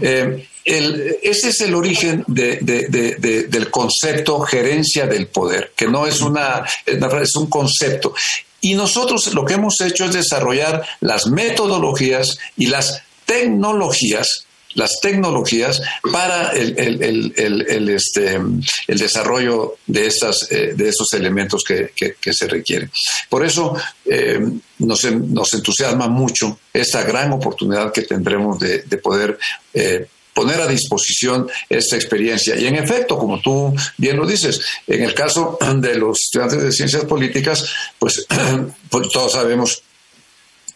Eh, 0.00 0.46
ese 0.64 1.48
es 1.48 1.60
el 1.60 1.74
origen 1.74 2.24
del 2.26 3.70
concepto 3.70 4.40
gerencia 4.40 5.06
del 5.06 5.26
poder, 5.26 5.72
que 5.76 5.86
no 5.86 6.06
es 6.06 6.20
una, 6.20 6.64
es 6.86 7.36
un 7.36 7.46
concepto. 7.48 8.14
Y 8.60 8.74
nosotros 8.74 9.34
lo 9.34 9.44
que 9.44 9.54
hemos 9.54 9.80
hecho 9.82 10.06
es 10.06 10.14
desarrollar 10.14 10.86
las 11.00 11.26
metodologías 11.26 12.38
y 12.56 12.66
las 12.66 13.02
tecnologías 13.24 14.46
las 14.74 15.00
tecnologías 15.00 15.80
para 16.12 16.50
el, 16.50 16.78
el, 16.78 17.32
el, 17.36 17.88
este, 17.88 18.34
el 18.34 18.98
desarrollo 18.98 19.76
de, 19.86 20.06
estas, 20.06 20.50
eh, 20.50 20.74
de 20.74 20.88
estos 20.88 21.12
elementos 21.12 21.62
que, 21.64 21.92
que, 21.94 22.32
se 22.32 22.48
requieren. 22.48 22.90
Por 23.28 23.44
eso 23.44 23.76
eh, 24.04 24.40
nos, 24.80 25.04
nos, 25.04 25.54
entusiasma 25.54 26.08
mucho 26.08 26.58
esta 26.72 27.02
gran 27.04 27.32
oportunidad 27.32 27.92
que 27.92 28.02
tendremos 28.02 28.58
de, 28.58 28.82
de 28.82 28.98
poder 28.98 29.38
eh, 29.72 30.08
poner 30.34 30.60
a 30.60 30.66
disposición 30.66 31.48
esta 31.68 31.94
experiencia. 31.94 32.56
Y 32.56 32.66
en 32.66 32.74
efecto, 32.74 33.16
como 33.16 33.40
tú 33.40 33.72
bien 33.96 34.16
lo 34.16 34.26
dices, 34.26 34.60
en 34.86 35.04
el 35.04 35.14
caso 35.14 35.56
de 35.76 35.94
los 35.94 36.18
estudiantes 36.24 36.60
de 36.60 36.72
ciencias 36.72 37.04
políticas, 37.04 37.64
pues, 37.98 38.26
pues 38.90 39.08
todos 39.10 39.32
sabemos 39.32 39.82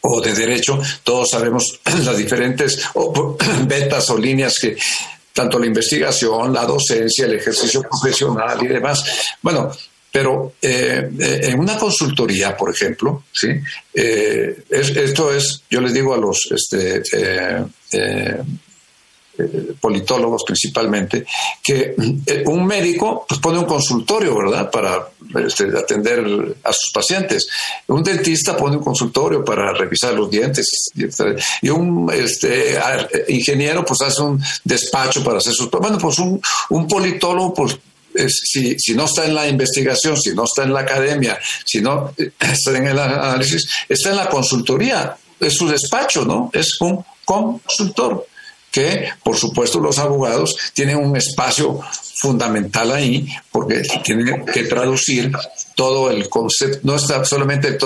o 0.02 0.20
de 0.20 0.32
derecho, 0.32 0.80
todos 1.02 1.30
sabemos 1.30 1.80
las 2.04 2.16
diferentes 2.16 2.82
vetas 3.66 4.10
o 4.10 4.18
líneas 4.18 4.58
que 4.58 4.76
tanto 5.32 5.58
la 5.58 5.66
investigación, 5.66 6.52
la 6.52 6.64
docencia, 6.64 7.26
el 7.26 7.34
ejercicio 7.34 7.82
profesional 7.82 8.58
y 8.60 8.66
demás. 8.66 9.04
Bueno, 9.40 9.70
pero 10.10 10.54
eh, 10.60 11.10
eh, 11.18 11.40
en 11.44 11.60
una 11.60 11.78
consultoría, 11.78 12.56
por 12.56 12.70
ejemplo, 12.70 13.24
¿sí? 13.32 13.48
Eh, 13.94 14.64
esto 14.68 15.32
es, 15.32 15.62
yo 15.70 15.80
les 15.80 15.92
digo 15.92 16.14
a 16.14 16.18
los 16.18 16.48
este, 16.50 17.02
eh, 17.92 18.42
politólogos 19.80 20.42
principalmente, 20.44 21.24
que 21.62 21.94
eh, 22.26 22.44
un 22.46 22.66
médico 22.66 23.24
pues, 23.28 23.40
pone 23.40 23.58
un 23.58 23.64
consultorio, 23.64 24.36
¿verdad?, 24.36 24.70
para 24.70 25.08
este, 25.46 25.64
atender 25.76 26.56
a 26.64 26.72
sus 26.72 26.90
pacientes. 26.92 27.48
Un 27.86 28.02
dentista 28.02 28.56
pone 28.56 28.76
un 28.76 28.82
consultorio 28.82 29.44
para 29.44 29.72
revisar 29.72 30.14
los 30.14 30.30
dientes. 30.30 30.90
Y 31.62 31.68
un 31.68 32.10
este, 32.12 32.78
ingeniero 33.28 33.84
pues 33.84 34.00
hace 34.02 34.22
un 34.22 34.42
despacho 34.64 35.22
para 35.22 35.38
hacer 35.38 35.52
sus... 35.52 35.70
Bueno, 35.70 35.98
pues 35.98 36.18
un, 36.18 36.40
politólogo 36.88 37.54
pues 37.54 37.78
si, 38.28 38.78
si, 38.78 38.94
no 38.94 39.04
está 39.04 39.26
en 39.26 39.34
la 39.34 39.46
investigación, 39.46 40.16
si 40.16 40.34
no 40.34 40.44
está 40.44 40.64
en 40.64 40.72
la 40.72 40.80
academia, 40.80 41.38
si 41.64 41.80
no 41.80 42.12
eh, 42.16 42.32
está 42.40 42.76
en 42.76 42.86
el 42.88 42.98
análisis, 42.98 43.68
está 43.88 44.10
en 44.10 44.16
la 44.16 44.28
consultoría, 44.28 45.16
es 45.38 45.54
su 45.54 45.68
despacho, 45.68 46.24
¿no? 46.24 46.50
Es 46.52 46.80
un 46.80 47.04
consultor 47.24 48.26
por 49.22 49.36
supuesto 49.36 49.80
los 49.80 49.98
abogados 49.98 50.56
tienen 50.72 50.96
un 50.96 51.16
espacio 51.16 51.80
fundamental 52.14 52.90
ahí 52.92 53.28
porque 53.52 53.82
tienen 54.04 54.44
que 54.44 54.64
traducir 54.64 55.32
todo 55.74 56.10
el 56.10 56.28
concepto, 56.28 56.80
no 56.82 56.96
está 56.96 57.24
solamente 57.24 57.78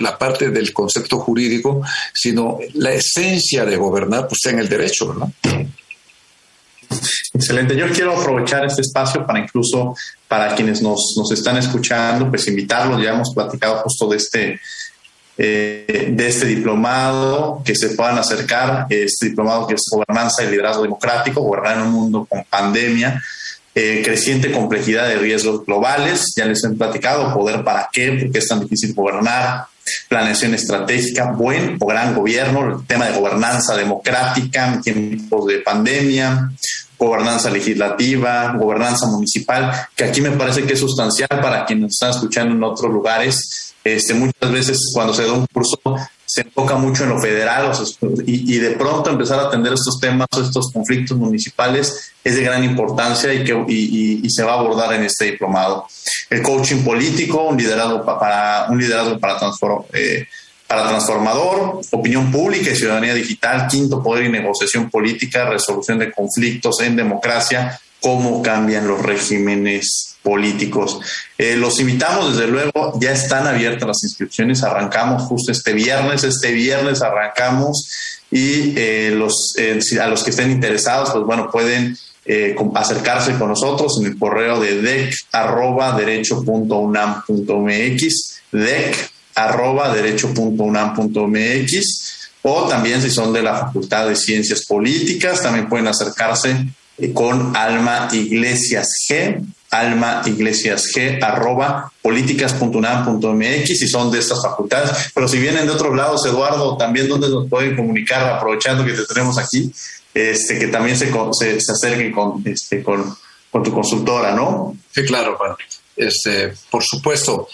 la 0.00 0.16
parte 0.16 0.50
del 0.50 0.72
concepto 0.72 1.18
jurídico, 1.18 1.82
sino 2.14 2.58
la 2.74 2.92
esencia 2.92 3.64
de 3.64 3.76
gobernar 3.76 4.28
pues 4.28 4.46
en 4.46 4.60
el 4.60 4.68
derecho, 4.68 5.08
¿verdad? 5.08 5.28
Excelente. 7.32 7.76
Yo 7.76 7.88
quiero 7.90 8.18
aprovechar 8.18 8.64
este 8.64 8.82
espacio 8.82 9.26
para 9.26 9.40
incluso 9.40 9.94
para 10.28 10.54
quienes 10.54 10.82
nos, 10.82 11.14
nos 11.16 11.30
están 11.32 11.56
escuchando, 11.56 12.28
pues 12.28 12.46
invitarlos, 12.48 13.02
ya 13.02 13.10
hemos 13.10 13.32
platicado 13.34 13.78
justo 13.82 14.08
de 14.08 14.16
este 14.16 14.60
eh, 15.38 16.08
de 16.12 16.28
este 16.28 16.46
diplomado, 16.46 17.62
que 17.64 17.74
se 17.74 17.90
puedan 17.90 18.18
acercar, 18.18 18.86
este 18.90 19.30
diplomado 19.30 19.66
que 19.66 19.74
es 19.74 19.88
gobernanza 19.90 20.44
y 20.44 20.50
liderazgo 20.50 20.82
democrático, 20.82 21.40
gobernar 21.40 21.78
en 21.78 21.82
un 21.84 21.92
mundo 21.92 22.26
con 22.28 22.44
pandemia. 22.44 23.22
eh, 23.74 24.02
creciente 24.04 24.50
complejidad 24.50 25.08
de 25.08 25.16
riesgos 25.16 25.64
globales, 25.64 26.32
ya 26.36 26.44
les 26.44 26.62
he 26.64 26.70
platicado, 26.70 27.32
poder 27.32 27.62
para 27.62 27.88
qué, 27.92 28.18
porque 28.20 28.38
es 28.38 28.48
tan 28.48 28.60
difícil 28.60 28.94
gobernar, 28.94 29.66
planeación 30.08 30.54
estratégica, 30.54 31.30
buen 31.32 31.76
o 31.80 31.86
gran 31.86 32.14
gobierno, 32.14 32.78
el 32.78 32.86
tema 32.86 33.06
de 33.06 33.18
gobernanza 33.18 33.76
democrática 33.76 34.74
en 34.74 34.80
tiempos 34.82 35.46
de 35.46 35.58
pandemia, 35.60 36.50
gobernanza 36.98 37.48
legislativa, 37.50 38.54
gobernanza 38.58 39.06
municipal, 39.06 39.72
que 39.96 40.04
aquí 40.04 40.20
me 40.20 40.32
parece 40.32 40.64
que 40.64 40.74
es 40.74 40.80
sustancial 40.80 41.28
para 41.40 41.64
quienes 41.64 41.92
están 41.92 42.10
escuchando 42.10 42.54
en 42.54 42.62
otros 42.62 42.92
lugares. 42.92 43.69
Este, 43.82 44.14
muchas 44.14 44.52
veces 44.52 44.78
cuando 44.92 45.14
se 45.14 45.24
da 45.24 45.32
un 45.32 45.46
curso 45.46 45.80
se 46.30 46.42
enfoca 46.42 46.76
mucho 46.76 47.02
en 47.02 47.10
lo 47.10 47.20
federal 47.20 47.72
y, 48.24 48.58
de 48.58 48.70
pronto 48.72 49.10
empezar 49.10 49.40
a 49.40 49.46
atender 49.48 49.72
estos 49.72 49.98
temas, 49.98 50.28
estos 50.40 50.70
conflictos 50.72 51.18
municipales 51.18 52.12
es 52.22 52.36
de 52.36 52.42
gran 52.42 52.62
importancia 52.62 53.34
y, 53.34 53.42
que, 53.42 53.64
y, 53.66 54.30
se 54.30 54.44
va 54.44 54.52
a 54.52 54.60
abordar 54.60 54.92
en 54.92 55.02
este 55.02 55.24
diplomado. 55.24 55.88
El 56.28 56.40
coaching 56.42 56.84
político, 56.84 57.48
un 57.48 57.56
liderazgo 57.56 58.04
para, 58.04 58.66
un 58.70 58.78
liderazgo 58.78 59.18
para, 59.18 59.40
eh, 59.92 60.28
para 60.68 60.88
transformador, 60.88 61.80
opinión 61.90 62.30
pública 62.30 62.70
y 62.70 62.76
ciudadanía 62.76 63.14
digital, 63.14 63.66
quinto 63.66 64.00
poder 64.00 64.26
y 64.26 64.28
negociación 64.28 64.88
política, 64.88 65.50
resolución 65.50 65.98
de 65.98 66.12
conflictos 66.12 66.80
en 66.80 66.94
democracia, 66.94 67.80
cómo 68.00 68.40
cambian 68.40 68.86
los 68.86 69.02
regímenes 69.02 70.09
políticos. 70.22 71.00
Eh, 71.38 71.56
los 71.56 71.80
invitamos, 71.80 72.36
desde 72.36 72.50
luego, 72.50 72.98
ya 73.00 73.12
están 73.12 73.46
abiertas 73.46 73.88
las 73.88 74.04
inscripciones, 74.04 74.62
arrancamos 74.62 75.22
justo 75.22 75.50
este 75.52 75.72
viernes, 75.72 76.24
este 76.24 76.52
viernes 76.52 77.00
arrancamos 77.02 77.88
y 78.30 78.74
eh, 78.76 79.14
los, 79.14 79.54
eh, 79.56 79.80
a 80.00 80.06
los 80.06 80.22
que 80.22 80.28
estén 80.30 80.50
interesados, 80.50 81.10
pues 81.10 81.24
bueno, 81.24 81.50
pueden 81.50 81.96
acercarse 82.74 83.38
con 83.38 83.48
nosotros 83.48 83.98
en 84.00 84.06
el 84.06 84.16
correo 84.16 84.60
de 84.60 84.80
dec 84.82 85.12
arroba 85.32 85.96
derecho.unam.mx, 85.96 88.40
dec 88.52 89.10
arroba 89.34 89.92
derecho.unam.mx 89.92 92.10
o 92.42 92.68
también 92.68 93.02
si 93.02 93.10
son 93.10 93.32
de 93.32 93.42
la 93.42 93.58
Facultad 93.58 94.08
de 94.08 94.16
Ciencias 94.16 94.64
Políticas, 94.64 95.42
también 95.42 95.68
pueden 95.68 95.88
acercarse 95.88 96.68
con 97.12 97.56
Alma 97.56 98.08
Iglesias 98.12 98.88
G, 99.08 99.44
Alma 99.70 100.22
Iglesias 100.26 100.90
G, 100.94 101.22
arroba 101.22 101.92
políticas.unam.mx 102.02 103.66
si 103.66 103.88
son 103.88 104.10
de 104.10 104.18
estas 104.18 104.42
facultades. 104.42 105.10
Pero 105.14 105.28
si 105.28 105.38
vienen 105.38 105.66
de 105.66 105.72
otros 105.72 105.96
lados, 105.96 106.26
Eduardo, 106.26 106.76
también 106.76 107.08
donde 107.08 107.28
nos 107.28 107.48
pueden 107.48 107.76
comunicar, 107.76 108.28
aprovechando 108.28 108.84
que 108.84 108.92
te 108.92 109.06
tenemos 109.06 109.38
aquí, 109.38 109.72
este, 110.12 110.58
que 110.58 110.66
también 110.66 110.96
se, 110.96 111.12
se, 111.32 111.72
acerquen 111.72 112.10
con, 112.10 112.42
este, 112.44 112.82
con, 112.82 113.16
con, 113.50 113.62
tu 113.62 113.72
consultora, 113.72 114.34
¿no? 114.34 114.76
Sí, 114.92 115.04
claro, 115.04 115.36
Juan. 115.36 115.54
Este, 115.96 116.52
por 116.70 116.82
supuesto, 116.82 117.46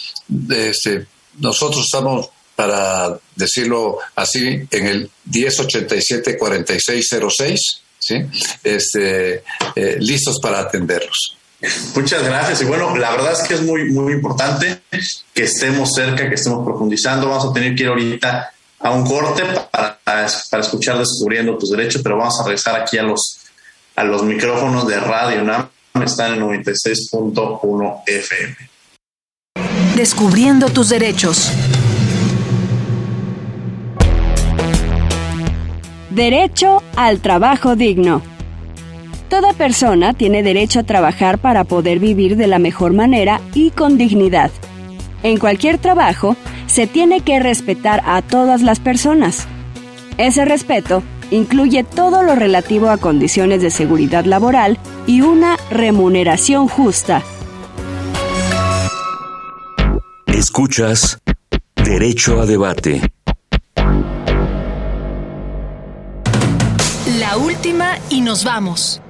este, 0.49 1.07
nosotros 1.39 1.85
estamos 1.85 2.31
para 2.57 3.17
decirlo 3.35 3.99
así, 4.15 4.67
en 4.71 4.87
el 4.87 5.11
1087-4606 5.31 7.57
¿sí? 7.99 8.15
este, 8.65 9.43
eh, 9.77 9.99
listos 10.01 10.41
para 10.41 10.61
atenderlos. 10.61 11.36
Muchas 11.95 12.23
gracias. 12.23 12.63
Y 12.63 12.65
bueno, 12.65 12.95
la 12.97 13.11
verdad 13.11 13.33
es 13.33 13.49
que 13.49 13.55
es 13.55 13.63
muy, 13.63 13.91
muy 13.91 14.13
importante 14.13 14.83
que 15.33 15.45
estemos 15.45 15.95
cerca, 15.95 16.29
que 16.29 16.35
estemos 16.35 16.65
profundizando. 16.65 17.29
Vamos 17.29 17.47
a 17.47 17.53
tener 17.53 17.75
que 17.75 17.85
ir 17.85 17.89
ahorita 17.89 18.53
a 18.79 18.91
un 18.91 19.07
corte 19.07 19.43
para, 19.71 19.99
para 20.05 20.63
escuchar 20.63 20.99
Descubriendo 20.99 21.57
tus 21.57 21.71
derechos, 21.71 22.03
pero 22.03 22.19
vamos 22.19 22.39
a 22.41 22.45
regresar 22.45 22.81
aquí 22.81 22.99
a 22.99 23.03
los, 23.03 23.41
a 23.97 24.05
los 24.05 24.23
micrófonos 24.23 24.87
de 24.87 25.01
Radio 25.01 25.43
NAM. 25.43 25.69
Están 26.05 26.35
en 26.35 26.43
96.1 26.43 28.03
FM. 28.07 28.57
Descubriendo 29.97 30.69
tus 30.69 30.91
derechos. 30.91 31.51
Derecho 36.11 36.83
al 36.97 37.21
trabajo 37.21 37.77
digno. 37.77 38.36
Toda 39.29 39.53
persona 39.55 40.15
tiene 40.15 40.43
derecho 40.43 40.81
a 40.81 40.85
trabajar 40.85 41.39
para 41.39 41.65
poder 41.65 41.99
vivir 41.99 42.37
de 42.37 42.47
la 42.47 42.59
mejor 42.59 42.93
manera 42.93 43.41
y 43.55 43.71
con 43.71 43.99
dignidad. 43.99 44.51
En 45.23 45.39
cualquier 45.39 45.79
trabajo, 45.79 46.37
se 46.67 46.87
tiene 46.87 47.21
que 47.21 47.41
respetar 47.41 48.03
a 48.07 48.23
todas 48.23 48.63
las 48.63 48.79
personas. 48.79 49.49
Ese 50.17 50.45
respeto 50.45 51.03
incluye 51.31 51.83
todo 51.83 52.23
lo 52.23 52.37
relativo 52.37 52.89
a 52.89 52.99
condiciones 52.99 53.63
de 53.63 53.71
seguridad 53.71 54.25
laboral 54.25 54.79
y 55.07 55.23
una 55.23 55.57
remuneración 55.71 56.69
justa. 56.69 57.23
Escuchas 60.27 61.19
Derecho 61.75 62.41
a 62.41 62.47
Debate. 62.47 63.01
La 67.19 67.37
última 67.37 67.99
y 68.11 68.21
nos 68.21 68.45
vamos. 68.45 69.01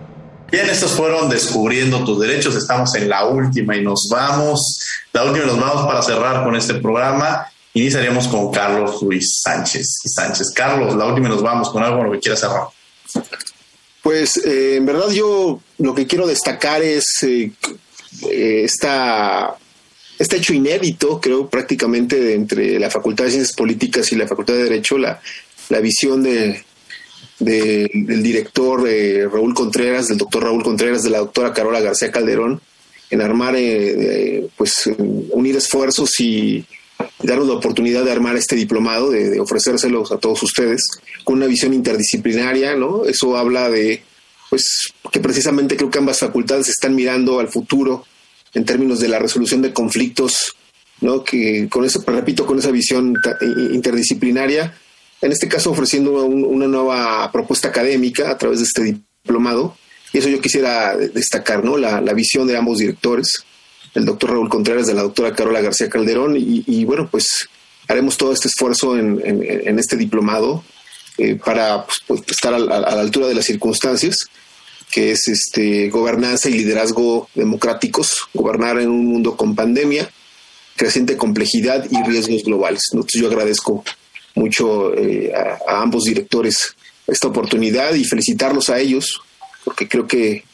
Bien, 0.56 0.70
estos 0.70 0.92
fueron 0.92 1.28
Descubriendo 1.28 2.02
tus 2.02 2.18
derechos. 2.18 2.56
Estamos 2.56 2.94
en 2.94 3.10
la 3.10 3.26
última 3.26 3.76
y 3.76 3.82
nos 3.82 4.08
vamos. 4.10 4.80
La 5.12 5.24
última 5.24 5.44
y 5.44 5.48
nos 5.48 5.60
vamos 5.60 5.84
para 5.86 6.00
cerrar 6.00 6.44
con 6.44 6.56
este 6.56 6.72
programa. 6.76 7.46
Iniciaríamos 7.74 8.26
con 8.26 8.50
Carlos 8.50 9.02
Luis 9.02 9.42
Sánchez 9.42 9.98
Sánchez. 10.02 10.52
Carlos, 10.54 10.96
la 10.96 11.04
última 11.04 11.28
y 11.28 11.32
nos 11.32 11.42
vamos 11.42 11.68
con 11.68 11.82
algo 11.82 11.98
con 11.98 12.06
lo 12.06 12.12
que 12.12 12.20
quieras 12.20 12.40
cerrar. 12.40 12.68
Pues 14.02 14.38
eh, 14.46 14.76
en 14.76 14.86
verdad 14.86 15.10
yo 15.10 15.60
lo 15.76 15.94
que 15.94 16.06
quiero 16.06 16.26
destacar 16.26 16.80
es 16.80 17.22
eh, 17.24 17.52
eh, 18.30 18.62
esta, 18.64 19.58
este 20.18 20.36
hecho 20.38 20.54
inédito, 20.54 21.20
creo 21.20 21.50
prácticamente 21.50 22.32
entre 22.32 22.80
la 22.80 22.88
Facultad 22.88 23.24
de 23.24 23.32
Ciencias 23.32 23.54
Políticas 23.54 24.10
y 24.10 24.16
la 24.16 24.26
Facultad 24.26 24.54
de 24.54 24.62
Derecho, 24.62 24.96
la, 24.96 25.20
la 25.68 25.80
visión 25.80 26.22
de, 26.22 26.64
del 27.38 28.22
director 28.22 28.88
eh, 28.88 29.28
Raúl 29.30 29.54
Contreras, 29.54 30.08
del 30.08 30.18
doctor 30.18 30.44
Raúl 30.44 30.62
Contreras, 30.62 31.02
de 31.02 31.10
la 31.10 31.18
doctora 31.18 31.52
Carola 31.52 31.80
García 31.80 32.10
Calderón, 32.10 32.60
en 33.10 33.20
armar, 33.20 33.54
eh, 33.56 34.48
pues, 34.56 34.90
unir 34.96 35.56
esfuerzos 35.56 36.18
y 36.20 36.64
darnos 37.22 37.46
la 37.46 37.54
oportunidad 37.54 38.04
de 38.04 38.12
armar 38.12 38.36
este 38.36 38.56
diplomado, 38.56 39.10
de, 39.10 39.38
ofrecérselos 39.38 40.12
a 40.12 40.18
todos 40.18 40.42
ustedes, 40.42 40.88
con 41.24 41.36
una 41.36 41.46
visión 41.46 41.74
interdisciplinaria, 41.74 42.74
¿no? 42.74 43.04
Eso 43.04 43.36
habla 43.36 43.68
de, 43.68 44.02
pues, 44.50 44.92
que 45.12 45.20
precisamente 45.20 45.76
creo 45.76 45.90
que 45.90 45.98
ambas 45.98 46.20
facultades 46.20 46.68
están 46.68 46.94
mirando 46.94 47.38
al 47.38 47.48
futuro 47.48 48.04
en 48.54 48.64
términos 48.64 48.98
de 49.00 49.08
la 49.08 49.18
resolución 49.18 49.60
de 49.62 49.72
conflictos, 49.72 50.56
¿no? 51.00 51.22
Que 51.22 51.68
con 51.68 51.84
eso, 51.84 52.02
repito, 52.06 52.46
con 52.46 52.58
esa 52.58 52.70
visión 52.70 53.14
interdisciplinaria, 53.72 54.74
en 55.22 55.32
este 55.32 55.48
caso 55.48 55.70
ofreciendo 55.70 56.24
una 56.24 56.66
nueva 56.66 57.30
propuesta 57.32 57.68
académica 57.68 58.30
a 58.30 58.38
través 58.38 58.58
de 58.58 58.64
este 58.64 58.82
diplomado. 58.82 59.76
Y 60.12 60.18
eso 60.18 60.28
yo 60.28 60.40
quisiera 60.40 60.96
destacar, 60.96 61.64
¿no? 61.64 61.76
La, 61.76 62.00
visión 62.12 62.46
de 62.46 62.56
ambos 62.56 62.78
directores, 62.78 63.44
el 63.94 64.04
doctor 64.04 64.30
Raúl 64.30 64.48
Contreras 64.48 64.86
de 64.86 64.94
la 64.94 65.02
doctora 65.02 65.34
Carola 65.34 65.60
García 65.60 65.88
Calderón. 65.88 66.36
Y, 66.36 66.84
bueno, 66.84 67.08
pues 67.10 67.48
haremos 67.88 68.16
todo 68.16 68.32
este 68.32 68.48
esfuerzo 68.48 68.96
en, 68.96 69.78
este 69.78 69.96
diplomado 69.96 70.64
eh, 71.18 71.36
para 71.36 71.84
pues, 71.84 71.98
pues, 72.06 72.22
estar 72.28 72.54
a, 72.54 72.58
la 72.58 73.00
altura 73.00 73.26
de 73.26 73.34
las 73.34 73.46
circunstancias, 73.46 74.26
que 74.90 75.12
es 75.12 75.28
este 75.28 75.88
gobernanza 75.88 76.48
y 76.48 76.54
liderazgo 76.54 77.28
democráticos, 77.34 78.28
gobernar 78.32 78.78
en 78.80 78.90
un 78.90 79.06
mundo 79.06 79.36
con 79.36 79.54
pandemia, 79.54 80.10
creciente 80.76 81.16
complejidad 81.16 81.86
y 81.90 82.02
riesgos 82.02 82.44
globales. 82.44 82.84
Entonces 82.92 83.20
yo 83.20 83.28
agradezco 83.28 83.82
mucho 84.36 84.94
eh, 84.94 85.32
a, 85.34 85.82
ambos 85.82 86.04
directores 86.04 86.76
esta 87.06 87.28
oportunidad 87.28 87.94
y 87.94 88.04
felicitarlos 88.04 88.68
a 88.70 88.78
ellos, 88.78 89.20
porque 89.64 89.88
creo 89.88 90.06
que 90.06 90.44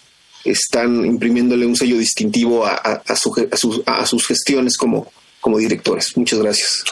están 0.44 1.04
imprimiéndole 1.04 1.66
un 1.66 1.76
sello 1.76 1.98
distintivo 1.98 2.66
a, 2.66 2.74
a, 2.74 3.16
sus, 3.16 4.26
gestiones 4.26 4.76
como, 4.76 5.10
como 5.40 5.58
directores. 5.58 6.16
Muchas 6.16 6.40
gracias. 6.40 6.84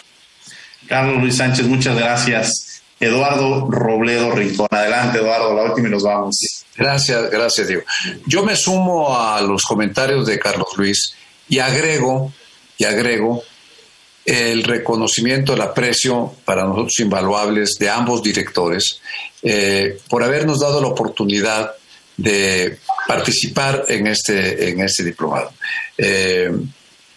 Carlos 0.87 1.21
Luis 1.23 1.37
Sánchez, 1.37 1.67
muchas 1.67 1.97
gracias. 1.97 2.83
Eduardo 2.99 3.71
Robledo 3.71 4.33
Rincón. 4.33 4.69
Adelante, 4.71 5.19
Eduardo, 5.19 5.55
la 5.55 5.65
última 5.65 5.89
y 5.89 5.91
nos 5.91 6.03
vamos. 6.03 6.37
Gracias, 6.77 7.31
gracias, 7.31 7.69
Diego. 7.69 7.83
Yo 8.27 8.45
me 8.45 8.57
sumo 8.57 9.19
a 9.19 9.41
los 9.41 9.63
comentarios 9.63 10.27
de 10.27 10.39
Carlos 10.39 10.69
Luis 10.77 11.15
y 11.49 11.59
agrego, 11.59 12.33
y 12.77 12.85
agrego 12.85 13.43
el 14.31 14.63
reconocimiento, 14.63 15.55
el 15.55 15.61
aprecio 15.61 16.33
para 16.45 16.63
nosotros 16.63 17.01
invaluables 17.01 17.75
de 17.81 17.91
ambos 17.91 18.23
directores 18.23 19.01
eh, 19.43 19.99
por 20.09 20.23
habernos 20.23 20.61
dado 20.61 20.81
la 20.81 20.87
oportunidad 20.87 21.73
de 22.17 22.79
participar 23.09 23.87
en 23.89 24.07
este, 24.07 24.69
en 24.69 24.83
este 24.83 25.03
diplomado. 25.03 25.53
Eh, 25.99 26.49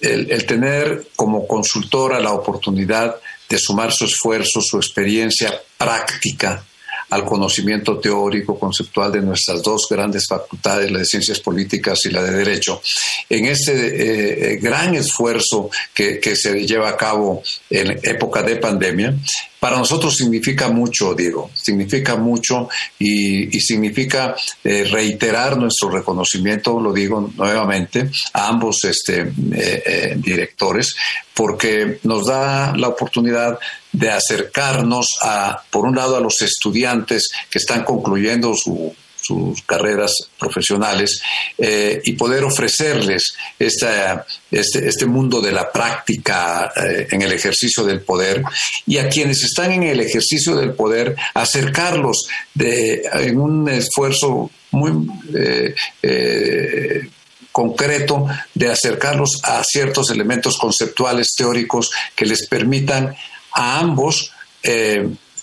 el, 0.02 0.46
tener 0.48 1.10
como 1.16 1.48
consultora 1.48 2.20
la 2.20 2.34
oportunidad 2.34 3.16
de 3.48 3.60
sumar 3.60 3.92
su 3.92 4.06
esfuerzo, 4.06 4.60
su 4.60 4.78
experiencia 4.78 5.54
práctica 5.78 6.66
al 7.14 7.26
conocimiento 7.26 8.00
teórico, 8.00 8.58
conceptual 8.58 9.12
de 9.12 9.22
nuestras 9.22 9.62
dos 9.62 9.88
grandes 9.90 10.28
facultades, 10.28 10.92
la 10.92 11.00
de 11.00 11.06
ciencias 11.06 11.40
políticas 11.40 12.06
y 12.06 12.10
la 12.10 12.24
de 12.24 12.32
derecho, 12.32 12.82
en 13.30 13.46
este 13.46 14.58
gran 14.62 14.96
esfuerzo 14.96 15.70
que, 15.94 16.20
que 16.20 16.36
se 16.36 16.66
lleva 16.66 16.90
a 16.90 16.98
cabo 16.98 17.44
en 17.70 18.00
época 18.04 18.42
de 18.44 18.56
pandemia, 18.58 19.16
para 19.64 19.78
nosotros 19.78 20.18
significa 20.18 20.68
mucho, 20.68 21.14
Diego, 21.14 21.50
significa 21.54 22.18
mucho 22.18 22.68
y, 23.00 23.48
significa 23.62 24.36
eh, 24.62 24.84
reiterar 24.92 25.56
nuestro 25.56 25.90
reconocimiento, 25.90 26.82
lo 26.82 26.92
digo 26.92 27.32
nuevamente, 27.38 28.12
a 28.34 28.50
ambos 28.50 28.84
este, 28.84 29.22
eh, 29.22 29.84
eh, 29.86 30.16
directores, 30.18 30.94
porque 31.34 32.00
nos 32.04 32.26
da 32.28 32.76
la 32.76 32.90
oportunidad 32.90 33.58
de 33.94 34.12
acercarnos 34.12 35.18
a, 35.22 35.64
por 35.70 35.86
un 35.86 35.96
lado, 35.96 36.18
a 36.18 36.20
los 36.20 36.42
estudiantes 36.42 37.30
que 37.50 37.60
están 37.60 37.84
concluyendo 37.84 38.54
su 38.56 38.94
sus 39.24 39.62
carreras 39.64 40.12
profesionales 40.38 41.22
eh, 41.58 42.02
y 42.04 42.14
poder 42.14 42.44
ofrecerles 42.44 43.36
esta, 43.58 44.26
este, 44.52 44.88
este, 44.88 45.06
mundo 45.06 45.40
de 45.40 45.52
la 45.52 45.72
práctica 45.72 46.72
eh, 46.76 47.08
en 47.10 47.22
el 47.22 47.32
ejercicio 47.32 47.86
del 47.86 48.02
poder 48.02 48.44
y 48.86 48.98
a 48.98 49.08
quienes 49.08 49.44
están 49.44 49.72
en 49.72 49.84
el 49.84 50.02
ejercicio 50.02 50.56
del 50.56 50.74
poder 50.74 51.16
acercarlos 51.34 52.28
de, 52.54 53.04
en 53.14 53.40
un 53.40 53.70
esfuerzo 53.70 54.52
muy 54.72 55.08
eh, 55.34 57.08
concreto 57.52 58.28
de 58.56 58.72
acercarlos 58.72 59.40
a 59.44 59.64
ciertos 59.64 60.10
elementos 60.10 60.58
conceptuales 60.58 61.34
teóricos 61.38 61.92
que 62.16 62.26
les 62.26 62.48
permitan 62.48 63.16
a 63.54 63.80
ambos 63.80 64.32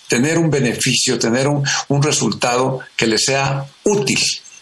tener 0.07 0.37
un 0.37 0.49
beneficio, 0.49 1.19
tener 1.19 1.47
un, 1.47 1.63
un 1.87 2.03
resultado 2.03 2.79
que 2.97 3.07
les 3.07 3.23
sea 3.23 3.65
útil 3.83 4.19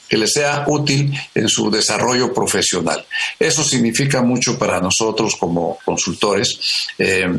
que 0.10 0.18
les 0.18 0.34
sea 0.34 0.66
útil 0.68 1.14
en 1.36 1.48
su 1.48 1.70
desarrollo 1.70 2.34
profesional. 2.34 3.06
Eso 3.38 3.64
significa 3.64 4.24
mucho 4.24 4.58
para 4.58 4.82
nosotros 4.82 5.36
como 5.40 5.78
consultores 5.86 6.60
eh, 6.98 7.30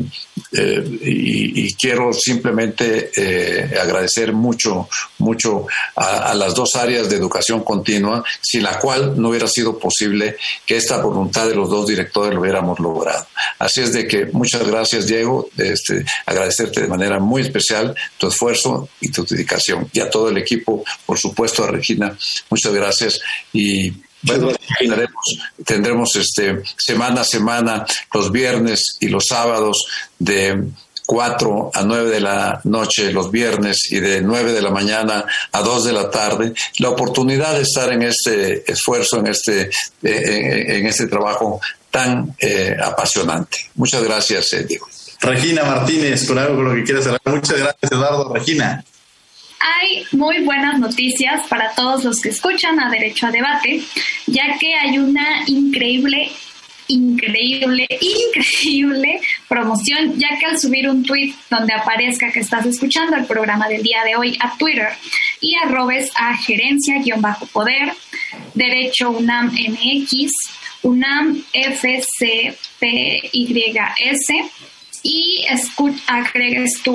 eh, 0.51 0.83
y, 1.01 1.73
quiero 1.75 2.13
simplemente 2.13 3.11
eh, 3.15 3.77
agradecer 3.79 4.33
mucho, 4.33 4.87
mucho 5.19 5.65
a, 5.95 6.33
las 6.33 6.53
dos 6.53 6.75
áreas 6.75 7.09
de 7.09 7.15
educación 7.15 7.63
continua, 7.63 8.23
sin 8.41 8.63
la 8.63 8.77
cual 8.77 9.19
no 9.19 9.29
hubiera 9.29 9.47
sido 9.47 9.79
posible 9.79 10.35
que 10.65 10.77
esta 10.77 11.01
voluntad 11.01 11.47
de 11.47 11.55
los 11.55 11.69
dos 11.69 11.87
directores 11.87 12.35
lo 12.35 12.41
hubiéramos 12.41 12.79
logrado. 12.79 13.25
Así 13.59 13.81
es 13.81 13.93
de 13.93 14.07
que 14.07 14.25
muchas 14.27 14.67
gracias, 14.67 15.07
Diego, 15.07 15.49
este, 15.57 16.05
agradecerte 16.25 16.81
de 16.81 16.87
manera 16.87 17.19
muy 17.19 17.41
especial 17.41 17.95
tu 18.17 18.27
esfuerzo 18.27 18.89
y 18.99 19.09
tu 19.09 19.25
dedicación 19.25 19.89
y 19.93 20.01
a 20.01 20.09
todo 20.09 20.29
el 20.29 20.37
equipo, 20.37 20.83
por 21.05 21.17
supuesto 21.17 21.63
a 21.63 21.67
Regina. 21.67 22.17
Muchas 22.49 22.73
gracias 22.73 23.19
y 23.53 23.93
bueno, 24.23 24.51
tendremos, 24.79 25.39
tendremos 25.65 26.15
este, 26.15 26.63
semana 26.77 27.21
a 27.21 27.25
semana, 27.25 27.85
los 28.13 28.31
viernes 28.31 28.97
y 28.99 29.09
los 29.09 29.25
sábados 29.27 29.85
de 30.19 30.63
4 31.11 31.71
a 31.73 31.83
9 31.83 32.09
de 32.09 32.21
la 32.21 32.61
noche 32.63 33.11
los 33.11 33.29
viernes 33.31 33.91
y 33.91 33.99
de 33.99 34.21
9 34.21 34.53
de 34.53 34.61
la 34.61 34.69
mañana 34.69 35.25
a 35.51 35.61
2 35.61 35.83
de 35.83 35.91
la 35.91 36.09
tarde, 36.09 36.53
la 36.77 36.89
oportunidad 36.89 37.53
de 37.55 37.63
estar 37.63 37.91
en 37.91 38.03
este 38.03 38.71
esfuerzo, 38.71 39.19
en 39.19 39.27
este, 39.27 39.69
eh, 40.03 40.77
en, 40.77 40.85
este 40.85 41.07
trabajo 41.07 41.59
tan 41.89 42.33
eh, 42.39 42.77
apasionante. 42.81 43.57
Muchas 43.75 44.03
gracias, 44.03 44.53
eh, 44.53 44.63
Diego. 44.63 44.87
Regina 45.19 45.65
Martínez, 45.65 46.25
con 46.25 46.37
algo 46.39 46.55
con 46.55 46.69
lo 46.69 46.75
que 46.75 46.83
quieres 46.83 47.05
hablar. 47.05 47.21
Muchas 47.25 47.57
gracias, 47.57 47.91
Eduardo. 47.91 48.33
Regina 48.33 48.81
hay 49.63 50.03
muy 50.11 50.43
buenas 50.43 50.79
noticias 50.79 51.47
para 51.47 51.73
todos 51.73 52.03
los 52.03 52.21
que 52.21 52.29
escuchan 52.29 52.79
a 52.79 52.89
Derecho 52.89 53.27
a 53.27 53.31
Debate, 53.31 53.81
ya 54.27 54.57
que 54.59 54.73
hay 54.75 54.97
una 54.97 55.43
increíble, 55.47 56.31
increíble, 56.87 57.87
increíble 57.99 59.21
promoción, 59.47 60.17
ya 60.17 60.37
que 60.39 60.45
al 60.45 60.59
subir 60.59 60.89
un 60.89 61.03
tweet 61.03 61.33
donde 61.49 61.73
aparezca 61.73 62.31
que 62.31 62.39
estás 62.39 62.65
escuchando 62.65 63.15
el 63.15 63.25
programa 63.25 63.67
del 63.67 63.83
día 63.83 64.03
de 64.03 64.15
hoy 64.15 64.37
a 64.39 64.57
Twitter 64.57 64.89
y 65.39 65.55
arrobes 65.55 66.11
a 66.15 66.35
gerencia-poder, 66.37 67.93
Derecho 68.53 69.11
UNAM 69.11 69.51
MX, 69.51 70.31
UNAM 70.83 71.43
FCPYS, 71.53 72.61
y 75.03 75.45
agregues 76.07 76.81
tu 76.83 76.93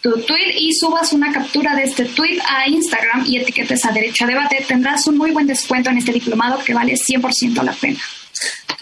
tu 0.00 0.20
tweet 0.22 0.54
y 0.58 0.72
subas 0.74 1.12
una 1.12 1.32
captura 1.32 1.74
de 1.74 1.84
este 1.84 2.04
tweet 2.04 2.38
a 2.48 2.68
Instagram 2.68 3.24
y 3.26 3.38
etiquetes 3.38 3.84
a 3.84 3.92
Derecho 3.92 4.24
a 4.24 4.28
Debate, 4.28 4.64
tendrás 4.66 5.06
un 5.06 5.16
muy 5.16 5.30
buen 5.30 5.46
descuento 5.46 5.90
en 5.90 5.98
este 5.98 6.12
diplomado 6.12 6.62
que 6.64 6.74
vale 6.74 6.94
100% 6.94 7.62
la 7.62 7.72
pena. 7.72 7.98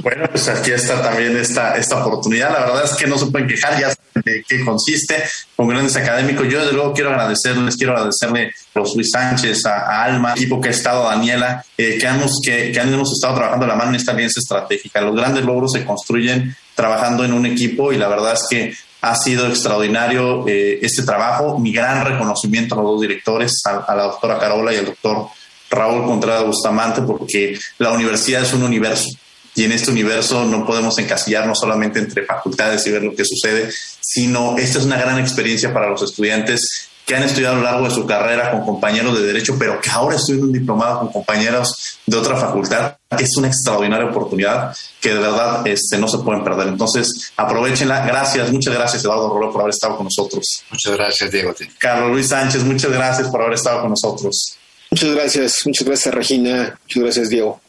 Bueno, 0.00 0.28
pues 0.30 0.48
aquí 0.48 0.72
está 0.72 1.00
también 1.00 1.36
esta, 1.36 1.76
esta 1.76 2.04
oportunidad. 2.04 2.52
La 2.52 2.66
verdad 2.66 2.84
es 2.84 2.92
que 2.92 3.06
no 3.06 3.16
se 3.16 3.26
pueden 3.26 3.46
quejar 3.46 3.78
ya 3.78 3.94
de 4.14 4.44
qué 4.46 4.64
consiste 4.64 5.22
con 5.54 5.68
grandes 5.68 5.96
académicos. 5.96 6.48
Yo 6.48 6.60
desde 6.60 6.72
luego 6.72 6.92
quiero 6.92 7.10
agradecerles, 7.10 7.76
quiero 7.76 7.92
agradecerle 7.92 8.52
a 8.74 8.78
los 8.78 8.94
Luis 8.96 9.10
Sánchez, 9.10 9.64
a, 9.66 10.04
Alma, 10.04 10.32
equipo 10.32 10.60
que 10.60 10.68
ha 10.68 10.72
estado, 10.72 11.04
Daniela, 11.04 11.64
eh, 11.78 11.96
que, 11.98 12.06
hemos, 12.06 12.40
que, 12.44 12.72
que 12.72 12.80
hemos 12.80 13.12
estado 13.12 13.36
trabajando 13.36 13.66
la 13.66 13.76
mano 13.76 13.90
en 13.90 13.96
esta 13.96 14.12
alianza 14.12 14.40
estratégica. 14.40 15.00
Los 15.00 15.14
grandes 15.14 15.44
logros 15.44 15.72
se 15.72 15.84
construyen 15.84 16.56
trabajando 16.74 17.24
en 17.24 17.32
un 17.32 17.46
equipo 17.46 17.92
y 17.92 17.96
la 17.96 18.08
verdad 18.08 18.34
es 18.34 18.46
que 18.50 18.74
ha 19.04 19.14
sido 19.16 19.46
extraordinario 19.46 20.48
eh, 20.48 20.78
este 20.80 21.02
trabajo. 21.02 21.58
Mi 21.58 21.72
gran 21.72 22.06
reconocimiento 22.06 22.74
a 22.74 22.78
los 22.78 22.86
dos 22.86 23.00
directores, 23.02 23.62
a, 23.66 23.94
la 23.94 24.04
doctora 24.04 24.38
Carola 24.38 24.72
y 24.72 24.78
al 24.78 24.86
doctor 24.86 25.28
Raúl 25.70 26.06
Contreras 26.06 26.46
Bustamante, 26.46 27.02
porque 27.02 27.58
la 27.78 27.92
universidad 27.92 28.42
es 28.42 28.54
un 28.54 28.62
universo. 28.62 29.10
Y 29.54 29.64
en 29.64 29.72
este 29.72 29.90
universo 29.90 30.46
no 30.46 30.66
podemos 30.66 30.98
encasillarnos 30.98 31.60
solamente 31.60 31.98
entre 31.98 32.24
facultades 32.24 32.86
y 32.86 32.90
ver 32.92 33.02
lo 33.02 33.14
que 33.14 33.26
sucede, 33.26 33.70
sino 34.00 34.56
esta 34.56 34.78
es 34.78 34.84
una 34.86 34.96
gran 34.96 35.18
experiencia 35.18 35.72
para 35.72 35.90
los 35.90 36.02
estudiantes 36.02 36.88
que 37.04 37.14
han 37.14 37.22
estudiado 37.22 37.56
a 37.56 37.58
lo 37.58 37.64
largo 37.64 37.88
de 37.88 37.94
su 37.94 38.06
carrera 38.06 38.50
con 38.50 38.64
compañeros 38.64 39.18
de 39.18 39.26
derecho, 39.26 39.56
pero 39.58 39.80
que 39.80 39.90
ahora 39.90 40.16
estudian 40.16 40.44
un 40.44 40.52
diplomado 40.52 41.00
con 41.00 41.12
compañeros 41.12 41.98
de 42.06 42.16
otra 42.16 42.36
facultad, 42.36 42.96
es 43.18 43.36
una 43.36 43.48
extraordinaria 43.48 44.06
oportunidad 44.06 44.74
que 45.00 45.10
de 45.10 45.20
verdad 45.20 45.66
este, 45.66 45.98
no 45.98 46.08
se 46.08 46.18
pueden 46.18 46.42
perder. 46.42 46.68
Entonces, 46.68 47.32
aprovechenla. 47.36 48.06
Gracias, 48.06 48.50
muchas 48.50 48.74
gracias, 48.74 49.04
Eduardo 49.04 49.28
Rolo, 49.28 49.52
por 49.52 49.62
haber 49.62 49.74
estado 49.74 49.96
con 49.96 50.04
nosotros. 50.04 50.64
Muchas 50.70 50.92
gracias, 50.94 51.30
Diego. 51.30 51.54
Carlos 51.78 52.10
Luis 52.10 52.28
Sánchez, 52.28 52.64
muchas 52.64 52.90
gracias 52.90 53.28
por 53.28 53.42
haber 53.42 53.54
estado 53.54 53.82
con 53.82 53.90
nosotros. 53.90 54.58
Muchas 54.90 55.10
gracias, 55.10 55.66
muchas 55.66 55.86
gracias, 55.86 56.14
Regina. 56.14 56.78
Muchas 56.82 57.02
gracias, 57.02 57.28
Diego. 57.28 57.60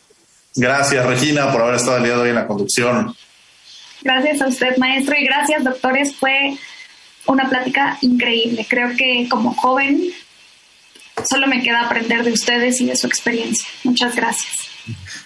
Gracias, 0.56 1.06
Regina, 1.06 1.52
por 1.52 1.62
haber 1.62 1.76
estado 1.76 1.98
el 1.98 2.04
día 2.04 2.16
de 2.16 2.22
hoy 2.22 2.30
en 2.30 2.36
la 2.36 2.48
conducción. 2.48 3.14
Gracias 4.02 4.42
a 4.42 4.48
usted, 4.48 4.78
maestro, 4.78 5.16
y 5.18 5.26
gracias, 5.26 5.64
doctores. 5.64 6.16
Fue 6.16 6.58
una 7.28 7.50
plática 7.50 7.98
increíble. 8.02 8.66
Creo 8.70 8.96
que 8.96 9.28
como 9.30 9.54
joven 9.54 10.12
solo 11.28 11.48
me 11.48 11.62
queda 11.62 11.82
aprender 11.82 12.24
de 12.24 12.32
ustedes 12.32 12.82
y 12.82 12.86
de 12.86 12.96
su 12.96 13.08
experiencia. 13.08 13.68
Muchas 13.84 14.16
gracias. 14.16 14.54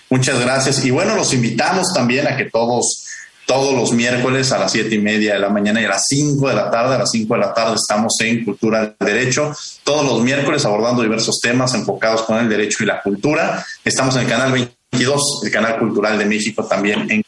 Muchas 0.10 0.40
gracias. 0.40 0.86
Y 0.86 0.92
bueno, 0.92 1.16
los 1.16 1.34
invitamos 1.34 1.94
también 1.94 2.28
a 2.28 2.38
que 2.38 2.46
todos, 2.46 3.06
todos 3.46 3.74
los 3.74 3.92
miércoles 3.92 4.52
a 4.52 4.60
las 4.60 4.72
siete 4.72 4.96
y 4.96 5.00
media 5.00 5.34
de 5.34 5.40
la 5.40 5.50
mañana 5.50 5.82
y 5.82 5.86
a 5.86 5.90
las 5.90 6.06
cinco 6.08 6.48
de 6.48 6.56
la 6.56 6.72
tarde, 6.72 6.96
a 6.96 7.00
las 7.00 7.12
cinco 7.12 7.34
de 7.36 7.42
la 7.42 7.54
tarde 7.54 7.76
estamos 7.76 8.20
en 8.22 8.44
Cultura 8.46 8.82
del 8.82 8.96
Derecho. 9.00 9.54
Todos 9.84 10.06
los 10.06 10.22
miércoles 10.22 10.66
abordando 10.66 11.04
diversos 11.04 11.40
temas 11.42 11.74
enfocados 11.74 12.24
con 12.24 12.38
el 12.38 12.50
derecho 12.50 12.84
y 12.84 12.88
la 12.88 13.02
cultura. 13.02 13.66
Estamos 13.84 14.16
en 14.16 14.24
el 14.24 14.28
canal 14.28 14.52
22, 14.92 15.42
el 15.44 15.52
canal 15.52 15.78
cultural 15.80 16.18
de 16.18 16.26
México 16.26 16.66
también 16.66 17.10
en 17.12 17.24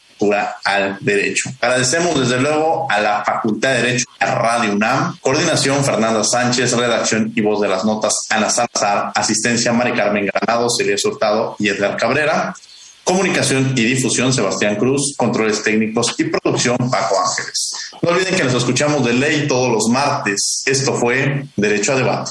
al 0.64 0.98
Derecho. 1.00 1.50
Agradecemos 1.60 2.18
desde 2.20 2.40
luego 2.40 2.86
a 2.88 3.00
la 3.00 3.24
Facultad 3.24 3.70
de 3.70 3.82
Derecho 3.82 4.04
de 4.20 4.26
Radio 4.26 4.72
UNAM, 4.72 5.16
coordinación 5.20 5.84
Fernanda 5.84 6.22
Sánchez, 6.22 6.72
redacción 6.74 7.32
y 7.34 7.40
voz 7.40 7.60
de 7.60 7.68
las 7.68 7.84
notas 7.84 8.26
Ana 8.30 8.48
Salazar, 8.48 9.10
asistencia 9.14 9.72
Mari 9.72 9.92
Carmen 9.92 10.26
Granado, 10.26 10.68
Celia 10.70 10.96
Hurtado 11.04 11.56
y 11.58 11.68
Edgar 11.68 11.96
Cabrera, 11.96 12.54
comunicación 13.02 13.72
y 13.76 13.82
difusión 13.82 14.32
Sebastián 14.32 14.76
Cruz, 14.76 15.14
controles 15.16 15.62
técnicos 15.62 16.14
y 16.18 16.24
producción 16.24 16.76
Paco 16.90 17.16
Ángeles. 17.20 17.72
No 18.00 18.10
olviden 18.10 18.36
que 18.36 18.44
nos 18.44 18.54
escuchamos 18.54 19.04
de 19.04 19.14
ley 19.14 19.48
todos 19.48 19.72
los 19.72 19.88
martes. 19.88 20.62
Esto 20.66 20.94
fue 20.94 21.46
Derecho 21.56 21.92
a 21.92 21.96
Debate. 21.96 22.30